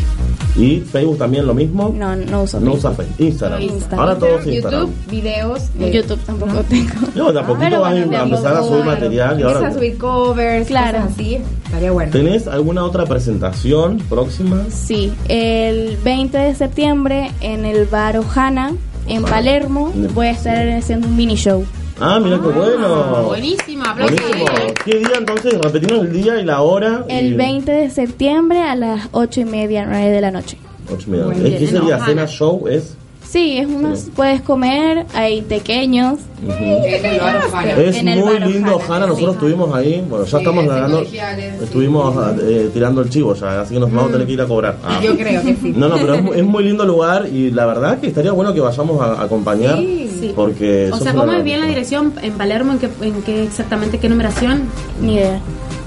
¿Y 0.57 0.81
Facebook 0.81 1.17
también 1.17 1.47
lo 1.47 1.53
mismo? 1.53 1.95
No, 1.97 2.13
no 2.13 2.43
uso 2.43 2.59
No 2.59 2.73
usa 2.73 2.91
Facebook, 2.91 3.15
Instagram. 3.19 3.61
Instagram. 3.61 3.99
Ahora 3.99 4.19
todos 4.19 4.45
Instagram. 4.45 4.81
YouTube, 4.81 5.09
videos. 5.09 5.61
Eh, 5.79 5.91
YouTube 5.93 6.19
tampoco 6.25 6.63
tengo. 6.69 6.91
No, 7.15 7.31
de 7.31 7.39
a 7.39 7.43
poquito 7.43 7.59
Pero 7.69 7.81
vas 7.81 7.93
bueno, 7.93 8.17
a 8.17 8.23
empezar 8.23 8.53
a 8.55 8.61
subir 8.63 8.81
claro. 8.83 8.91
material 8.91 9.29
y 9.29 9.41
Empieza 9.43 9.55
ahora... 9.57 9.67
a 9.69 9.73
subir 9.73 9.97
covers, 9.97 10.67
Claro. 10.67 10.97
cosas 10.99 11.13
así. 11.13 11.37
Estaría 11.65 11.91
bueno. 11.91 12.11
¿Tenés 12.11 12.47
alguna 12.47 12.83
otra 12.83 13.05
presentación 13.05 13.97
próxima? 14.09 14.65
Sí, 14.69 15.13
el 15.29 15.95
20 16.03 16.37
de 16.37 16.55
septiembre 16.55 17.31
en 17.39 17.63
el 17.63 17.85
bar 17.85 18.17
Ojana, 18.17 18.73
en. 19.07 19.23
Palermo, 19.23 19.93
voy 20.13 20.27
a 20.27 20.31
estar 20.31 20.67
haciendo 20.69 21.07
un 21.07 21.15
mini 21.15 21.35
show. 21.35 21.63
Ah, 22.01 22.19
mira 22.19 22.37
qué 22.41 22.47
bueno. 22.47 23.23
Buenísima, 23.25 23.91
aplausos. 23.91 24.19
Buenísimo. 24.19 24.47
¿Qué 24.83 24.97
día 24.99 25.17
entonces? 25.17 25.53
Repetimos 25.61 26.05
el 26.05 26.11
día 26.13 26.39
y 26.39 26.43
la 26.45 26.61
hora. 26.61 27.05
y- 27.07 27.13
El 27.13 27.35
20 27.35 27.71
de 27.71 27.89
septiembre 27.89 28.63
a 28.63 28.75
las 28.75 29.09
8 29.11 29.41
y 29.41 29.45
media, 29.45 29.85
9 29.85 30.09
de 30.09 30.21
la 30.21 30.31
noche. 30.31 30.57
Ocho 30.91 31.03
y 31.07 31.11
media. 31.11 31.25
Muy 31.25 31.35
¿Es 31.35 31.43
bien, 31.43 31.57
que 31.59 31.63
ese 31.65 31.79
día 31.79 32.03
cena 32.03 32.25
show 32.27 32.67
es? 32.67 32.97
Sí, 33.31 33.57
es 33.59 33.65
unos, 33.67 34.07
puedes 34.13 34.41
comer, 34.41 35.05
hay 35.13 35.41
pequeños. 35.41 36.19
Es 36.45 37.95
En 37.97 38.19
muy 38.19 38.39
lindo 38.39 38.75
Ojana, 38.75 39.07
nosotros 39.07 39.35
estuvimos 39.35 39.73
ahí, 39.73 40.03
bueno, 40.09 40.25
ya 40.25 40.31
Sí, 40.31 40.37
estamos 40.43 40.65
ganando, 40.67 41.05
sí. 41.05 41.17
estuvimos 41.63 42.15
eh, 42.41 42.69
tirando 42.73 43.01
el 43.01 43.09
chivo 43.09 43.33
ya, 43.35 43.61
así 43.61 43.75
que 43.75 43.79
nos 43.79 43.91
vamos 43.91 44.09
a 44.09 44.11
tener 44.13 44.27
que 44.27 44.33
ir 44.33 44.41
a 44.41 44.45
cobrar. 44.47 44.75
Ah. 44.83 44.99
Yo 45.01 45.15
creo 45.15 45.41
que 45.43 45.55
sí. 45.55 45.73
No, 45.75 45.87
no, 45.87 45.95
pero 45.95 46.15
es, 46.15 46.23
mu- 46.23 46.33
es 46.33 46.43
muy 46.43 46.63
lindo 46.65 46.83
lugar 46.85 47.27
y 47.31 47.51
la 47.51 47.65
verdad 47.65 47.99
que 47.99 48.07
estaría 48.07 48.31
bueno 48.33 48.53
que 48.53 48.59
vayamos 48.59 48.99
a, 49.01 49.13
a 49.13 49.23
acompañar 49.23 49.77
Sí. 49.77 50.33
porque... 50.35 50.89
O 50.91 50.97
sea, 50.97 51.13
¿cómo 51.13 51.31
es 51.31 51.43
bien 51.43 51.61
la 51.61 51.67
dirección 51.67 52.13
en 52.21 52.33
Palermo? 52.33 52.73
¿En 52.73 52.79
qué, 52.79 52.89
en 53.01 53.21
qué 53.23 53.43
exactamente 53.43 53.97
qué 53.99 54.09
numeración? 54.09 54.63
Ni 55.01 55.15
idea. 55.15 55.39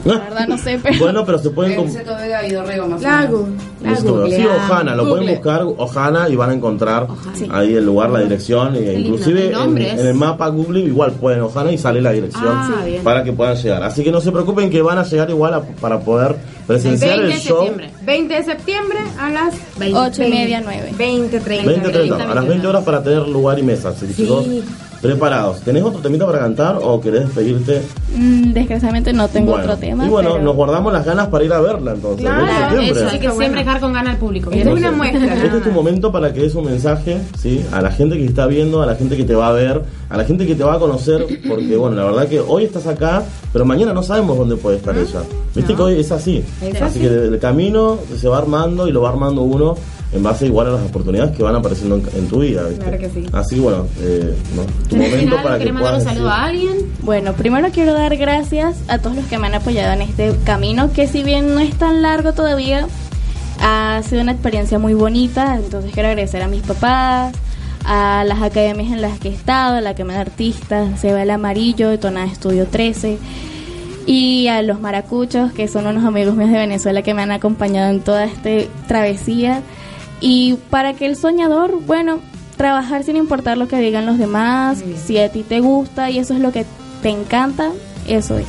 La 0.04 0.18
verdad 0.18 0.48
no 0.48 0.58
sé, 0.58 0.78
pero... 0.82 0.98
Bueno, 0.98 1.24
pero 1.24 1.38
se 1.38 1.50
pueden... 1.50 1.76
com- 1.76 1.86
En 1.86 1.92
Seto 1.92 2.14
Vega 2.16 2.46
y 2.46 2.50
Dorrego 2.52 2.86
más 2.88 3.00
o 3.00 3.04
Lago. 3.04 3.48
Listo, 3.82 4.26
sí, 4.28 4.46
Ojana, 4.46 4.94
lo 4.94 5.08
pueden 5.08 5.26
buscar 5.28 5.62
Ojana 5.62 6.28
y 6.28 6.36
van 6.36 6.50
a 6.50 6.54
encontrar 6.54 7.06
Sí. 7.34 7.48
ahí 7.50 7.74
el 7.74 7.84
lugar, 7.86 8.10
la 8.10 8.20
dirección, 8.20 8.76
e 8.76 9.00
inclusive 9.00 9.48
El 9.48 9.54
en, 9.54 9.78
en 9.78 10.06
el 10.06 10.14
mapa 10.14 10.48
Google 10.48 10.80
igual 10.80 11.12
pueden 11.12 11.40
Ojana 11.42 11.72
y 11.72 11.78
sale 11.78 12.00
la 12.00 12.12
dirección 12.12 12.44
Ah, 12.48 12.70
para 13.02 13.22
que 13.24 13.32
puedan 13.32 13.56
llegar. 13.56 13.82
Así 13.82 14.02
que 14.04 14.10
no 14.12 14.20
se 14.20 14.30
preocupen 14.32 14.70
que 14.70 14.80
van 14.82 14.98
a 14.98 15.04
llegar 15.04 15.28
igual 15.30 15.54
a- 15.54 15.62
para 15.62 16.00
poder 16.00 16.36
presenciar 16.66 17.14
El 17.14 17.20
el, 17.20 17.26
20 17.28 17.36
de 17.42 17.48
show. 17.48 17.56
septiembre. 17.64 17.90
20 18.04 18.34
de 18.34 18.42
septiembre 18.44 18.98
a 19.18 19.30
las 19.30 19.54
20. 19.78 19.98
Ocho 19.98 20.22
y 20.24 20.30
media, 20.30 20.60
nueve. 20.64 20.90
20, 20.96 21.40
30. 21.40 21.70
20, 21.70 21.88
30, 21.90 22.14
a 22.14 22.18
las 22.18 22.28
20 22.28 22.48
21. 22.48 22.68
horas 22.70 22.84
para 22.84 23.02
tener 23.02 23.28
lugar 23.28 23.58
y 23.58 23.62
mesa. 23.62 23.92
Que 23.98 24.14
chicos, 24.14 24.46
preparados. 25.04 25.60
¿Tenés 25.60 25.82
otro 25.82 26.00
temita 26.00 26.24
para 26.24 26.38
cantar 26.38 26.78
o 26.82 26.98
querés 26.98 27.26
despedirte? 27.26 27.82
Mm, 28.16 28.52
desgraciadamente 28.54 29.12
no 29.12 29.28
tengo 29.28 29.50
Bueno, 29.52 29.64
otro 29.64 29.76
tema. 29.76 30.06
Y 30.06 30.08
bueno, 30.08 30.32
pero- 30.32 30.44
nos 30.44 30.56
guardamos 30.56 30.92
las 30.94 31.04
ganas 31.04 31.26
para 31.28 31.44
ir 31.44 31.52
a 31.52 31.60
verla 31.60 31.92
entonces. 31.92 32.22
Claro, 32.22 32.40
el 32.40 32.46
20 32.46 32.54
de 32.54 32.60
septiembre. 32.70 33.02
Eso, 33.02 33.10
hay 33.10 33.20
que 33.20 33.30
siempre 33.30 33.64
dejar 33.64 33.80
con 33.80 33.92
ganas 33.92 34.14
al 34.14 34.18
público. 34.18 34.50
Es 34.50 34.66
una 34.66 34.90
muestra. 34.92 35.34
Este 35.44 35.56
es 35.58 35.62
tu 35.62 35.70
momento 35.72 36.10
para 36.10 36.32
que 36.32 36.40
des 36.40 36.54
un 36.54 36.64
mensaje 36.64 37.20
¿sí? 37.38 37.62
a 37.70 37.82
la 37.82 37.90
gente 37.90 38.16
que 38.16 38.24
está 38.24 38.46
viendo, 38.46 38.82
a 38.82 38.86
la 38.86 38.94
gente 38.94 39.14
que 39.16 39.24
te 39.24 39.34
va 39.34 39.48
a 39.48 39.52
ver, 39.52 39.82
a 40.08 40.16
la 40.16 40.24
gente 40.24 40.46
que 40.46 40.54
te 40.54 40.64
va 40.64 40.74
a 40.74 40.78
conocer, 40.78 41.26
porque 41.46 41.76
bueno, 41.76 41.96
la 41.96 42.04
verdad 42.04 42.26
que 42.26 42.40
hoy 42.40 42.64
estás 42.64 42.86
acá, 42.86 43.22
pero 43.52 43.66
mañana 43.66 43.92
no 43.92 44.02
sabemos 44.02 44.38
dónde 44.38 44.56
puede 44.56 44.78
estar 44.78 44.96
ella. 44.96 45.20
Viste 45.54 45.74
que 45.74 45.82
hoy 45.82 46.00
es 46.00 46.10
así. 46.12 46.42
Es 46.62 46.74
así 46.76 46.82
así. 46.82 46.98
que 47.00 47.06
el 47.06 47.38
camino 47.38 47.98
se 48.18 48.26
va 48.26 48.38
armando 48.38 48.88
y 48.88 48.92
lo 48.92 49.02
va 49.02 49.10
armando 49.10 49.42
uno 49.42 49.76
en 50.14 50.22
base 50.22 50.46
igual 50.46 50.68
a 50.68 50.70
las 50.70 50.82
oportunidades 50.82 51.36
que 51.36 51.42
van 51.42 51.56
apareciendo 51.56 51.96
en, 51.96 52.02
en 52.16 52.28
tu 52.28 52.40
vida. 52.40 52.62
¿viste? 52.68 52.82
Claro 52.84 52.98
que 52.98 53.10
sí. 53.10 53.26
Así 53.32 53.56
que 53.56 53.60
bueno, 53.60 53.86
eh, 54.00 54.34
no, 54.54 54.62
tu 54.88 54.96
¿Querés 54.96 55.10
momento 55.10 55.36
para 55.42 55.54
que 55.56 55.58
¿Querés 55.64 55.74
mandar 55.74 55.94
un 55.94 56.00
saludo 56.02 56.30
a 56.30 56.32
decir- 56.46 56.48
alguien? 56.70 56.92
Bueno, 57.02 57.32
primero 57.34 57.68
quiero 57.72 57.92
dar 57.94 58.16
gracias 58.16 58.76
a 58.88 58.98
todos 58.98 59.16
los 59.16 59.24
que 59.26 59.38
me 59.38 59.48
han 59.48 59.54
apoyado 59.56 59.92
en 59.92 60.02
este 60.02 60.34
camino, 60.44 60.92
que 60.92 61.06
si 61.08 61.22
bien 61.24 61.54
no 61.54 61.60
es 61.60 61.74
tan 61.76 62.00
largo 62.02 62.32
todavía, 62.32 62.86
ha 63.60 64.00
sido 64.08 64.22
una 64.22 64.32
experiencia 64.32 64.78
muy 64.78 64.94
bonita. 64.94 65.56
Entonces 65.56 65.90
quiero 65.92 66.08
agradecer 66.10 66.42
a 66.42 66.48
mis 66.48 66.62
papás, 66.62 67.34
a 67.84 68.24
las 68.26 68.40
academias 68.40 68.92
en 68.92 69.02
las 69.02 69.18
que 69.18 69.28
he 69.28 69.32
estado, 69.34 69.76
a 69.76 69.80
la 69.80 69.90
Academia 69.90 70.14
de 70.14 70.20
Artistas, 70.22 71.00
Se 71.00 71.12
va 71.12 71.22
el 71.22 71.30
Amarillo, 71.30 71.90
de 71.90 71.98
Tonada 71.98 72.26
Estudio 72.26 72.66
13, 72.66 73.18
y 74.06 74.48
a 74.48 74.62
los 74.62 74.80
maracuchos, 74.80 75.52
que 75.52 75.66
son 75.68 75.86
unos 75.86 76.04
amigos 76.04 76.34
míos 76.34 76.50
de 76.50 76.58
Venezuela 76.58 77.02
que 77.02 77.14
me 77.14 77.22
han 77.22 77.32
acompañado 77.32 77.90
en 77.90 78.00
toda 78.00 78.24
esta 78.24 78.50
travesía. 78.86 79.62
Y 80.26 80.54
para 80.70 80.94
que 80.94 81.04
el 81.04 81.16
soñador, 81.16 81.80
bueno, 81.86 82.18
trabajar 82.56 83.04
sin 83.04 83.16
importar 83.16 83.58
lo 83.58 83.68
que 83.68 83.76
digan 83.76 84.06
los 84.06 84.16
demás, 84.16 84.82
si 85.04 85.18
a 85.18 85.30
ti 85.30 85.42
te 85.42 85.60
gusta 85.60 86.10
y 86.10 86.18
eso 86.18 86.32
es 86.32 86.40
lo 86.40 86.50
que 86.50 86.64
te 87.02 87.10
encanta, 87.10 87.72
eso 88.08 88.38
es. 88.38 88.46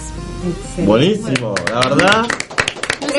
Buenísimo, 0.86 1.54
la 1.70 1.80
verdad. 1.90 2.26
Una... 2.26 2.28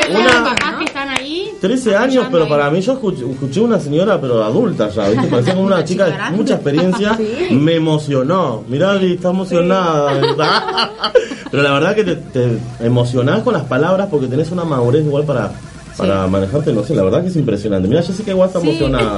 Una- 0.09 0.23
Los 0.23 0.33
papás 0.49 0.75
que 0.79 0.83
están 0.85 1.09
ahí. 1.09 1.51
13 1.61 1.95
años, 1.95 2.25
pero 2.31 2.47
para 2.47 2.71
mí 2.71 2.81
yo 2.81 2.93
escuché, 2.93 3.29
escuché 3.29 3.59
una 3.61 3.79
señora, 3.79 4.19
pero 4.19 4.43
adulta 4.43 4.89
ya, 4.89 5.07
¿viste? 5.09 5.27
Parecía 5.29 5.53
como 5.53 5.67
una 5.67 5.83
chica 5.83 6.05
de 6.05 6.35
mucha 6.35 6.55
experiencia. 6.55 7.15
Me 7.51 7.75
emocionó. 7.75 8.63
Mirá, 8.67 8.95
está 9.01 9.29
emocionada. 9.29 10.19
pero 11.51 11.61
la 11.63 11.73
verdad 11.73 11.93
que 11.95 12.03
te, 12.05 12.15
te 12.15 12.57
emocionás 12.79 13.43
con 13.43 13.53
las 13.53 13.65
palabras 13.65 14.07
porque 14.09 14.25
tenés 14.27 14.49
una 14.51 14.65
madurez 14.65 15.05
igual 15.05 15.25
para, 15.25 15.51
para 15.97 16.27
manejarte, 16.27 16.71
no 16.73 16.83
sé, 16.83 16.95
la 16.95 17.03
verdad 17.03 17.21
que 17.23 17.29
es 17.29 17.35
impresionante. 17.35 17.87
Mira, 17.87 18.01
Jessica 18.03 18.31
igual 18.31 18.47
está 18.49 18.61
Sí. 18.61 18.69
emocionada. 18.69 19.15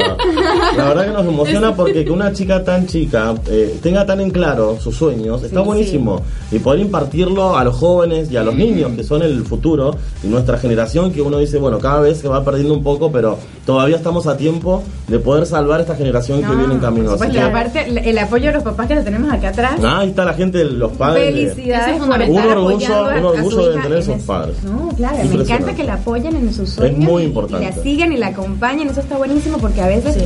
La 0.78 0.88
verdad 0.90 1.06
que 1.06 1.12
nos 1.12 1.26
emociona 1.28 1.76
porque 1.76 2.06
que 2.06 2.12
una 2.12 2.32
chica 2.34 2.64
tan 2.64 2.88
chica 2.88 3.34
eh, 3.48 3.78
tenga 3.82 4.06
tan 4.06 4.22
en 4.22 4.32
claro 4.32 4.78
sus 4.80 4.96
sueños, 4.96 5.44
está 5.44 5.62
buenísimo. 5.62 6.22
Y 6.52 6.60
poder 6.60 6.80
impartirlo 6.82 7.58
a 7.58 7.64
los 7.64 7.76
jóvenes 7.76 8.32
y 8.32 8.38
a 8.38 8.44
los 8.44 8.56
niños 8.56 8.92
que 8.96 9.04
son 9.04 9.22
el 9.22 9.44
futuro 9.46 9.96
y 10.24 10.28
nuestra 10.28 10.58
generación 10.58 11.12
que 11.12 11.22
uno 11.22 11.38
dice, 11.40 11.58
bueno, 11.58 11.80
cada 11.80 12.00
vez 12.02 12.20
se 12.20 12.28
va 12.28 12.44
perdiendo 12.44 12.74
un 12.74 12.84
poco, 12.84 13.12
pero 13.12 13.38
todavía 13.66 13.96
estamos 13.98 14.26
a 14.28 14.38
tiempo 14.38 14.82
de 15.08 15.20
poder 15.20 15.46
salvar 15.46 15.82
esta 15.82 15.96
generación 15.96 16.42
que 16.42 16.56
viene 16.56 16.74
en 16.76 16.80
camino. 16.80 17.16
Por 17.16 17.30
que- 17.30 17.40
aparte, 17.42 17.86
el- 18.10 18.18
apoyo 18.20 18.48
de 18.48 18.54
los 18.54 18.64
papás 18.64 18.88
que 18.88 18.96
lo 18.96 19.04
tenemos 19.04 19.32
acá 19.32 19.50
atrás. 19.50 19.74
Ah, 19.84 20.00
ahí 20.00 20.10
está 20.10 20.26
la 20.26 20.34
gente, 20.34 20.64
los 20.66 20.92
padres. 20.94 21.34
de- 21.34 21.50
Felicidades 21.50 21.96
Eso 21.96 21.96
es 21.96 22.02
Un 22.10 22.14
orgullo- 22.14 22.30
un 22.32 22.40
a 22.40 22.58
orgullo 22.58 23.72
hija 23.72 23.82
tener 23.84 23.98
ese- 24.00 24.14
padres. 24.26 24.56
No, 24.64 24.90
claro, 24.96 25.18
me 25.18 25.36
encanta 25.42 25.74
que 25.76 25.84
la 25.84 25.94
apoyen 25.96 26.36
en 26.36 26.54
sus 26.54 26.69
sueños. 26.74 27.00
muy 27.00 27.24
importante. 27.24 27.66
Y 27.66 27.70
la 27.70 27.84
sigan 27.84 28.14
y 28.14 28.18
la 28.18 28.28
acompañen, 28.28 28.90
eso 28.90 29.02
está 29.02 29.18
buenísimo 29.18 29.58
porque 29.58 29.82
a 29.82 29.88
veces, 29.88 30.18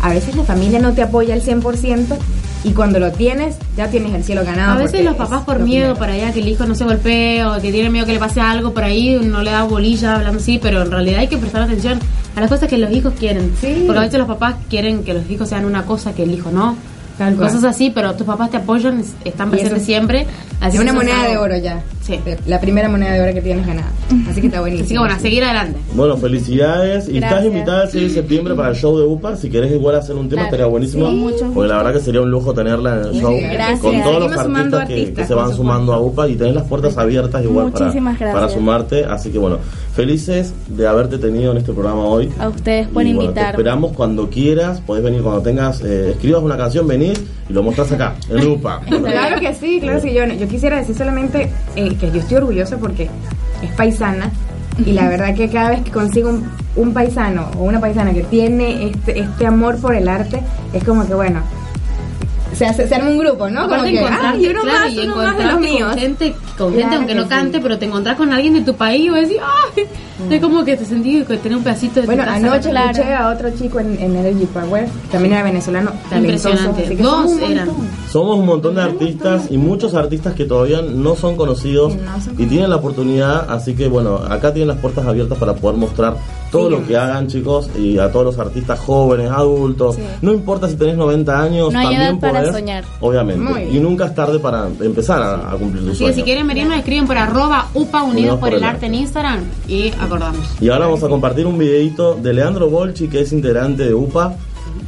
a 0.00 0.10
veces 0.10 0.36
la 0.36 0.44
familia 0.44 0.78
no 0.78 0.92
te 0.92 1.02
apoya 1.02 1.34
al 1.34 1.42
100% 1.42 2.16
y 2.64 2.70
cuando 2.72 3.00
lo 3.00 3.10
tienes, 3.10 3.56
ya 3.76 3.88
tienes 3.88 4.14
el 4.14 4.22
cielo 4.22 4.44
ganado. 4.44 4.72
A 4.72 4.76
veces 4.76 5.04
los 5.04 5.14
es 5.14 5.18
papás 5.18 5.42
por 5.42 5.58
lo 5.58 5.66
miedo 5.66 5.94
primero. 5.94 5.98
para 5.98 6.12
allá 6.12 6.32
que 6.32 6.40
el 6.40 6.48
hijo 6.48 6.64
no 6.64 6.74
se 6.74 6.84
golpee 6.84 7.44
o 7.44 7.60
que 7.60 7.72
tiene 7.72 7.90
miedo 7.90 8.06
que 8.06 8.12
le 8.12 8.18
pase 8.18 8.40
algo 8.40 8.72
por 8.72 8.84
ahí, 8.84 9.18
no 9.22 9.42
le 9.42 9.50
da 9.50 9.64
bolilla 9.64 10.16
hablando 10.16 10.38
así, 10.38 10.58
pero 10.62 10.82
en 10.82 10.90
realidad 10.90 11.20
hay 11.20 11.28
que 11.28 11.38
prestar 11.38 11.62
atención 11.62 11.98
a 12.36 12.40
las 12.40 12.48
cosas 12.48 12.68
que 12.68 12.78
los 12.78 12.92
hijos 12.92 13.14
quieren. 13.18 13.52
Sí. 13.60 13.82
Porque 13.86 13.98
a 13.98 14.02
veces 14.02 14.18
los 14.18 14.28
papás 14.28 14.54
quieren 14.70 15.02
que 15.02 15.14
los 15.14 15.28
hijos 15.28 15.48
sean 15.48 15.64
una 15.64 15.84
cosa 15.84 16.14
que 16.14 16.22
el 16.22 16.30
hijo 16.30 16.50
no. 16.50 16.76
Tal 17.26 17.36
cual. 17.36 17.48
Cosas 17.48 17.64
así, 17.64 17.90
pero 17.94 18.14
tus 18.14 18.26
papás 18.26 18.50
te 18.50 18.56
apoyan, 18.58 19.00
es- 19.00 19.14
están 19.24 19.50
presentes 19.50 19.84
siempre. 19.84 20.26
Así 20.60 20.76
Es 20.76 20.82
una 20.82 20.92
moneda 20.92 21.24
de 21.28 21.36
oro 21.36 21.56
ya. 21.56 21.82
Sí. 22.02 22.18
La 22.46 22.60
primera 22.60 22.88
moneda 22.88 23.12
de 23.12 23.20
oro 23.22 23.34
que 23.34 23.40
tienes 23.42 23.66
ganada. 23.66 23.90
Así 24.30 24.40
que 24.40 24.46
está 24.48 24.60
buenísimo. 24.60 24.84
Así 24.86 24.94
que 24.94 24.98
bueno, 24.98 25.14
a 25.14 25.18
seguir 25.18 25.44
adelante. 25.44 25.78
Bueno, 25.94 26.16
felicidades. 26.16 27.08
Y 27.08 27.18
estás 27.18 27.44
invitada 27.44 27.84
el 27.84 27.90
6 27.90 28.08
de 28.08 28.10
septiembre 28.20 28.54
para 28.54 28.70
el 28.70 28.76
show 28.76 28.96
de 28.98 29.04
UPA. 29.06 29.36
Si 29.36 29.50
querés 29.50 29.72
igual 29.72 29.96
hacer 29.96 30.14
un 30.16 30.28
tema, 30.28 30.42
Claro. 30.42 30.46
estaría 30.46 30.66
buenísimo. 30.66 31.08
Sí, 31.10 31.16
mucho, 31.16 31.50
porque 31.52 31.68
la 31.68 31.76
verdad 31.78 31.92
que 31.94 32.00
sería 32.00 32.20
un 32.22 32.30
lujo 32.30 32.52
tenerla 32.54 32.94
en 32.94 33.04
el 33.06 33.12
show. 33.20 33.36
Gracias. 33.40 33.80
Con 33.80 34.02
todos 34.02 34.20
los 34.20 34.32
artistas, 34.38 34.70
que, 34.70 34.94
artistas, 34.94 35.14
que 35.16 35.24
se 35.26 35.34
van 35.34 35.54
sumando 35.54 35.92
a 35.92 36.00
UPA 36.00 36.28
y 36.28 36.34
tenés 36.36 36.54
las 36.54 36.64
puertas 36.64 36.96
abiertas 36.98 37.42
igual 37.44 37.70
para, 37.72 37.92
para 38.32 38.48
sumarte. 38.48 39.04
Así 39.04 39.30
que 39.30 39.38
bueno, 39.38 39.58
felices 39.94 40.54
de 40.68 40.86
haberte 40.86 41.18
tenido 41.18 41.52
en 41.52 41.58
este 41.58 41.72
programa 41.72 42.04
hoy. 42.04 42.30
A 42.38 42.48
ustedes 42.48 42.88
por 42.88 43.02
Y, 43.02 43.12
bueno, 43.12 43.20
te 43.20 43.24
invitarme. 43.26 43.50
esperamos 43.50 43.92
cuando 43.92 44.30
quieras, 44.30 44.80
podés 44.80 45.04
venir 45.04 45.22
cuando 45.22 45.42
tengas, 45.42 45.80
eh, 45.82 46.10
escribas 46.12 46.42
una 46.42 46.56
canción, 46.56 46.86
venís 46.86 47.22
y 47.48 47.52
lo 47.52 47.62
mostrás 47.62 47.92
acá, 47.92 48.14
en 48.30 48.46
UPA. 48.52 48.80
Claro 48.88 49.40
que 49.40 49.54
sí, 49.54 49.80
claro 49.80 50.00
que 50.00 50.08
sí. 50.08 50.14
Yo, 50.14 50.24
yo 50.26 50.48
quisiera 50.48 50.78
decir 50.78 50.96
solamente 50.96 51.50
eh, 51.76 51.94
que 51.96 52.10
yo 52.10 52.20
estoy 52.20 52.38
orgullosa 52.38 52.78
porque 52.78 53.08
es 53.62 53.70
paisana 53.72 54.30
y 54.84 54.92
la 54.92 55.08
verdad 55.10 55.34
que 55.34 55.48
cada 55.48 55.70
vez 55.70 55.82
que 55.82 55.90
consigo 55.90 56.30
un, 56.30 56.48
un 56.76 56.94
paisano 56.94 57.50
o 57.58 57.64
una 57.64 57.80
paisana 57.80 58.14
que 58.14 58.22
tiene 58.22 58.88
este, 58.88 59.18
este 59.20 59.46
amor 59.46 59.78
por 59.78 59.94
el 59.94 60.08
arte, 60.08 60.40
es 60.72 60.82
como 60.84 61.06
que 61.06 61.14
bueno, 61.14 61.42
se, 62.54 62.66
hace, 62.66 62.86
se 62.88 62.94
arma 62.94 63.10
un 63.10 63.18
grupo, 63.18 63.48
¿no? 63.48 63.68
Como 63.68 63.82
que, 63.84 64.00
ah, 64.00 64.34
y 64.38 64.46
uno 64.48 64.62
claro, 64.62 64.78
más, 64.80 64.92
y 64.92 64.98
uno 65.00 65.16
más 65.16 65.36
de 65.36 65.44
los 65.44 65.52
encontrarte 65.52 65.58
míos. 65.60 65.90
con 65.90 65.98
gente, 65.98 66.34
con 66.58 66.68
gente 66.68 66.80
Claro 66.82 66.96
aunque 66.96 67.12
que 67.12 67.18
no 67.18 67.22
sí. 67.24 67.28
cante, 67.28 67.60
pero 67.60 67.78
te 67.78 67.84
encontrás 67.86 68.16
con 68.16 68.32
alguien 68.32 68.54
de 68.54 68.60
tu 68.62 68.74
país 68.74 69.06
y 69.06 69.08
vos 69.10 69.20
decís, 69.20 69.38
¡ay! 69.76 69.86
Es 70.30 70.40
como 70.40 70.64
que 70.64 70.76
te 70.76 70.84
sentís 70.84 71.26
que 71.26 71.36
tenés 71.38 71.58
un 71.58 71.64
pedacito 71.64 71.94
de 71.96 72.00
tu 72.02 72.06
Bueno, 72.06 72.24
casa. 72.24 72.36
anoche 72.36 72.70
Claro. 72.70 72.90
escuché 72.90 73.14
a 73.14 73.28
otro 73.28 73.50
chico 73.58 73.80
en, 73.80 73.98
en 74.00 74.16
Energy 74.16 74.46
Power, 74.46 74.86
también 75.10 75.34
era 75.34 75.42
venezolano, 75.42 75.90
talentoso. 76.08 76.48
Impresionante. 76.50 76.84
así 76.86 76.96
que 76.96 77.02
Dos 77.02 77.12
somos 77.12 77.32
un 77.32 77.42
eran. 77.52 77.66
montón. 77.68 77.86
Somos 78.10 78.38
un 78.38 78.46
montón 78.46 78.74
de 78.74 78.82
artistas 78.82 79.42
y 79.50 79.56
muchos 79.58 79.94
artistas 79.94 80.34
que 80.34 80.44
todavía 80.44 80.82
no 80.82 81.16
son 81.16 81.36
conocidos 81.36 81.92
Sí, 81.94 81.98
no 82.04 82.20
son 82.20 82.34
y 82.40 82.46
tienen 82.46 82.70
la 82.70 82.76
oportunidad, 82.76 83.50
así 83.50 83.74
que 83.74 83.88
bueno, 83.88 84.16
acá 84.28 84.52
tienen 84.52 84.68
las 84.68 84.78
puertas 84.78 85.06
abiertas 85.06 85.38
para 85.38 85.54
poder 85.54 85.78
mostrar 85.78 86.16
todo 86.50 86.68
lo 86.68 86.86
que 86.86 86.94
hagan 86.98 87.28
chicos 87.28 87.70
y 87.78 87.96
a 87.98 88.12
todos 88.12 88.26
los 88.26 88.38
artistas 88.38 88.78
jóvenes, 88.78 89.30
adultos, 89.30 89.96
Sí. 89.96 90.02
no 90.20 90.32
importa 90.34 90.68
si 90.68 90.76
tenés 90.76 90.96
90 90.98 91.40
años, 91.42 91.72
No 91.72 91.78
hay 91.78 91.86
también 91.86 92.02
edad 92.02 92.18
para 92.20 92.38
podés, 92.40 92.54
soñar. 92.54 92.84
obviamente, 93.00 93.68
y 93.72 93.80
nunca 93.80 94.04
es 94.06 94.14
tarde 94.14 94.38
para 94.38 94.66
empezar 94.80 95.22
a, 95.22 95.50
a 95.50 95.54
cumplir 95.56 95.82
tus 95.82 95.92
Así 95.92 95.92
que 95.92 95.96
sueños. 95.96 96.16
si 96.16 96.22
quieren 96.22 96.46
venir 96.46 96.66
nos 96.66 96.76
escriben 96.76 97.06
por 97.06 97.16
arroba 97.16 97.68
upa 97.72 98.02
unidos 98.02 98.38
por 98.38 98.52
el 98.52 98.62
arte 98.62 98.84
en 98.86 98.94
Instagram 98.96 99.40
y 99.66 99.90
acordamos. 100.16 100.46
Y 100.60 100.68
ahora 100.68 100.86
vamos 100.86 101.02
a 101.02 101.08
compartir 101.08 101.46
un 101.46 101.58
videito 101.58 102.14
de 102.14 102.32
Leandro 102.32 102.68
Bolchi, 102.68 103.08
que 103.08 103.20
es 103.20 103.32
integrante 103.32 103.84
de 103.84 103.94
UPA, 103.94 104.34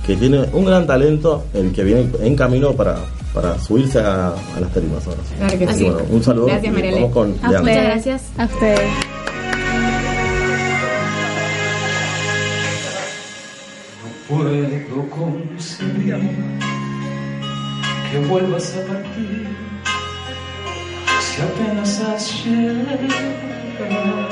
que 0.06 0.16
tiene 0.16 0.44
un 0.52 0.64
gran 0.64 0.86
talento, 0.86 1.44
el 1.54 1.72
que 1.72 1.84
viene 1.84 2.08
en 2.20 2.36
camino 2.36 2.72
para, 2.72 2.96
para 3.32 3.58
subirse 3.58 4.00
a, 4.00 4.28
a 4.28 4.60
las 4.60 4.72
tarimas 4.72 5.06
ahora. 5.06 5.20
sí. 5.28 5.34
Claro 5.36 5.58
que 5.58 5.64
Así 5.64 5.78
sí. 5.78 5.84
que 5.84 5.90
bueno, 5.90 6.08
un 6.10 6.22
saludo 6.22 6.46
Gracias, 6.46 6.74
vamos 6.74 7.12
con 7.12 7.34
A 7.42 7.50
Leandro. 7.50 7.60
ustedes. 7.60 7.84
gracias. 7.84 8.22
A 8.38 8.44
ustedes. 8.44 8.90
puedo 14.28 15.10
concebir 15.10 16.16
que 18.10 18.18
vuelvas 18.28 18.76
a 18.76 18.86
partir 18.92 19.48
si 21.20 21.42
apenas 21.42 22.00
has 22.00 22.44
llegado. 22.44 24.23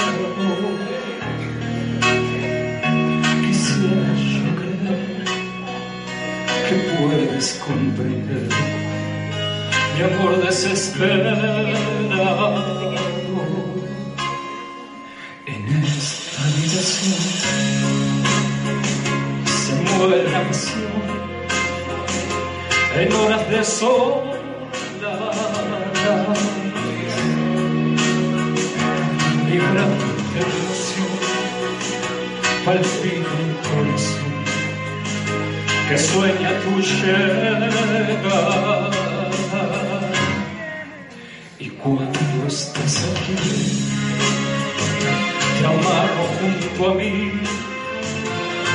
Mi 9.94 10.02
amor 10.02 10.42
desesperado 10.44 11.68
en 15.46 15.84
esta 15.84 16.42
habitación 16.42 17.20
se 19.46 19.74
muere 19.74 20.30
la 20.30 20.42
pasión. 20.48 20.92
En 22.94 23.12
horas 23.12 23.48
de 23.50 23.64
soledad. 23.64 24.32
Vibrante 29.46 30.04
de 30.34 30.40
emoción 30.40 31.12
palpita 32.64 33.32
el 33.42 33.52
corazón 33.68 34.32
que 35.88 35.96
sueña 35.98 36.50
tu 36.60 36.72
llegada 36.80 37.62
a 46.86 46.94
mí 46.94 47.30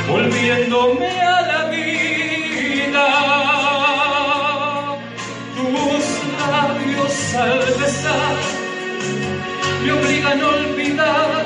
volviéndome 0.07 1.21
a 1.21 1.41
la 1.41 1.65
vida. 1.65 3.07
Tus 5.55 6.05
labios 6.49 7.35
al 7.35 7.59
besar 7.79 8.37
me 9.83 9.91
obligan 9.91 10.41
a 10.41 10.47
olvidar 10.47 11.45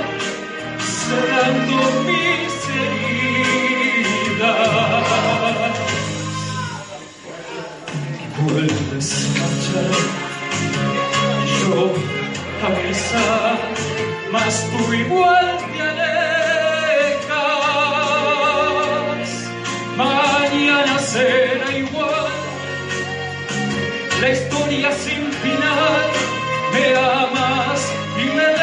cerrando 0.80 1.76
mis 2.08 2.54
heridas. 2.78 4.12
Vuelves 8.38 9.10
a 9.36 9.48
yo 11.60 11.84
a 12.64 12.70
besar 12.70 13.60
mas 14.32 14.66
tú 14.72 14.94
igual 14.94 15.61
historia 24.62 24.92
sin 24.92 25.32
final. 25.42 26.06
Me 26.74 26.96
amas 26.96 27.92
y 28.18 28.26
me 28.36 28.61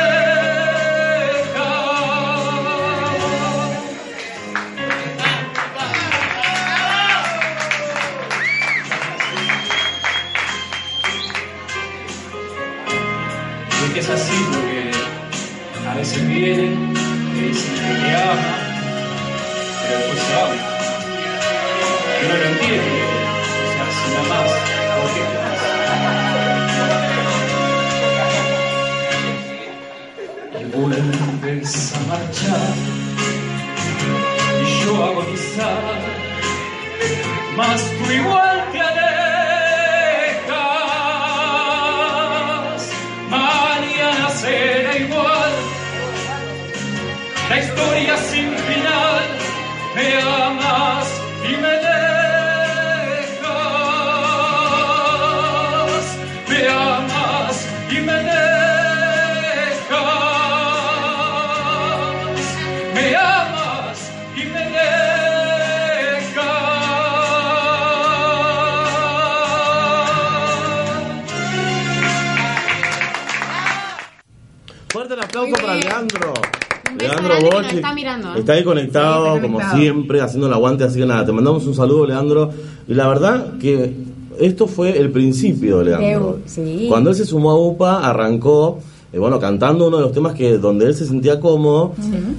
Está 78.48 78.56
ahí 78.56 78.64
conectado, 78.64 79.24
Sí, 79.24 79.30
está 79.34 79.42
como 79.42 79.60
siempre, 79.76 80.20
haciendo 80.22 80.46
el 80.46 80.54
aguante. 80.54 80.82
Así 80.82 80.98
que 80.98 81.04
nada, 81.04 81.26
te 81.26 81.32
mandamos 81.32 81.66
un 81.66 81.74
saludo, 81.74 82.06
Leandro. 82.06 82.50
Y 82.88 82.94
la 82.94 83.06
verdad 83.06 83.58
que 83.58 83.92
esto 84.40 84.66
fue 84.66 84.98
el 84.98 85.10
principio 85.10 85.82
Leandro. 85.82 86.38
Sí. 86.46 86.86
Cuando 86.88 87.10
él 87.10 87.16
se 87.16 87.26
sumó 87.26 87.50
a 87.50 87.58
UPA, 87.58 88.08
arrancó, 88.08 88.78
eh, 89.12 89.18
bueno, 89.18 89.38
cantando 89.38 89.88
uno 89.88 89.98
de 89.98 90.02
los 90.04 90.12
temas 90.12 90.32
que 90.32 90.56
donde 90.56 90.86
él 90.86 90.94
se 90.94 91.04
sentía 91.04 91.38
cómodo. 91.40 91.92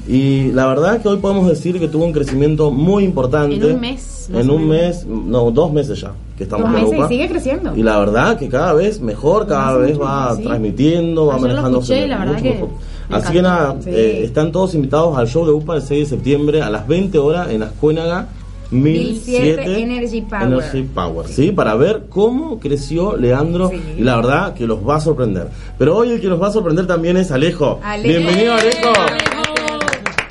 Y 0.08 0.52
la 0.52 0.66
verdad 0.66 1.00
que 1.00 1.10
hoy 1.10 1.18
podemos 1.18 1.48
decir 1.48 1.80
que 1.80 1.88
tuvo 1.88 2.06
un 2.06 2.12
crecimiento 2.12 2.72
muy 2.72 3.04
importante. 3.04 3.58
En 3.58 3.76
un 3.76 3.80
mes, 3.80 4.30
En 4.34 4.50
un 4.50 4.68
mes, 4.68 5.06
no, 5.06 5.52
dos 5.52 5.72
meses 5.72 6.02
ya 6.02 6.12
que 6.40 6.46
estamos 6.46 6.72
Dos 6.72 6.90
meses 6.90 7.06
y 7.06 7.08
sigue 7.10 7.28
creciendo. 7.30 7.76
Y 7.76 7.84
la 7.84 8.00
verdad 8.00 8.40
que 8.40 8.48
cada 8.48 8.74
vez 8.74 9.00
mejor, 9.02 9.46
cada 9.46 9.78
vez 9.78 9.98
mucho 9.98 10.06
va 10.06 10.36
sí. 10.36 10.44
transmitiendo, 10.44 11.28
va 11.28 11.36
Ayer 11.36 11.42
lo 11.44 11.48
manejando 11.50 11.80
escuché, 11.80 12.08
la 12.08 12.20
verdad 12.20 12.42
que 12.42 12.66
Así 13.10 13.34
que 13.34 13.42
nada, 13.42 13.76
Sí. 13.82 13.90
eh, 13.92 14.24
están 14.24 14.52
todos 14.52 14.76
invitados 14.76 15.18
al 15.18 15.28
show 15.28 15.46
de 15.46 15.52
UPA 15.52 15.76
el 15.78 15.82
6 15.82 16.10
de 16.10 16.16
septiembre 16.18 16.62
a 16.62 16.70
las 16.70 16.88
20 16.88 17.18
horas 17.18 17.50
en 17.50 17.64
Ascuénaga 17.64 18.28
1007 18.72 19.66
1007 19.66 19.82
Energy 19.82 20.22
Power. 20.22 20.44
Energy 20.44 20.84
Power, 20.94 21.28
¿sí? 21.28 21.52
Para 21.52 21.74
ver 21.76 22.04
cómo 22.10 22.60
creció 22.60 23.18
Leandro 23.18 23.70
Sí. 23.70 23.82
y 23.98 24.02
la 24.04 24.16
verdad 24.18 24.54
que 24.54 24.68
los 24.68 24.88
va 24.88 24.98
a 24.98 25.02
sorprender. 25.02 25.48
Pero 25.80 25.98
hoy 25.98 26.12
el 26.12 26.22
que 26.22 26.28
nos 26.28 26.40
va 26.42 26.48
a 26.48 26.52
sorprender 26.52 26.86
también 26.86 27.18
es 27.18 27.32
Alejo. 27.32 27.80
Alejo. 27.84 28.08
Bienvenido 28.08 28.54
Alejo. 28.54 28.94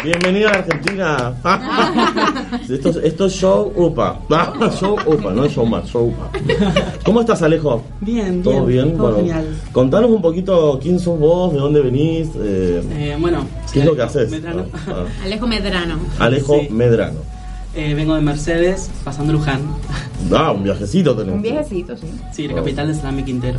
Bienvenido 0.05 0.49
a 0.49 0.53
la 0.53 0.59
Argentina. 0.59 1.35
esto, 2.71 2.91
es- 2.91 2.97
esto 2.99 3.27
es 3.27 3.33
show 3.33 3.73
UPA. 3.75 4.21
show 4.79 4.97
UPA, 5.07 5.33
no 5.33 5.45
es 5.45 5.53
show 5.53 5.67
más, 5.67 5.87
show 5.89 6.07
UPA. 6.09 6.31
¿Cómo 7.05 7.21
estás 7.21 7.43
Alejo? 7.43 7.83
Bien, 8.01 8.43
¿Todo 8.43 8.65
bien? 8.67 8.93
Todo 8.93 9.03
bueno, 9.13 9.17
genial. 9.19 9.57
contanos 9.73 10.11
un 10.11 10.23
poquito 10.23 10.79
quién 10.81 11.01
sos 11.01 11.19
vos, 11.19 11.53
de 11.53 11.59
dónde 11.59 11.81
venís, 11.81 12.29
eh, 12.37 12.81
Eh, 12.93 13.17
bueno, 13.19 13.45
qué 13.73 13.81
es 13.81 13.85
lo 13.87 13.97
que 13.97 14.03
haces. 14.03 14.31
Medrano. 14.31 14.67
Ah, 14.87 15.05
Alejo 15.25 15.47
Medrano. 15.49 15.99
ah. 16.21 16.25
Alejo 16.27 16.61
Sí. 16.61 16.69
Medrano. 16.71 17.19
Eh, 17.75 17.95
vengo 17.95 18.15
de 18.15 18.21
Mercedes, 18.23 18.91
pasando 19.05 19.33
Luján. 19.33 19.61
Ah, 20.33 20.53
un 20.53 20.63
viajecito 20.65 21.15
tenés. 21.17 21.35
Un 21.35 21.43
viejecito, 21.43 21.97
sí. 21.97 22.07
Sí, 22.33 22.49
la 22.49 22.55
capital 22.57 22.89
de 22.89 22.95
Salami 22.95 23.23
Quintero. 23.23 23.59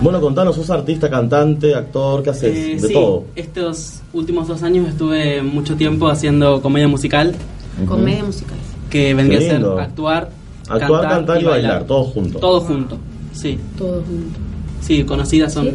Bueno, 0.00 0.20
contanos, 0.20 0.56
sos 0.56 0.70
artista, 0.70 1.08
cantante, 1.10 1.74
actor, 1.74 2.22
¿qué 2.22 2.30
haces? 2.30 2.56
Eh, 2.56 2.80
de 2.80 2.88
sí, 2.88 2.92
todo. 2.92 3.24
estos 3.36 4.00
últimos 4.12 4.48
dos 4.48 4.62
años 4.62 4.88
estuve 4.88 5.42
mucho 5.42 5.76
tiempo 5.76 6.08
haciendo 6.08 6.60
comedia 6.62 6.88
musical, 6.88 7.34
Comedia 7.86 8.24
musical. 8.24 8.56
que 8.90 9.14
vendría 9.14 9.38
a 9.38 9.42
ser 9.42 9.64
actuar, 9.80 10.30
Actuar, 10.68 11.08
cantar 11.08 11.40
y 11.42 11.44
bailar, 11.44 11.84
todo 11.84 12.04
junto. 12.04 12.38
Todo 12.38 12.60
junto, 12.60 12.96
sí. 13.32 13.58
Todo 13.76 14.02
junto. 14.02 14.38
Sí, 14.80 15.04
conocidas 15.04 15.52
son... 15.52 15.70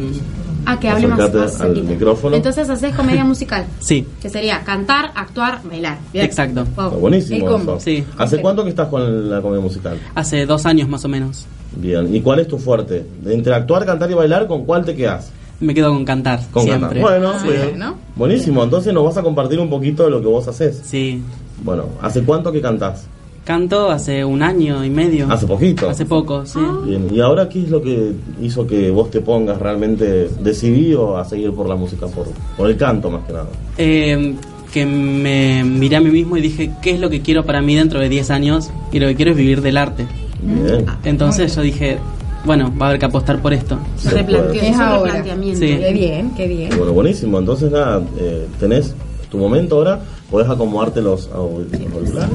Ah, 0.66 0.78
que 0.78 0.88
hable 0.88 1.06
más, 1.08 1.32
más 1.34 1.60
al 1.60 1.82
micrófono. 1.82 2.36
Entonces 2.36 2.68
haces 2.68 2.94
comedia 2.94 3.24
musical. 3.24 3.64
Sí, 3.80 4.06
Que 4.20 4.28
sería 4.28 4.62
cantar, 4.64 5.10
actuar, 5.14 5.60
bailar. 5.68 5.98
Bien. 6.12 6.24
exacto. 6.24 6.64
Wow. 6.76 6.86
Está 6.86 6.96
buenísimo 6.98 7.46
El 7.46 7.52
combo. 7.52 7.72
eso. 7.76 7.80
Sí. 7.84 8.04
¿Hace 8.18 8.40
cuánto 8.40 8.62
que 8.64 8.70
estás 8.70 8.88
con 8.88 9.30
la 9.30 9.40
comedia 9.40 9.62
musical? 9.62 9.98
Hace 10.14 10.46
dos 10.46 10.66
años 10.66 10.88
más 10.88 11.04
o 11.04 11.08
menos. 11.08 11.46
Bien. 11.76 12.14
¿Y 12.14 12.20
cuál 12.20 12.40
es 12.40 12.48
tu 12.48 12.58
fuerte? 12.58 13.06
Entre 13.26 13.54
actuar, 13.54 13.84
cantar 13.86 14.10
y 14.10 14.14
bailar, 14.14 14.46
¿con 14.46 14.64
cuál 14.64 14.84
te 14.84 14.94
quedas? 14.94 15.30
Me 15.60 15.74
quedo 15.74 15.92
con 15.92 16.04
cantar, 16.04 16.40
Con 16.50 16.62
siempre. 16.64 17.00
cantar. 17.00 17.02
Bueno, 17.02 17.32
Ah, 17.38 17.42
bien. 17.42 17.68
bueno. 17.70 17.94
buenísimo. 18.16 18.64
Entonces 18.64 18.92
nos 18.94 19.04
vas 19.04 19.16
a 19.18 19.22
compartir 19.22 19.58
un 19.60 19.68
poquito 19.70 20.04
de 20.04 20.10
lo 20.10 20.20
que 20.20 20.26
vos 20.26 20.48
haces. 20.48 20.80
Sí. 20.84 21.22
Bueno, 21.62 21.84
¿hace 22.00 22.22
cuánto 22.22 22.50
que 22.50 22.60
cantás? 22.62 23.04
Canto 23.44 23.90
hace 23.90 24.24
un 24.24 24.42
año 24.42 24.84
y 24.84 24.90
medio. 24.90 25.26
Hace 25.30 25.46
poquito. 25.46 25.88
Hace 25.88 26.04
poco, 26.04 26.44
sí. 26.44 26.60
Bien. 26.84 27.08
¿Y 27.10 27.20
ahora 27.20 27.48
qué 27.48 27.62
es 27.62 27.70
lo 27.70 27.80
que 27.82 28.12
hizo 28.40 28.66
que 28.66 28.90
vos 28.90 29.10
te 29.10 29.20
pongas 29.20 29.58
realmente 29.58 30.28
decidido 30.40 31.16
a 31.16 31.24
seguir 31.24 31.52
por 31.52 31.68
la 31.68 31.74
música, 31.74 32.06
por, 32.06 32.26
por 32.56 32.68
el 32.68 32.76
canto 32.76 33.10
más 33.10 33.24
que 33.26 33.32
nada? 33.32 33.48
Eh, 33.78 34.34
que 34.72 34.86
me 34.86 35.64
miré 35.64 35.96
a 35.96 36.00
mí 36.00 36.10
mismo 36.10 36.36
y 36.36 36.42
dije, 36.42 36.70
¿qué 36.82 36.92
es 36.92 37.00
lo 37.00 37.10
que 37.10 37.22
quiero 37.22 37.44
para 37.44 37.60
mí 37.60 37.74
dentro 37.74 37.98
de 37.98 38.08
10 38.08 38.30
años? 38.30 38.70
Y 38.92 39.00
lo 39.00 39.08
que 39.08 39.16
quiero 39.16 39.32
es 39.32 39.36
vivir 39.36 39.62
del 39.62 39.78
arte. 39.78 40.06
Bien. 40.42 40.86
Entonces 41.04 41.54
yo 41.56 41.62
dije, 41.62 41.98
bueno, 42.44 42.72
va 42.80 42.86
a 42.86 42.88
haber 42.90 43.00
que 43.00 43.06
apostar 43.06 43.40
por 43.42 43.52
esto. 43.52 43.78
Se 43.96 44.10
Replanteó, 44.10 44.52
puede. 44.52 44.68
Es 44.68 44.78
ahora. 44.78 45.12
replanteamiento. 45.12 45.60
Sí. 45.60 45.76
Qué 45.78 45.92
bien, 45.92 46.30
qué 46.36 46.46
bien. 46.46 46.70
Bueno, 46.76 46.92
buenísimo. 46.92 47.38
Entonces, 47.38 47.70
nada, 47.70 48.02
eh, 48.18 48.46
tenés 48.58 48.94
tu 49.30 49.38
momento 49.38 49.76
ahora. 49.76 50.00
Podés 50.30 50.48
acomodarte 50.48 51.02
los 51.02 51.28
auriculares. 51.32 52.30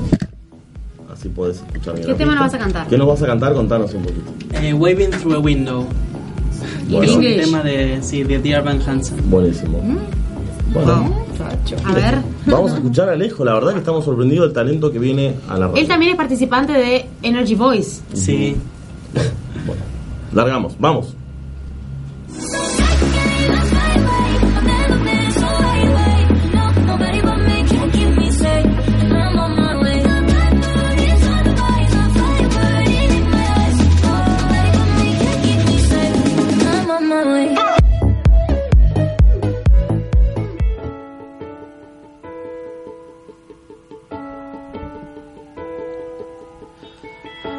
Si 1.26 1.30
podés 1.30 1.58
escuchar 1.58 1.96
bien 1.96 2.06
¿Qué 2.06 2.14
tema 2.14 2.36
nos 2.36 2.42
vas 2.42 2.54
a 2.54 2.60
cantar? 2.60 2.88
¿Qué 2.88 2.98
nos 3.00 3.08
vas 3.08 3.24
a 3.24 3.26
cantar? 3.26 3.56
Contanos 3.56 3.92
un 3.96 4.04
poquito. 4.04 4.32
Eh, 4.62 4.76
Waving 4.76 5.10
Through 5.10 5.34
a 5.34 5.40
Window. 5.40 5.88
Bueno. 6.88 7.02
Es 7.02 7.16
un 7.16 7.22
tema 7.24 7.64
de, 7.64 7.98
sí, 8.04 8.24
de 8.24 8.38
Dear 8.38 8.64
Van 8.64 8.80
Hansen. 8.80 9.28
Buenísimo. 9.28 9.82
Bueno, 10.72 11.26
A 11.84 11.94
ver. 11.94 12.22
vamos 12.46 12.74
a 12.74 12.76
escuchar 12.76 13.10
a 13.10 13.14
Alejo. 13.14 13.44
La 13.44 13.56
verdad 13.56 13.72
que 13.72 13.80
estamos 13.80 14.06
sorprendidos 14.06 14.46
del 14.46 14.54
talento 14.54 14.92
que 14.92 15.00
viene 15.00 15.34
a 15.50 15.58
la 15.58 15.68
radio. 15.70 15.82
Él 15.82 15.88
también 15.88 16.12
es 16.12 16.18
participante 16.18 16.74
de 16.74 17.08
Energy 17.24 17.56
Voice. 17.56 18.04
Sí. 18.14 18.56
Largamos, 20.32 20.76
vamos. 20.78 21.16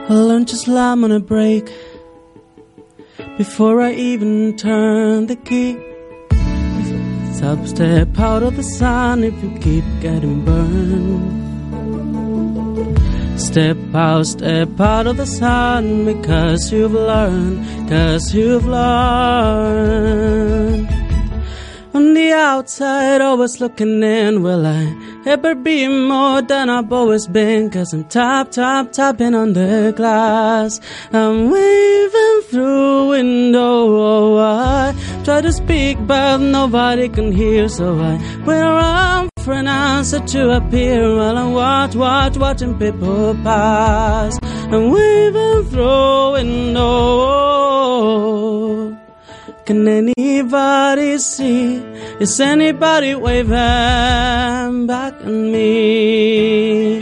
I 0.08 0.14
learned 0.14 0.46
to 0.48 0.56
slam 0.56 1.02
on 1.02 1.10
a 1.10 1.18
brake 1.18 1.68
before 3.36 3.80
I 3.80 3.92
even 3.92 4.56
turn 4.56 5.26
the 5.26 5.34
key. 5.34 5.76
Stop, 7.32 7.66
step 7.66 8.16
out 8.16 8.44
of 8.44 8.54
the 8.54 8.62
sun 8.62 9.24
if 9.24 9.34
you 9.42 9.50
keep 9.58 9.84
getting 10.00 10.44
burned. 10.44 11.46
Step 13.40 13.76
out, 13.94 14.26
step 14.26 14.78
out 14.78 15.08
of 15.08 15.16
the 15.16 15.26
sun 15.26 16.04
because 16.04 16.72
you've 16.72 16.94
learned, 16.94 17.88
cause 17.88 18.32
you've 18.32 18.64
learned. 18.64 20.06
On 21.94 22.14
the 22.14 22.30
outside, 22.30 23.20
always 23.20 23.60
looking 23.60 24.04
in. 24.04 24.44
Will 24.44 24.64
I 24.66 24.95
ever 25.26 25.54
be 25.54 25.88
more 25.88 26.40
than 26.40 26.70
I've 26.70 26.92
always 26.92 27.26
been? 27.26 27.68
Cause 27.70 27.92
I'm 27.92 28.04
top, 28.04 28.52
top, 28.52 28.92
tapping 28.92 29.34
on 29.34 29.52
the 29.54 29.92
glass. 29.96 30.80
I'm 31.12 31.50
waving 31.50 32.42
through 32.48 33.08
window. 33.08 33.96
Oh, 33.98 34.38
I 34.38 34.94
try 35.24 35.40
to 35.40 35.52
speak, 35.52 35.98
but 36.06 36.38
nobody 36.38 37.08
can 37.08 37.32
hear. 37.32 37.68
So 37.68 37.98
I 37.98 38.12
went 38.46 38.62
around 38.62 39.30
for 39.40 39.52
an 39.52 39.66
answer 39.66 40.20
to 40.20 40.56
appear 40.56 41.16
while 41.16 41.36
I 41.36 41.46
watch, 41.46 41.96
watch, 41.96 42.36
watching 42.36 42.78
people 42.78 43.34
pass. 43.42 44.38
I'm 44.42 44.90
waving 44.90 45.64
through 45.70 46.32
window. 46.32 47.66
Can 49.66 49.88
anybody 49.88 51.18
see? 51.18 51.78
Is 52.20 52.38
anybody 52.38 53.16
waving 53.16 54.86
back 54.86 55.14
at 55.14 55.26
me? 55.26 57.00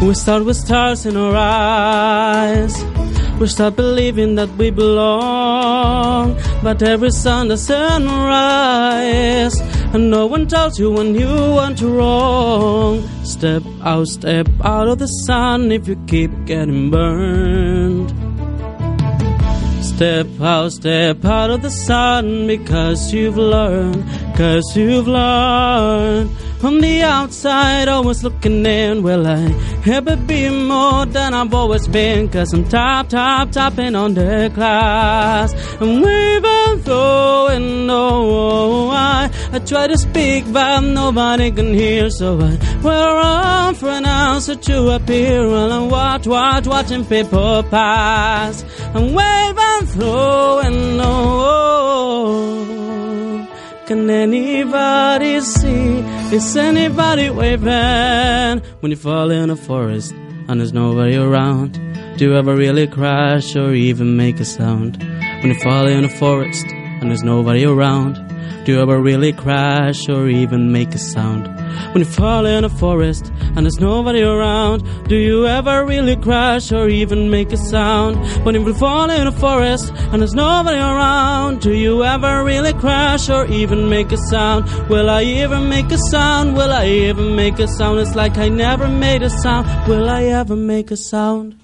we 0.06 0.14
start 0.14 0.46
with 0.46 0.56
stars 0.56 1.04
in 1.04 1.14
our 1.18 1.36
eyes. 1.36 2.99
We 3.40 3.46
start 3.46 3.74
believing 3.74 4.34
that 4.34 4.50
we 4.58 4.68
belong. 4.70 6.36
But 6.62 6.82
every 6.82 7.10
sun 7.10 7.48
doesn't 7.48 8.04
rise. 8.06 9.58
And 9.94 10.10
no 10.10 10.26
one 10.26 10.46
tells 10.46 10.78
you 10.78 10.90
when 10.90 11.14
you 11.14 11.54
went 11.54 11.80
wrong. 11.80 13.00
Step 13.24 13.62
out, 13.82 14.08
step 14.08 14.46
out 14.62 14.88
of 14.88 14.98
the 14.98 15.06
sun 15.06 15.72
if 15.72 15.88
you 15.88 15.96
keep 16.06 16.30
getting 16.44 16.90
burned. 16.90 18.10
Step 19.82 20.26
out, 20.38 20.72
step 20.72 21.24
out 21.24 21.50
of 21.50 21.62
the 21.62 21.70
sun 21.70 22.46
because 22.46 23.12
you've 23.14 23.38
learned, 23.38 24.04
cause 24.36 24.76
you've 24.76 25.08
learned. 25.08 26.30
On 26.62 26.78
the 26.78 27.00
outside, 27.02 27.88
always 27.88 28.22
looking 28.22 28.66
in. 28.66 29.02
Will 29.02 29.26
I 29.26 29.50
ever 29.86 30.14
be 30.14 30.50
more 30.50 31.06
than 31.06 31.32
I've 31.32 31.54
always 31.54 31.88
been? 31.88 32.28
Cause 32.28 32.52
I'm 32.52 32.68
top, 32.68 33.08
top, 33.08 33.50
topping 33.50 33.94
on 33.94 34.12
the 34.12 34.50
class. 34.52 35.54
I'm 35.80 36.02
waving 36.02 36.82
through 36.82 37.46
and 37.56 37.90
oh, 37.90 38.90
I, 38.90 39.30
I 39.52 39.58
try 39.60 39.86
to 39.86 39.96
speak, 39.96 40.52
but 40.52 40.80
nobody 40.80 41.50
can 41.50 41.72
hear. 41.72 42.10
So 42.10 42.38
I 42.38 42.58
wear 42.82 43.08
around 43.08 43.76
for 43.76 43.88
an 43.88 44.04
answer 44.04 44.54
to 44.54 44.96
appear. 44.96 45.48
While 45.48 45.72
I 45.72 45.78
watch, 45.86 46.26
watch, 46.26 46.66
watching 46.66 47.06
people 47.06 47.62
pass. 47.62 48.66
I'm 48.92 49.14
waving 49.14 49.86
through 49.94 50.58
and 50.58 51.00
oh, 51.00 52.60
can 53.86 54.10
anybody 54.10 55.40
see? 55.40 56.19
Is 56.32 56.56
anybody 56.56 57.28
waving 57.28 58.60
when 58.78 58.92
you 58.92 58.96
fall 58.96 59.32
in 59.32 59.50
a 59.50 59.56
forest 59.56 60.12
and 60.12 60.60
there's 60.60 60.72
nobody 60.72 61.16
around? 61.16 61.72
Do 62.18 62.26
you 62.26 62.36
ever 62.36 62.54
really 62.54 62.86
crash 62.86 63.56
or 63.56 63.74
even 63.74 64.16
make 64.16 64.38
a 64.38 64.44
sound? 64.44 65.02
When 65.42 65.48
you 65.48 65.58
fall 65.58 65.88
in 65.88 66.04
a 66.04 66.08
forest 66.08 66.66
and 66.68 67.10
there's 67.10 67.24
nobody 67.24 67.64
around, 67.64 68.14
do 68.64 68.72
you 68.72 68.82
ever 68.82 69.00
really 69.00 69.32
crash 69.32 70.08
or 70.08 70.28
even 70.28 70.70
make 70.70 70.94
a 70.94 70.98
sound? 70.98 71.46
When 71.92 72.04
you 72.04 72.04
fall 72.04 72.46
in 72.46 72.64
a 72.64 72.68
forest 72.68 73.32
and 73.56 73.64
there's 73.64 73.80
nobody 73.80 74.22
around, 74.22 74.82
do 75.08 75.16
you 75.16 75.46
ever 75.46 75.84
really 75.84 76.16
crash 76.16 76.70
or 76.70 76.88
even 76.88 77.30
make 77.30 77.52
a 77.52 77.56
sound? 77.56 78.16
When 78.44 78.54
you 78.54 78.74
fall 78.74 79.10
in 79.10 79.26
a 79.26 79.32
forest 79.32 79.92
and 80.12 80.20
there's 80.20 80.34
nobody 80.34 80.76
around, 80.76 81.62
do 81.62 81.72
you 81.74 82.04
ever 82.04 82.44
really 82.44 82.72
crash 82.74 83.28
or 83.30 83.46
even 83.46 83.88
make 83.88 84.12
a 84.12 84.18
sound? 84.18 84.66
Will 84.88 85.08
I 85.08 85.24
ever 85.24 85.60
make 85.60 85.90
a 85.90 85.98
sound? 86.10 86.56
Will 86.56 86.72
I 86.72 86.86
ever 87.10 87.22
make 87.22 87.58
a 87.58 87.66
sound? 87.66 87.98
It's 87.98 88.14
like 88.14 88.36
I 88.38 88.48
never 88.48 88.88
made 88.88 89.22
a 89.22 89.30
sound. 89.30 89.66
Will 89.88 90.08
I 90.08 90.24
ever 90.24 90.54
make 90.56 90.90
a 90.90 90.96
sound? 90.96 91.58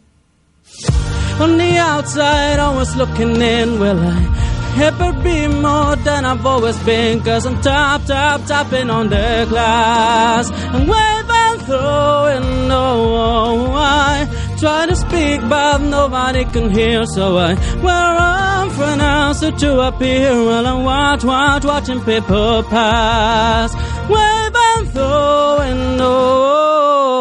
On 1.38 1.58
the 1.58 1.76
outside, 1.76 2.58
always 2.58 2.96
looking 2.96 3.40
in. 3.40 3.78
Will 3.78 4.00
I 4.00 4.45
ever 4.82 5.12
be 5.22 5.48
more 5.48 5.96
than 5.96 6.24
I've 6.24 6.44
always 6.44 6.78
been? 6.84 7.22
Cause 7.22 7.46
I'm 7.46 7.60
top, 7.62 8.04
top, 8.04 8.44
tapping 8.46 8.90
on 8.90 9.08
the 9.08 9.46
glass. 9.48 10.50
I'm 10.50 10.86
waving 10.86 11.64
through 11.66 12.26
and 12.36 12.72
oh, 12.72 13.72
I 13.74 14.26
try 14.58 14.86
to 14.86 14.96
speak, 14.96 15.40
but 15.48 15.78
nobody 15.78 16.44
can 16.44 16.70
hear. 16.70 17.06
So 17.06 17.38
I 17.38 17.54
wear 17.82 18.18
on 18.20 18.70
for 18.70 18.84
an 18.84 19.00
answer 19.00 19.50
to 19.50 19.80
appear 19.88 20.32
while 20.44 20.66
I 20.66 20.74
watch, 20.82 21.24
watch, 21.24 21.64
watching 21.64 22.00
people 22.00 22.62
pass. 22.64 23.74
Waving 24.08 24.90
through 24.92 25.58
and 25.70 26.00
oh, 26.00 27.16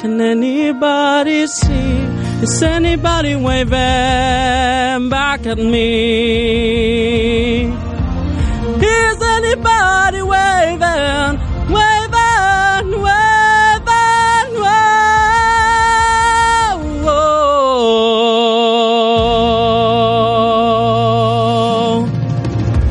can 0.00 0.20
anybody 0.20 1.46
see? 1.46 2.17
Is 2.40 2.62
anybody 2.62 3.34
waving 3.34 5.08
back 5.10 5.44
at 5.44 5.58
me? 5.58 7.64
Is 7.64 9.20
anybody 9.36 10.22
waving, 10.22 11.40
waving, 11.68 13.02
waving, 13.02 14.50
waving? 14.62 15.58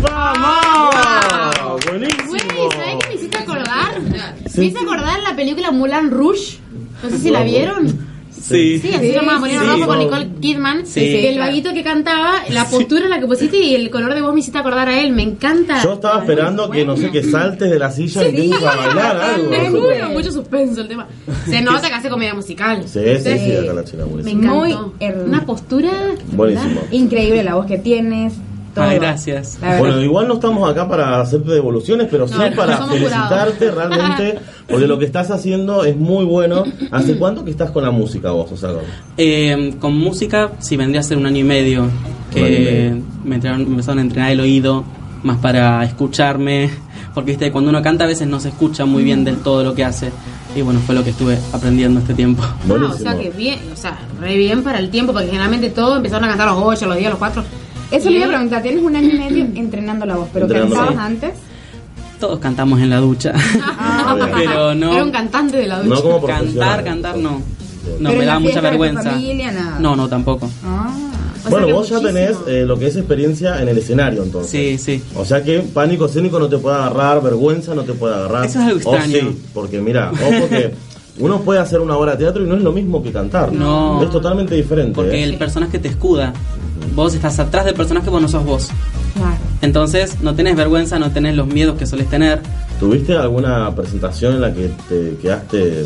¡Vamos! 0.02 1.86
¡Buenísimo! 1.86 2.28
Güey, 2.28 2.41
¿sabes 2.72 2.95
qué 3.00 3.08
me 3.08 3.16
hiciste 3.16 3.38
acordar? 3.38 4.02
Me 4.58 4.66
hice 4.66 4.80
acordar 4.80 5.20
la 5.22 5.34
película 5.38 5.72
Mulan 5.72 6.12
Rouge. 6.12 6.60
No 7.02 7.10
sé 7.10 7.18
si 7.20 7.30
la 7.32 7.43
vieron. 7.43 7.97
Sí. 8.48 8.80
Sí, 8.80 8.89
así 8.93 9.08
se 9.08 9.14
llama 9.14 9.39
Bonito 9.39 9.60
Sí. 9.62 9.68
Rojo 9.68 9.86
con 9.88 10.00
Nicole 10.00 10.28
Kidman. 10.39 10.86
Sí. 10.86 11.02
El 11.26 11.39
vaguito 11.39 11.74
que 11.74 11.84
cantaba, 11.84 12.34
la 12.50 12.66
postura 12.70 13.06
en 13.06 13.10
la 13.10 13.20
que 13.20 13.26
pusiste 13.28 13.58
y 13.58 13.76
el 13.76 13.89
color 13.89 14.14
de 14.14 14.22
voz 14.22 14.34
me 14.34 14.39
hiciste 14.39 14.58
acordar 14.58 14.88
a 14.89 15.00
él. 15.00 15.12
Me 15.12 15.24
encanta. 15.24 15.84
Yo 15.84 15.93
estaba 15.93 16.20
esperando 16.20 16.70
que, 16.70 16.86
no 16.86 16.95
sé, 16.95 17.12
que 17.12 17.24
saltes 17.24 17.70
de 17.70 17.80
la 17.80 17.91
silla 17.91 18.24
y 18.24 18.30
empieces 18.30 18.64
a 18.64 18.76
bailar 18.76 19.18
algo. 19.22 19.50
Te 19.50 19.70
juro, 19.70 20.10
mucho 20.14 20.32
suspenso 20.32 20.82
el 20.82 20.88
tema. 20.88 21.08
Se 21.50 21.62
nota 21.62 21.88
que 21.88 21.93
hace 21.95 22.10
comedia 22.10 22.34
musical. 22.34 22.84
Sí, 22.88 23.00
sí, 23.24 23.38
sí, 23.38 23.56
acá 23.56 23.74
la 23.74 23.84
china 23.84 24.04
Me 24.24 24.32
encantó. 24.32 24.93
her- 25.00 25.24
Una 25.26 25.45
postura. 25.45 25.91
Buenísimo. 26.32 26.82
Increíble 26.91 27.43
la 27.43 27.56
voz 27.56 27.66
que 27.66 27.78
tienes. 27.78 28.34
Todo. 28.82 28.90
Ay, 28.90 29.00
gracias. 29.00 29.58
Bueno, 29.80 30.02
igual 30.02 30.28
no 30.28 30.36
estamos 30.36 30.70
acá 30.70 30.88
para 30.88 31.20
hacerte 31.22 31.52
devoluciones, 31.52 32.08
pero 32.12 32.28
sí 32.28 32.36
No, 32.38 32.56
para 32.56 32.78
felicitarte 32.86 33.70
jurados. 33.70 33.90
realmente, 33.90 34.40
porque 34.68 34.88
lo 34.88 35.00
que 35.00 35.06
estás 35.06 35.32
haciendo 35.32 35.84
es 35.84 35.96
muy 35.98 36.26
bueno. 36.26 36.64
¿Hace 36.92 37.18
cuánto 37.18 37.44
que 37.44 37.52
estás 37.52 37.72
con 37.72 37.84
la 37.84 37.92
música 37.92 38.32
vos? 38.32 38.52
O 38.52 38.58
sea, 38.58 38.70
con- 38.70 38.82
Eh, 39.18 39.76
con 39.80 39.98
música, 39.98 40.52
sí, 40.60 40.78
vendría 40.78 41.00
a 41.02 41.04
ser 41.04 41.18
un 41.18 41.26
año 41.26 41.40
y 41.40 41.44
medio 41.44 41.86
que 42.34 42.40
y 42.40 42.44
medio. 42.44 43.04
me, 43.24 43.36
entrenaron- 43.38 43.66
me 43.66 43.72
empezaron 43.72 44.00
a 44.00 44.02
entrenar 44.02 44.32
el 44.32 44.40
oído 44.40 44.84
más 45.24 45.38
para 45.38 45.84
escucharme, 45.84 46.70
Porque 47.14 47.32
viste, 47.32 47.52
cuando 47.52 47.72
uno 47.72 47.82
canta 47.82 48.04
a 48.04 48.08
veces 48.08 48.28
no 48.28 48.40
se 48.40 48.50
escucha 48.50 48.86
muy 48.86 49.04
bien 49.04 49.24
del 49.24 49.38
todo 49.38 49.64
lo 49.64 49.74
que 49.74 49.84
hace. 49.84 50.12
Y 50.56 50.62
bueno, 50.62 50.80
fue 50.86 50.94
lo 50.94 51.04
que 51.04 51.10
estuve 51.10 51.36
aprendiendo 51.52 52.00
este 52.00 52.14
tiempo. 52.14 52.44
Ah, 52.44 52.92
o 52.94 52.94
sea 52.96 53.18
que 53.18 53.32
bien, 53.32 53.58
o 53.74 53.76
sea, 53.76 53.98
re 54.22 54.38
bien 54.38 54.62
para 54.62 54.78
el 54.78 54.92
tiempo, 54.92 55.14
porque 55.14 55.26
generalmente 55.28 55.72
todos 55.72 55.98
empezaron 55.98 56.26
a 56.26 56.28
cantar 56.28 56.48
los 56.50 56.58
8, 56.64 56.86
a 56.86 56.88
los 56.90 56.98
10, 56.98 57.08
a 57.08 57.10
los 57.10 57.18
4. 57.18 57.44
Eso 57.92 58.10
le 58.10 58.18
iba 58.18 58.26
a 58.26 58.30
preguntar, 58.30 58.62
tienes 58.62 58.84
un 58.84 58.96
año 58.96 59.10
y 59.10 59.18
medio 59.18 59.46
entrenando 59.56 60.06
la 60.06 60.16
voz, 60.18 60.30
pero 60.34 60.48
¿cantabas 60.48 60.98
antes? 60.98 61.32
Todos 62.20 62.40
cantamos 62.40 62.80
en 62.82 62.90
la 62.90 62.98
ducha. 62.98 63.34
pero 64.36 64.74
no. 64.74 64.94
Era 64.94 65.04
un 65.04 65.12
cantante 65.12 65.58
de 65.58 65.68
la 65.68 65.82
ducha. 65.82 65.96
No 65.96 66.02
como 66.02 66.26
Cantar, 66.26 66.84
cantar 66.84 67.18
no. 67.18 67.42
No, 68.00 68.10
Pero 68.10 68.20
me 68.20 68.26
da 68.26 68.40
mucha 68.40 68.60
vergüenza. 68.60 69.12
familia, 69.12 69.52
nada. 69.52 69.80
No, 69.80 69.96
no, 69.96 70.10
tampoco. 70.10 70.50
Ah, 70.66 70.94
o 71.46 71.50
Bueno, 71.50 71.68
vos 71.70 71.88
ya 71.88 72.02
tenés 72.02 72.36
eh, 72.48 72.64
lo 72.66 72.78
que 72.78 72.88
es 72.88 72.98
experiencia 72.98 73.62
en 73.62 73.70
el 73.70 73.78
escenario, 73.78 74.24
entonces. 74.24 74.52
Sí, 74.52 74.78
sí. 74.78 75.02
O 75.16 75.24
sea 75.24 75.42
que 75.44 75.60
pánico 75.60 76.08
escénico 76.08 76.38
no 76.40 76.50
te 76.50 76.58
puede 76.58 76.76
agarrar, 76.76 77.22
vergüenza 77.22 77.74
no 77.76 77.84
te 77.84 77.94
puede 77.94 78.16
agarrar. 78.16 78.46
Eso 78.46 78.60
es 78.60 78.66
algo 78.66 78.90
O 78.90 78.94
extraño. 78.96 79.30
sí, 79.32 79.42
porque 79.54 79.80
mira, 79.80 80.12
ojo 80.12 80.50
que 80.50 80.74
uno 81.20 81.41
puede 81.41 81.59
hacer 81.59 81.80
una 81.80 81.97
obra 81.97 82.11
de 82.11 82.18
teatro 82.20 82.43
y 82.43 82.47
no 82.47 82.55
es 82.55 82.61
lo 82.61 82.72
mismo 82.72 83.01
que 83.01 83.11
cantar. 83.11 83.51
No. 83.51 84.01
Es 84.03 84.09
totalmente 84.09 84.55
diferente. 84.55 84.93
Porque 84.93 85.20
¿eh? 85.20 85.24
el 85.24 85.38
personaje 85.38 85.80
te 85.80 85.88
escuda. 85.88 86.34
Vos 86.95 87.13
estás 87.13 87.39
atrás 87.39 87.65
del 87.65 87.76
personaje, 87.76 88.09
vos 88.09 88.22
no 88.22 88.28
sos 88.28 88.45
vos. 88.45 88.70
Claro. 89.15 89.38
Entonces 89.61 90.22
no 90.22 90.36
tenés 90.36 90.55
vergüenza, 90.55 90.99
no 90.99 91.11
tenés 91.11 91.36
los 91.36 91.47
miedos 91.47 91.78
que 91.78 91.86
solés 91.86 92.07
tener. 92.09 92.41
¿Tuviste 92.80 93.15
alguna 93.15 93.74
presentación 93.76 94.36
en 94.36 94.41
la 94.41 94.53
que 94.53 94.70
te 94.88 95.18
quedaste 95.22 95.86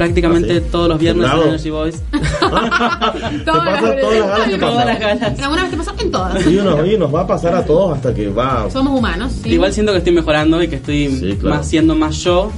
Prácticamente 0.00 0.56
¿Ah, 0.56 0.60
sí? 0.60 0.66
todos 0.72 0.88
los 0.88 0.98
viernes 0.98 1.26
en 1.26 1.30
¿Temblado? 1.30 1.48
Energy 1.50 1.70
Boys. 1.70 2.02
Todas 3.44 3.80
pasa 3.80 3.96
todas 4.00 4.18
las 4.18 4.28
ganas 4.28 4.48
que 4.48 4.58
Todas 4.58 4.86
las 4.86 4.98
ganas. 4.98 5.40
¿Alguna 5.40 5.62
vez 5.62 5.70
te 5.70 5.76
pasó? 5.76 5.94
En 6.00 6.10
todas. 6.10 6.42
Sí, 6.42 6.54
nos, 6.56 6.88
y 6.88 6.96
nos 6.96 7.14
va 7.14 7.20
a 7.20 7.26
pasar 7.26 7.54
a 7.54 7.64
todos 7.66 7.94
hasta 7.94 8.14
que 8.14 8.28
va. 8.28 8.70
Somos 8.70 8.98
humanos. 8.98 9.32
¿sí? 9.42 9.50
Igual 9.50 9.74
siento 9.74 9.92
que 9.92 9.98
estoy 9.98 10.14
mejorando 10.14 10.62
y 10.62 10.68
que 10.68 10.76
estoy 10.76 11.36
claro. 11.38 11.56
más 11.56 11.68
siendo 11.68 11.94
más 11.94 12.16
yo 12.16 12.50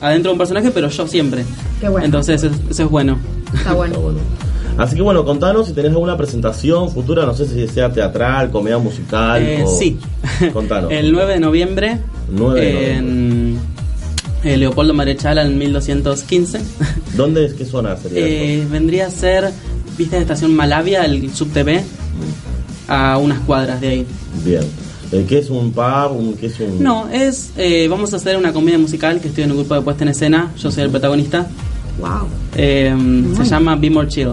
adentro 0.00 0.30
de 0.30 0.32
un 0.32 0.38
personaje, 0.38 0.70
pero 0.70 0.88
yo 0.88 1.06
siempre. 1.06 1.44
Qué 1.80 1.88
bueno. 1.88 2.04
Entonces 2.04 2.42
eso, 2.42 2.54
eso 2.68 2.82
es 2.84 2.90
bueno. 2.90 3.18
Está 3.54 3.72
bueno. 3.72 3.96
Así 4.78 4.96
que 4.96 5.02
bueno, 5.02 5.24
contanos 5.24 5.66
si 5.66 5.72
tenés 5.72 5.92
alguna 5.92 6.16
presentación 6.16 6.90
futura, 6.90 7.26
no 7.26 7.34
sé 7.34 7.46
si 7.46 7.68
sea 7.68 7.92
teatral, 7.92 8.50
comedia 8.50 8.78
musical. 8.78 9.42
Eh, 9.42 9.64
o... 9.64 9.66
sí. 9.66 9.98
Contanos. 10.52 10.90
El 10.92 11.12
9 11.12 11.34
de 11.34 11.40
noviembre 11.40 11.98
9 12.30 12.60
de 12.60 12.92
en 12.92 13.58
eh, 14.44 14.56
Leopoldo 14.56 14.94
Marechal 14.94 15.38
en 15.38 15.58
1215. 15.58 16.60
¿Dónde 17.16 17.44
es? 17.44 17.54
¿Qué 17.54 17.66
zona 17.66 17.96
sería? 17.96 18.26
Eh, 18.26 18.66
vendría 18.70 19.06
a 19.06 19.10
ser, 19.10 19.50
viste 19.98 20.16
la 20.16 20.22
estación 20.22 20.54
Malavia, 20.54 21.04
el 21.04 21.30
subtv, 21.34 21.82
a 22.88 23.18
unas 23.18 23.40
cuadras 23.40 23.80
de 23.80 23.88
ahí. 23.88 24.06
Bien. 24.44 24.62
Eh, 25.12 25.26
¿Qué 25.28 25.38
es 25.38 25.50
un 25.50 25.72
pub? 25.72 26.12
Un, 26.16 26.34
¿Qué 26.34 26.46
es 26.46 26.60
un.? 26.60 26.82
No, 26.82 27.08
es, 27.08 27.52
eh, 27.56 27.88
vamos 27.88 28.12
a 28.12 28.16
hacer 28.16 28.36
una 28.36 28.52
comedia 28.52 28.78
musical 28.78 29.20
que 29.20 29.28
estoy 29.28 29.44
en 29.44 29.50
un 29.52 29.58
grupo 29.58 29.74
de 29.74 29.80
puesta 29.82 30.04
en 30.04 30.08
escena, 30.10 30.52
yo 30.56 30.70
soy 30.70 30.84
el 30.84 30.90
protagonista. 30.90 31.46
Wow. 31.98 32.28
Eh, 32.56 32.94
se 33.36 33.44
llama 33.44 33.76
Be 33.76 33.90
More 33.90 34.08
Chill. 34.08 34.28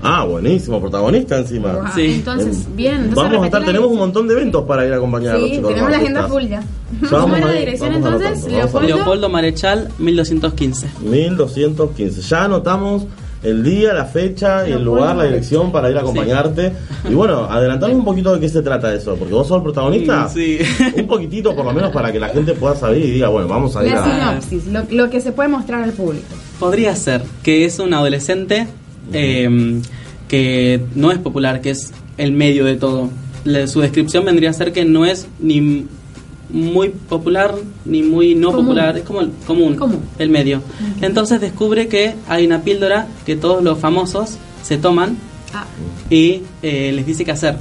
Ah, 0.00 0.24
buenísimo, 0.24 0.80
protagonista 0.80 1.38
encima. 1.38 1.90
Sí. 1.94 2.02
Entonces, 2.16 2.58
Eh, 2.58 2.66
bien. 2.76 2.94
Entonces 2.94 3.14
Vamos 3.16 3.42
a 3.42 3.46
estar, 3.46 3.64
tenemos 3.64 3.90
un 3.90 3.98
montón 3.98 4.28
de 4.28 4.34
eventos 4.34 4.64
para 4.64 4.86
ir 4.86 4.92
a 4.92 4.96
acompañar 4.96 5.34
a 5.34 5.38
los 5.38 5.48
Sí, 5.48 5.56
chicos. 5.56 5.70
tenemos 5.70 5.90
la 5.90 5.96
agenda 5.96 6.28
full 6.28 6.42
ya. 6.44 6.62
Vamos 7.00 7.20
¿Cómo 7.22 7.34
es 7.36 7.40
la 7.44 7.50
a 7.50 7.52
ir, 7.54 7.58
dirección 7.60 7.94
entonces? 7.94 8.44
Leopoldo. 8.44 8.86
Leopoldo 8.86 9.28
Marechal 9.28 9.88
1215. 9.98 10.86
1215. 11.02 12.20
Ya 12.22 12.44
anotamos 12.44 13.06
el 13.42 13.62
día, 13.62 13.92
la 13.94 14.04
fecha 14.04 14.68
y 14.68 14.72
el 14.72 14.82
lugar, 14.84 15.16
la 15.16 15.24
dirección 15.24 15.70
para 15.70 15.90
ir 15.90 15.96
a 15.96 16.00
acompañarte. 16.00 16.72
Y 17.08 17.14
bueno, 17.14 17.44
adelantanos 17.44 17.96
un 17.96 18.04
poquito 18.04 18.34
de 18.34 18.40
qué 18.40 18.48
se 18.48 18.62
trata 18.62 18.92
eso, 18.94 19.14
porque 19.16 19.32
vos 19.34 19.46
sos 19.46 19.58
el 19.58 19.62
protagonista. 19.62 20.28
Sí. 20.28 20.58
Un 20.96 21.06
poquitito 21.06 21.54
por 21.54 21.64
lo 21.64 21.72
menos 21.72 21.90
para 21.92 22.10
que 22.12 22.18
la 22.18 22.28
gente 22.28 22.52
pueda 22.54 22.74
saber 22.74 22.98
y 22.98 23.10
diga, 23.12 23.28
bueno, 23.28 23.46
vamos 23.48 23.76
a 23.76 23.84
ir 23.84 23.92
La 23.92 24.04
a... 24.04 24.40
sinopsis, 24.40 24.66
lo, 24.72 24.82
lo 24.90 25.10
que 25.10 25.20
se 25.20 25.32
puede 25.32 25.48
mostrar 25.48 25.82
al 25.84 25.92
público. 25.92 26.26
Podría 26.58 26.94
ser 26.96 27.22
que 27.42 27.64
es 27.64 27.78
un 27.78 27.94
adolescente 27.94 28.66
eh, 29.12 29.80
que 30.28 30.80
no 30.94 31.10
es 31.12 31.18
popular, 31.18 31.60
que 31.60 31.70
es 31.70 31.92
el 32.16 32.32
medio 32.32 32.64
de 32.64 32.76
todo. 32.76 33.08
Le- 33.44 33.68
su 33.68 33.80
descripción 33.80 34.24
vendría 34.24 34.50
a 34.50 34.52
ser 34.52 34.72
que 34.72 34.84
no 34.84 35.04
es 35.06 35.28
ni 35.38 35.86
muy 36.50 36.88
popular 36.88 37.54
ni 37.84 38.02
muy 38.02 38.34
no 38.34 38.48
Común. 38.50 38.64
popular, 38.66 38.96
es 38.96 39.02
como 39.04 39.20
el 39.20 39.30
común, 39.46 39.74
Común. 39.76 40.00
el 40.18 40.30
medio. 40.30 40.62
Entonces 41.02 41.40
descubre 41.40 41.88
que 41.88 42.14
hay 42.28 42.46
una 42.46 42.62
píldora 42.62 43.06
que 43.26 43.36
todos 43.36 43.62
los 43.62 43.78
famosos 43.78 44.38
se 44.62 44.78
toman 44.78 45.16
Ah, 45.54 45.64
y 46.10 46.42
eh, 46.62 46.92
les 46.94 47.06
dice 47.06 47.24
qué 47.24 47.30
hacer. 47.32 47.56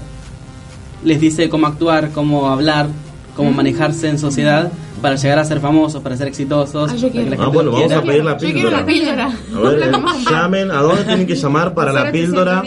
Les 1.06 1.22
dice 1.22 1.48
cómo 1.48 1.68
actuar, 1.68 2.12
cómo 2.12 2.48
hablar, 2.50 2.88
cómo 3.36 3.52
manejarse 3.52 4.10
en 4.10 4.20
sociedad 4.20 4.72
para 5.02 5.16
llegar 5.16 5.40
a 5.40 5.46
ser 5.46 5.60
famosos, 5.62 6.02
para 6.02 6.18
ser 6.18 6.28
exitosos. 6.28 6.92
Ah, 6.92 6.96
yo 6.96 7.08
para 7.08 7.12
quiero. 7.14 7.30
que 7.30 7.36
la 7.36 7.36
Ah, 7.36 7.46
gente 7.46 7.56
bueno, 7.56 7.72
vamos 7.72 7.88
quiera. 7.88 8.02
a 8.02 8.06
pedir 8.06 8.24
la 8.26 8.32
yo 8.32 8.38
quiero 8.40 8.54
píldora. 8.56 8.78
la 8.80 8.86
píldora. 8.86 9.26
A 9.56 9.60
ver, 9.60 9.84
eh, 9.84 10.24
llamen, 10.30 10.72
¿a 10.72 10.82
dónde 10.82 11.04
tienen 11.06 11.28
que 11.28 11.36
llamar 11.36 11.74
para 11.74 11.94
la 11.94 12.12
píldora? 12.12 12.64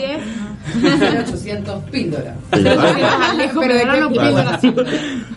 0800 0.73 1.83
píldora. 1.91 2.35
Alejo, 2.51 3.59
Pero 3.61 3.73
de 3.73 3.79
pero 3.81 3.93
qué 3.93 3.99
no 3.99 4.09
píldora. 4.09 4.59
píldora. 4.59 4.89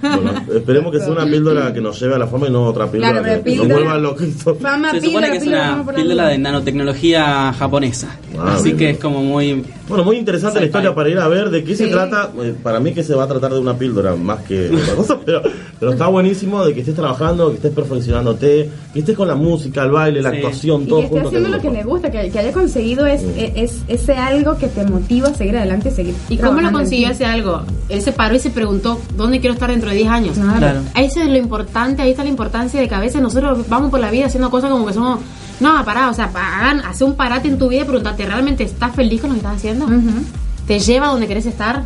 Bueno, 0.03 0.33
esperemos 0.55 0.93
que 0.93 0.99
sea 1.01 1.11
una 1.11 1.25
píldora 1.25 1.73
que 1.73 1.81
nos 1.81 1.99
lleve 2.01 2.15
a 2.15 2.19
la 2.19 2.27
fama 2.27 2.49
y 2.49 2.51
no 2.51 2.65
otra 2.65 2.91
píldora 2.91 3.13
Claro, 3.21 3.25
pero 3.25 3.45
que 3.45 3.57
nos 3.57 3.69
vuelva 3.69 3.99
loquitos. 3.99 4.59
Fama, 4.59 4.91
Se 4.93 5.01
supone 5.01 5.01
píldora, 5.01 5.31
que 5.31 5.37
es 5.37 5.43
píldora, 5.43 5.73
una 5.83 5.93
píldora 5.93 6.29
de 6.29 6.39
nanotecnología 6.39 7.53
japonesa. 7.53 8.17
Ah, 8.39 8.55
Así 8.55 8.65
bien. 8.65 8.77
que 8.77 8.91
es 8.91 8.99
como 8.99 9.23
muy... 9.23 9.65
Bueno, 9.89 10.03
muy 10.05 10.17
interesante 10.17 10.61
la 10.61 10.67
historia 10.67 10.95
para 10.95 11.09
ir 11.09 11.19
a 11.19 11.29
ver 11.29 11.51
de 11.51 11.63
qué 11.63 11.77
se 11.77 11.85
Sí. 11.87 11.91
trata. 11.91 12.31
Eh, 12.43 12.55
Para 12.63 12.81
mí 12.81 12.93
que 12.93 13.03
se 13.03 13.15
va 13.15 13.25
a 13.25 13.29
tratar 13.29 13.53
de 13.53 13.59
una 13.59 13.77
píldora 13.77 14.17
más 14.17 14.41
que 14.43 14.69
otra 14.71 14.95
cosa, 14.97 15.19
pero, 15.25 15.43
pero 15.79 15.93
está 15.93 16.07
buenísimo 16.09 16.65
de 16.65 16.73
que 16.75 16.81
estés 16.81 16.95
trabajando, 16.95 17.51
que 17.51 17.57
estés 17.57 17.73
perfeccionándote, 17.73 18.71
que 18.93 18.99
estés 19.01 19.17
con 19.17 19.29
la 19.29 19.35
música, 19.35 19.83
el 19.85 19.91
baile, 19.91 20.23
la 20.23 20.31
Sí. 20.31 20.37
actuación, 20.37 20.83
Y 20.83 20.87
todo 20.87 20.99
que 21.01 21.05
esté 21.07 21.15
junto. 21.21 21.29
haciendo 21.29 21.49
lo 21.57 21.61
que 21.63 21.71
le 21.71 21.83
gusta, 21.85 22.11
que, 22.11 22.31
que 22.31 22.39
haya 22.39 22.53
conseguido 22.53 23.07
es, 23.07 23.23
es, 23.37 23.83
ese 23.89 24.15
algo 24.17 24.57
que 24.59 24.69
te 24.69 24.85
motiva 24.85 25.14
a 25.23 25.35
seguir 25.35 25.57
adelante 25.57 25.89
y 25.89 25.93
seguir 25.93 26.15
¿Y 26.29 26.37
cómo 26.39 26.61
lo 26.61 26.73
consiguió 26.73 27.11
ese 27.11 27.25
algo? 27.25 27.63
Él 27.89 28.03
se 28.03 28.13
paró 28.13 28.35
y 28.35 28.39
se 28.39 28.51
preguntó, 28.51 29.01
¿dónde 29.17 29.41
quiero 29.41 29.55
estar 29.55 29.71
dentro 29.71 29.91
de 29.91 29.97
10 29.97 30.09
años? 30.09 30.39
Claro. 30.39 30.59
Claro. 30.59 30.81
Eso 30.97 31.21
es 31.21 31.29
lo 31.29 31.37
importante, 31.37 32.03
ahí 32.03 32.11
está 32.11 32.25
la 32.25 32.31
importancia 32.31 32.81
de 32.81 32.89
que 32.89 32.95
a 32.95 33.01
veces 33.01 33.21
nosotros 33.23 33.69
vamos 33.69 33.91
por 33.91 34.01
la 34.01 34.11
vida 34.11 34.27
haciendo 34.27 34.51
cosas 34.51 34.71
como 34.71 34.87
que 34.87 34.93
somos... 34.93 35.21
No, 35.61 35.85
pará, 35.85 36.11
o 36.11 36.15
sea, 36.15 36.31
hagan, 36.35 36.81
hace 36.81 37.05
un 37.05 37.15
parate 37.15 37.49
en 37.49 37.59
tu 37.59 37.69
vida 37.69 37.83
y 37.83 37.85
preguntarte, 37.85 38.27
¿realmente 38.27 38.65
estás 38.65 38.95
feliz 38.95 39.21
con 39.21 39.31
lo 39.31 39.35
que 39.35 39.41
estás 39.41 39.57
haciendo? 39.57 39.85
Ujú. 39.85 40.25
¿Te 40.67 40.81
lleva 40.81 41.09
a 41.09 41.11
donde 41.11 41.29
querés 41.29 41.47
estar? 41.47 41.85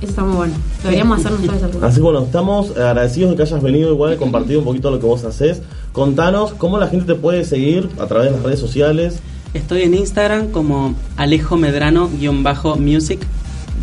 Eso 0.00 0.10
está 0.10 0.22
muy 0.22 0.36
bueno. 0.36 0.54
Deberíamos 0.82 1.20
esas 1.20 1.32
cosas. 1.32 1.82
Así 1.82 1.96
que 1.96 2.02
bueno, 2.02 2.24
estamos 2.24 2.70
agradecidos 2.70 3.30
de 3.30 3.36
que 3.36 3.42
hayas 3.42 3.62
venido 3.62 3.90
igual, 3.90 4.16
compartido 4.16 4.58
un 4.58 4.64
poquito 4.64 4.90
lo 4.90 5.00
que 5.00 5.06
vos 5.06 5.24
haces. 5.24 5.62
Contanos 5.92 6.52
cómo 6.52 6.78
la 6.78 6.88
gente 6.88 7.06
te 7.06 7.14
puede 7.14 7.44
seguir 7.44 7.88
a 7.98 8.06
través 8.06 8.30
de 8.30 8.36
las 8.36 8.42
redes 8.42 8.60
sociales. 8.60 9.20
Estoy 9.54 9.82
en 9.82 9.94
Instagram 9.94 10.48
como 10.48 10.94
Alejo 11.16 11.56
Medrano-music. 11.56 13.20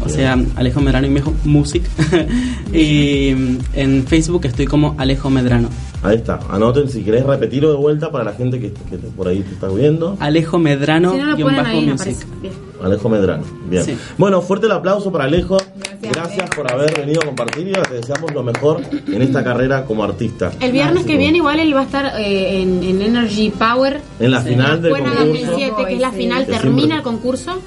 O 0.03 0.09
sea, 0.09 0.38
Alejo 0.55 0.82
Medrano 0.82 1.07
y 1.07 1.22
Music. 1.45 1.84
y 2.74 3.34
mm, 3.36 3.57
en 3.74 4.07
Facebook 4.07 4.45
estoy 4.45 4.65
como 4.65 4.95
Alejo 4.97 5.30
Medrano. 5.30 5.69
Ahí 6.03 6.17
está, 6.17 6.39
anoten 6.49 6.89
si 6.89 7.03
querés 7.03 7.24
repetirlo 7.26 7.69
de 7.69 7.78
vuelta 7.78 8.11
para 8.11 8.24
la 8.24 8.34
gente 8.34 8.59
que, 8.59 8.72
que 8.72 8.97
por 8.97 9.28
ahí 9.28 9.41
te 9.41 9.53
está 9.53 9.67
viendo. 9.69 10.17
Alejo 10.19 10.57
Si 10.57 10.63
no 10.63 11.26
lo 11.26 11.38
ponen 11.38 11.65
ahí, 11.65 11.86
no 11.86 11.93
Medrano-music. 11.93 11.93
aparece. 11.93 12.26
Bien. 12.41 12.53
Alejo 12.84 13.09
Medrano. 13.09 13.43
Bien. 13.69 13.86
Sí. 13.86 13.97
Bueno, 14.17 14.41
fuerte 14.41 14.65
el 14.65 14.72
aplauso 14.72 15.11
para 15.11 15.26
Alejo. 15.26 15.57
Gracias, 16.02 16.36
Gracias 16.38 16.49
por 16.56 16.72
haber 16.72 16.95
venido 16.97 17.22
a 17.22 17.26
compartir 17.26 17.68
y 17.68 17.72
te 17.74 17.93
deseamos 17.95 18.34
lo 18.34 18.43
mejor 18.43 18.82
en 19.08 19.22
esta 19.22 19.43
carrera 19.43 19.86
como 19.86 20.04
artista. 20.04 20.52
El 20.60 20.72
viernes 20.72 21.06
que 21.06 21.18
viene 21.18 21.38
igual 21.38 21.60
él 21.60 21.76
va 21.76 21.82
a 21.82 21.84
estar 21.84 22.14
eh, 22.20 22.62
en, 22.62 22.82
en 22.84 23.02
Energy 23.02 23.52
Power. 23.52 24.02
En 24.20 24.32
la 24.32 24.41
final 24.41 24.82
del 24.82 24.93
concurso. 24.93 25.26
2007, 25.26 25.86
que 25.88 25.93
es 25.93 25.99
la 25.99 26.12
final, 26.12 26.45
Que 26.45 26.52
termina 26.54 26.78
siempre- 26.80 26.97
el 26.97 27.04
concurso. 27.04 27.62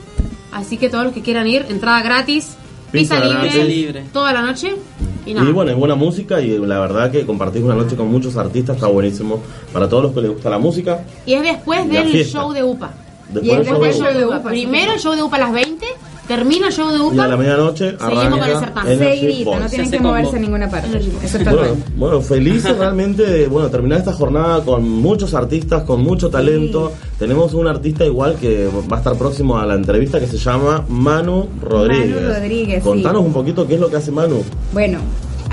Así 0.53 0.76
que 0.76 0.89
todos 0.89 1.05
los 1.05 1.12
que 1.12 1.22
quieran 1.22 1.47
ir, 1.47 1.66
entrada 1.68 2.01
gratis, 2.03 2.57
Pizza 2.93 3.20
pizza, 3.20 3.43
libre, 3.43 3.64
Libre. 3.64 4.05
toda 4.12 4.32
la 4.32 4.41
noche. 4.43 4.74
Y. 5.26 5.30
Y 5.32 5.53
bueno, 5.53 5.70
es 5.72 5.76
buena 5.76 5.95
música 5.97 6.41
y 6.41 6.59
la 6.59 6.78
verdad 6.78 7.11
que 7.11 7.26
compartís 7.26 7.62
una 7.62 7.74
noche 7.74 7.97
con 7.97 8.09
muchos 8.09 8.37
artistas 8.37 8.76
está 8.76 8.87
buenísimo. 8.89 9.43
Para 9.72 9.89
todos 9.89 10.05
los 10.05 10.12
que 10.12 10.20
les 10.20 10.30
gusta 10.30 10.51
la 10.51 10.59
música, 10.59 11.03
Y 11.26 11.32
es 11.35 11.43
después 11.43 11.87
La 11.89 12.03
del 12.05 12.24
show 12.24 12.53
de 12.53 12.62
UPA. 12.62 12.93
después 13.30 13.45
Y 13.53 13.57
después 13.57 13.80
de- 13.80 13.87
del 13.89 13.95
show 14.12 14.18
de 14.20 14.26
UPA. 14.26 14.39
UPA, 14.39 14.49
Primero 14.51 14.93
el 14.93 15.01
show 15.01 15.14
de 15.14 15.22
UPA 15.24 15.37
a 15.37 15.41
las 15.41 15.53
20, 15.53 15.87
termina 16.29 16.68
el 16.68 16.72
show 16.72 16.89
de 16.91 16.97
y 16.97 17.01
a 17.01 17.03
UPA. 17.05 17.29
la 17.29 17.37
medianoche 17.37 17.97
Seguimos 17.99 18.39
con 18.39 18.49
el 18.51 18.59
certamen. 18.59 18.99
Seguidito, 18.99 19.59
no 19.59 19.66
tienen 19.68 19.91
que 19.91 20.01
moverse 20.01 20.25
combo. 20.31 20.37
a 20.37 20.41
ninguna 20.41 20.70
parte. 20.70 20.99
Eso 21.22 21.39
está 21.39 21.53
Bueno, 21.53 21.75
bien. 21.75 21.85
bueno, 21.97 22.20
feliz 22.20 22.64
realmente 22.79 23.22
de 23.25 23.47
bueno, 23.47 23.68
terminar 23.70 23.99
esta 23.99 24.12
jornada 24.12 24.64
con 24.64 24.89
muchos 24.89 25.35
artistas, 25.35 25.83
con 25.85 26.03
mucho 26.03 26.31
talento. 26.31 26.93
Tenemos 27.18 27.55
un 27.55 27.66
artista 27.68 28.05
igual 28.05 28.37
que 28.37 28.68
va 28.91 28.97
a 28.97 28.99
estar 29.01 29.16
próximo 29.16 29.59
a 29.59 29.66
la 29.66 29.75
entrevista 29.75 30.18
que 30.20 30.27
se 30.27 30.39
llama 30.39 30.85
Manu 30.89 31.49
Rodríguez. 31.62 32.16
Manu 32.22 32.35
Rodríguez, 32.35 32.83
sí. 32.83 32.89
Contanos 32.89 33.22
un 33.25 33.33
poquito 33.33 33.66
qué 33.66 33.75
es 33.75 33.81
lo 33.81 33.89
que 33.91 33.97
hace 33.97 34.11
Manu. 34.11 34.43
Bueno, 34.72 34.99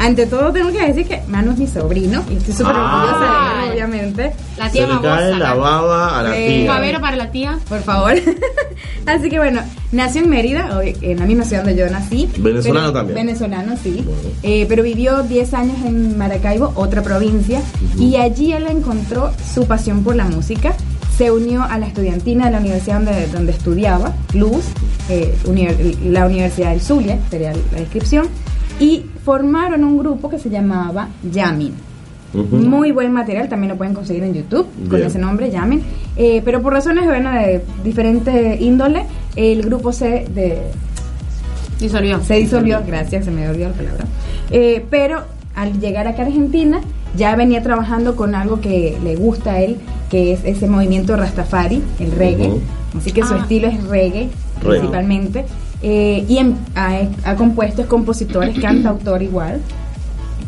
ante 0.04 0.26
todo 0.26 0.52
tengo 0.52 0.72
que 0.72 0.86
decir 0.86 1.08
que 1.08 1.22
Manu 1.28 1.52
es 1.52 1.58
mi 1.60 1.68
sobrino 1.68 2.24
y 2.30 2.36
estoy 2.38 2.54
súper 2.54 2.74
Ah. 2.76 2.96
orgullosa 2.96 3.62
de 3.62 3.66
él, 3.68 3.72
obviamente. 3.74 4.32
La 4.58 4.66
Se 4.68 4.72
tía 4.74 4.82
le 4.88 4.94
babosa. 4.96 5.16
cae 5.16 5.36
la 5.36 5.54
baba 5.54 6.20
a 6.20 6.24
la 6.24 6.38
Eh, 6.38 6.48
tía. 6.62 6.72
Babero 6.74 7.00
para 7.02 7.16
la 7.18 7.32
tía. 7.32 7.60
Por 7.70 7.82
favor. 7.82 8.14
Así 9.06 9.30
que 9.30 9.38
bueno, 9.38 9.62
nació 9.92 10.22
en 10.24 10.30
Mérida, 10.30 10.70
en 11.02 11.20
la 11.20 11.26
misma 11.26 11.44
ciudad 11.44 11.64
donde 11.64 11.80
yo 11.80 11.90
nací. 11.90 12.30
Venezolano 12.38 12.88
Pero- 12.88 12.94
también. 12.94 13.16
Venezolano, 13.28 13.74
sí. 13.82 14.06
Eh, 14.44 14.66
pero 14.68 14.84
vivió 14.84 15.24
10 15.24 15.54
años 15.54 15.78
en 15.86 16.18
Maracaibo, 16.18 16.72
otra 16.76 17.02
provincia, 17.02 17.62
y 17.98 18.16
allí 18.16 18.54
él 18.54 18.68
encontró 18.68 19.32
su 19.54 19.66
pasión 19.68 20.04
por 20.04 20.16
la 20.16 20.26
música. 20.26 20.74
Se 21.18 21.30
unió 21.30 21.64
a 21.64 21.78
la 21.78 21.86
estudiantina 21.88 22.46
de 22.46 22.52
la 22.52 22.60
universidad 22.60 22.96
donde, 23.02 23.28
donde 23.28 23.52
estudiaba, 23.52 24.14
Luz, 24.34 24.64
eh, 25.10 25.36
univer- 25.46 25.96
la 26.04 26.26
Universidad 26.26 26.72
del 26.72 26.82
Zulia, 26.82 27.20
sería 27.30 27.54
la 27.54 27.78
descripción, 27.80 28.28
y 28.82 29.06
formaron 29.24 29.84
un 29.84 29.98
grupo 29.98 30.30
que 30.30 30.40
se 30.40 30.50
llamaba 30.50 31.08
Yamin. 31.32 31.74
Muy 32.34 32.92
buen 32.94 33.12
material, 33.12 33.50
también 33.50 33.72
lo 33.72 33.78
pueden 33.78 33.94
conseguir 33.94 34.24
en 34.24 34.34
YouTube 34.34 34.66
con 34.90 35.02
ese 35.04 35.20
nombre, 35.20 35.52
llamen. 35.52 35.82
Eh, 36.16 36.42
pero 36.46 36.62
por 36.62 36.72
razones 36.74 37.06
bueno, 37.06 37.30
de 37.32 37.62
diferente 37.84 38.58
índole, 38.60 39.04
el 39.36 39.62
grupo 39.64 39.92
se, 39.92 40.26
de, 40.34 40.62
Disolvió. 41.80 42.22
se 42.24 42.36
disolvió, 42.36 42.82
gracias, 42.88 43.26
se 43.26 43.32
me 43.32 43.50
olvidó 43.50 43.70
la 43.70 43.76
palabra. 43.76 44.06
Eh, 44.50 44.86
pero 44.90 45.24
al 45.56 45.80
llegar 45.82 46.08
acá 46.08 46.22
a 46.24 46.26
Argentina, 46.28 46.80
ya 47.18 47.36
venía 47.36 47.62
trabajando 47.64 48.16
con 48.16 48.34
algo 48.34 48.62
que 48.62 48.98
le 49.04 49.16
gusta 49.18 49.54
a 49.54 49.60
él, 49.62 49.78
que 50.10 50.32
es 50.32 50.40
ese 50.46 50.68
movimiento 50.68 51.18
Rastafari, 51.18 51.82
el 52.00 52.12
reggae. 52.14 52.52
Así 52.98 53.12
que 53.12 53.24
su 53.24 53.34
Ah. 53.34 53.40
estilo 53.42 53.68
es 53.68 53.84
reggae, 53.84 54.30
Reggae. 54.62 54.70
principalmente. 54.80 55.46
Eh, 55.84 56.26
y 56.28 56.38
en- 56.38 56.58
ha, 56.76 57.00
ha 57.26 57.36
compuesto, 57.36 57.82
es 57.82 57.88
compositor, 57.88 58.44
es 58.46 58.60
cantautor 58.60 59.22
igual. 59.24 59.60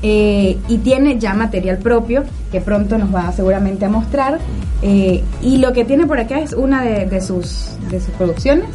Eh, 0.05 0.57
y 0.67 0.77
tiene 0.79 1.17
ya 1.17 1.33
material 1.33 1.77
propio 1.77 2.23
que 2.51 2.59
pronto 2.59 2.97
nos 2.97 3.13
va 3.13 3.31
seguramente 3.31 3.85
a 3.85 3.89
mostrar. 3.89 4.39
Eh, 4.81 5.23
y 5.41 5.57
lo 5.57 5.71
que 5.71 5.85
tiene 5.85 6.05
por 6.05 6.19
acá 6.19 6.39
es 6.39 6.51
una 6.53 6.83
de, 6.83 7.05
de 7.05 7.21
sus, 7.21 7.69
de 7.89 8.01
sus 8.01 8.09
producciones, 8.15 8.65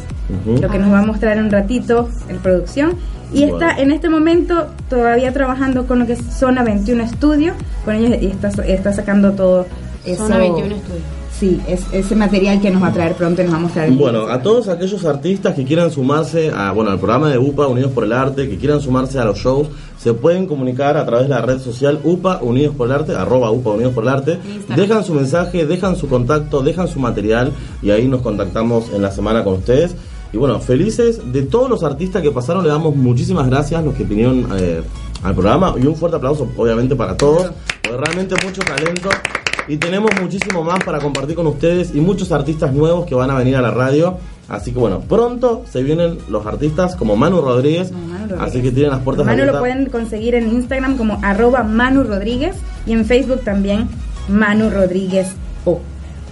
Ujú. 0.43 0.59
lo 0.61 0.69
que 0.69 0.79
nos 0.79 0.91
va 0.91 0.99
a 0.99 1.05
mostrar 1.05 1.37
en 1.37 1.43
un 1.45 1.51
ratito 1.51 2.09
en 2.29 2.37
producción. 2.39 2.93
Y 3.31 3.43
está 3.43 3.77
en 3.77 3.91
este 3.91 4.09
momento 4.09 4.69
todavía 4.89 5.31
trabajando 5.31 5.85
con 5.85 5.99
lo 5.99 6.07
que 6.07 6.13
es 6.13 6.19
Zona 6.19 6.63
21 6.63 7.07
Studio, 7.07 7.53
con 7.85 7.93
ellos 7.95 8.17
y 8.19 8.25
está, 8.25 8.47
está 8.65 8.91
sacando 8.91 9.33
todo 9.33 9.67
eso. 10.03 10.23
Zona 10.23 10.39
21 10.39 10.75
estudio. 10.75 11.01
Sí, 11.39 11.57
es, 11.69 11.85
ese 11.93 12.15
material 12.17 12.59
que 12.59 12.69
nos 12.69 12.83
va 12.83 12.87
a 12.87 12.91
traer 12.91 13.15
pronto 13.15 13.41
y 13.41 13.45
nos 13.45 13.53
va 13.53 13.57
a 13.57 13.61
mostrar. 13.61 13.91
Bueno, 13.91 14.27
a 14.27 14.41
todos 14.41 14.67
aquellos 14.67 15.05
artistas 15.05 15.55
que 15.55 15.63
quieran 15.63 15.89
sumarse 15.89 16.51
a, 16.53 16.73
bueno, 16.73 16.91
al 16.91 16.97
programa 16.97 17.29
de 17.29 17.37
UPA 17.37 17.67
Unidos 17.67 17.93
por 17.93 18.03
el 18.03 18.11
Arte, 18.11 18.49
que 18.49 18.57
quieran 18.57 18.81
sumarse 18.81 19.19
a 19.19 19.23
los 19.23 19.37
shows, 19.37 19.69
se 19.97 20.13
pueden 20.13 20.47
comunicar 20.47 20.97
a 20.97 21.05
través 21.05 21.29
de 21.29 21.35
la 21.35 21.41
red 21.41 21.59
social 21.59 22.01
UPA 22.03 22.39
Unidos 22.41 22.75
por 22.75 22.87
el 22.87 22.93
Arte, 22.93 23.15
arroba 23.15 23.51
UPA 23.51 23.69
Unidos 23.69 23.93
por 23.93 24.03
el 24.03 24.09
Arte. 24.09 24.33
Instagram. 24.33 24.79
Dejan 24.79 25.03
su 25.05 25.13
mensaje, 25.13 25.65
dejan 25.65 25.95
su 25.95 26.09
contacto, 26.09 26.61
dejan 26.61 26.89
su 26.89 26.99
material 26.99 27.53
y 27.81 27.91
ahí 27.91 28.09
nos 28.09 28.21
contactamos 28.21 28.89
en 28.93 29.01
la 29.01 29.11
semana 29.11 29.45
con 29.45 29.53
ustedes. 29.53 29.95
Y 30.33 30.37
bueno, 30.37 30.59
felices 30.59 31.21
de 31.31 31.43
todos 31.43 31.69
los 31.69 31.83
artistas 31.83 32.21
que 32.21 32.31
pasaron, 32.31 32.63
le 32.63 32.69
damos 32.69 32.97
muchísimas 32.97 33.47
gracias 33.47 33.79
a 33.79 33.83
los 33.83 33.95
que 33.95 34.03
vinieron 34.03 34.45
eh, 34.59 34.81
al 35.23 35.33
programa 35.33 35.73
y 35.81 35.87
un 35.87 35.95
fuerte 35.95 36.17
aplauso 36.17 36.49
obviamente 36.57 36.97
para 36.97 37.15
todos, 37.15 37.49
porque 37.81 37.97
realmente 37.97 38.35
mucho 38.45 38.61
talento 38.61 39.09
y 39.69 39.77
tenemos 39.77 40.11
muchísimo 40.21 40.63
más 40.63 40.83
para 40.83 40.99
compartir 40.99 41.35
con 41.35 41.47
ustedes 41.47 41.93
y 41.95 42.01
muchos 42.01 42.31
artistas 42.33 42.73
nuevos 42.73 43.05
que 43.05 43.15
van 43.15 43.29
a 43.31 43.35
venir 43.37 43.55
a 43.55 43.61
la 43.61 43.71
radio. 43.71 44.17
Así 44.49 44.71
que 44.71 44.79
bueno, 44.79 44.99
pronto 45.01 45.63
se 45.71 45.83
vienen 45.83 46.17
los 46.27 46.45
artistas 46.45 46.95
como 46.95 47.15
Manu 47.15 47.39
Rodríguez, 47.39 47.91
Manu 47.91 48.29
Rodríguez. 48.29 48.41
así 48.41 48.61
que 48.63 48.71
tienen 48.71 48.91
las 48.91 49.01
puertas 49.01 49.25
Manu 49.25 49.45
lo 49.45 49.59
pueden 49.59 49.85
conseguir 49.85 50.33
en 50.33 50.49
Instagram 50.51 50.97
como 50.97 51.19
arroba 51.21 51.63
Manu 51.63 52.03
Rodríguez 52.03 52.55
y 52.87 52.93
en 52.93 53.05
Facebook 53.05 53.41
también 53.45 53.87
Manu 54.27 54.69
Rodríguez 54.71 55.27
O. 55.65 55.79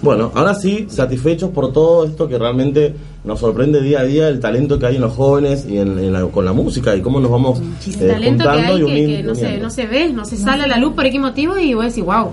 Bueno, 0.02 0.30
ahora 0.34 0.54
sí, 0.54 0.86
satisfechos 0.88 1.50
por 1.50 1.72
todo 1.72 2.04
esto 2.06 2.28
que 2.28 2.38
realmente 2.38 2.94
nos 3.24 3.40
sorprende 3.40 3.80
día 3.82 4.00
a 4.00 4.04
día, 4.04 4.28
el 4.28 4.38
talento 4.40 4.78
que 4.80 4.86
hay 4.86 4.94
en 4.96 5.02
los 5.02 5.12
jóvenes 5.12 5.66
y 5.68 5.78
en, 5.78 5.98
en 5.98 6.12
la- 6.12 6.22
con 6.26 6.44
la 6.44 6.52
música 6.52 6.94
y 6.96 7.00
cómo 7.02 7.18
nos 7.20 7.30
vamos 7.30 7.58
eh, 7.60 7.62
talento 8.08 8.44
que 8.44 8.50
juntando 8.50 8.72
hay 8.74 8.82
y 8.82 8.84
que, 8.84 8.84
uni- 8.84 9.16
que 9.16 9.22
no, 9.24 9.34
se, 9.36 9.40
uniendo. 9.44 9.62
no 9.64 9.70
se 9.70 9.86
ve, 9.86 10.12
no 10.12 10.24
se 10.24 10.36
sale 10.36 10.64
a 10.64 10.66
la 10.68 10.76
luz 10.78 10.94
por 10.94 11.08
qué 11.10 11.18
motivo 11.20 11.56
y 11.58 11.74
voy 11.74 11.84
a 11.84 11.88
decir, 11.88 12.02
wow. 12.04 12.30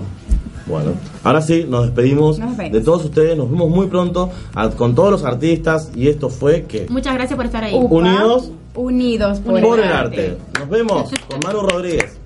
Bueno, 0.66 0.92
ahora 1.22 1.40
sí, 1.42 1.64
nos 1.68 1.84
despedimos, 1.86 2.38
Nos 2.38 2.48
despedimos. 2.50 2.78
de 2.78 2.84
todos 2.84 3.04
ustedes, 3.04 3.36
nos 3.36 3.48
vemos 3.50 3.70
muy 3.70 3.86
pronto 3.86 4.30
a- 4.54 4.68
con 4.70 4.94
todos 4.96 5.10
los 5.12 5.24
artistas 5.24 5.92
y 5.94 6.08
esto 6.08 6.28
fue 6.28 6.64
que 6.64 6.86
Muchas 6.90 7.14
gracias 7.14 7.36
por 7.36 7.46
estar 7.46 7.62
ahí. 7.62 7.74
Upa, 7.74 7.94
Unidos 7.94 8.50
Unidos 8.74 9.40
por, 9.40 9.60
por 9.60 9.78
el 9.78 9.88
arte. 9.92 10.36
Nos 10.58 10.68
vemos 10.68 11.10
con 11.30 11.40
Manu 11.44 11.60
Rodríguez. 11.66 12.18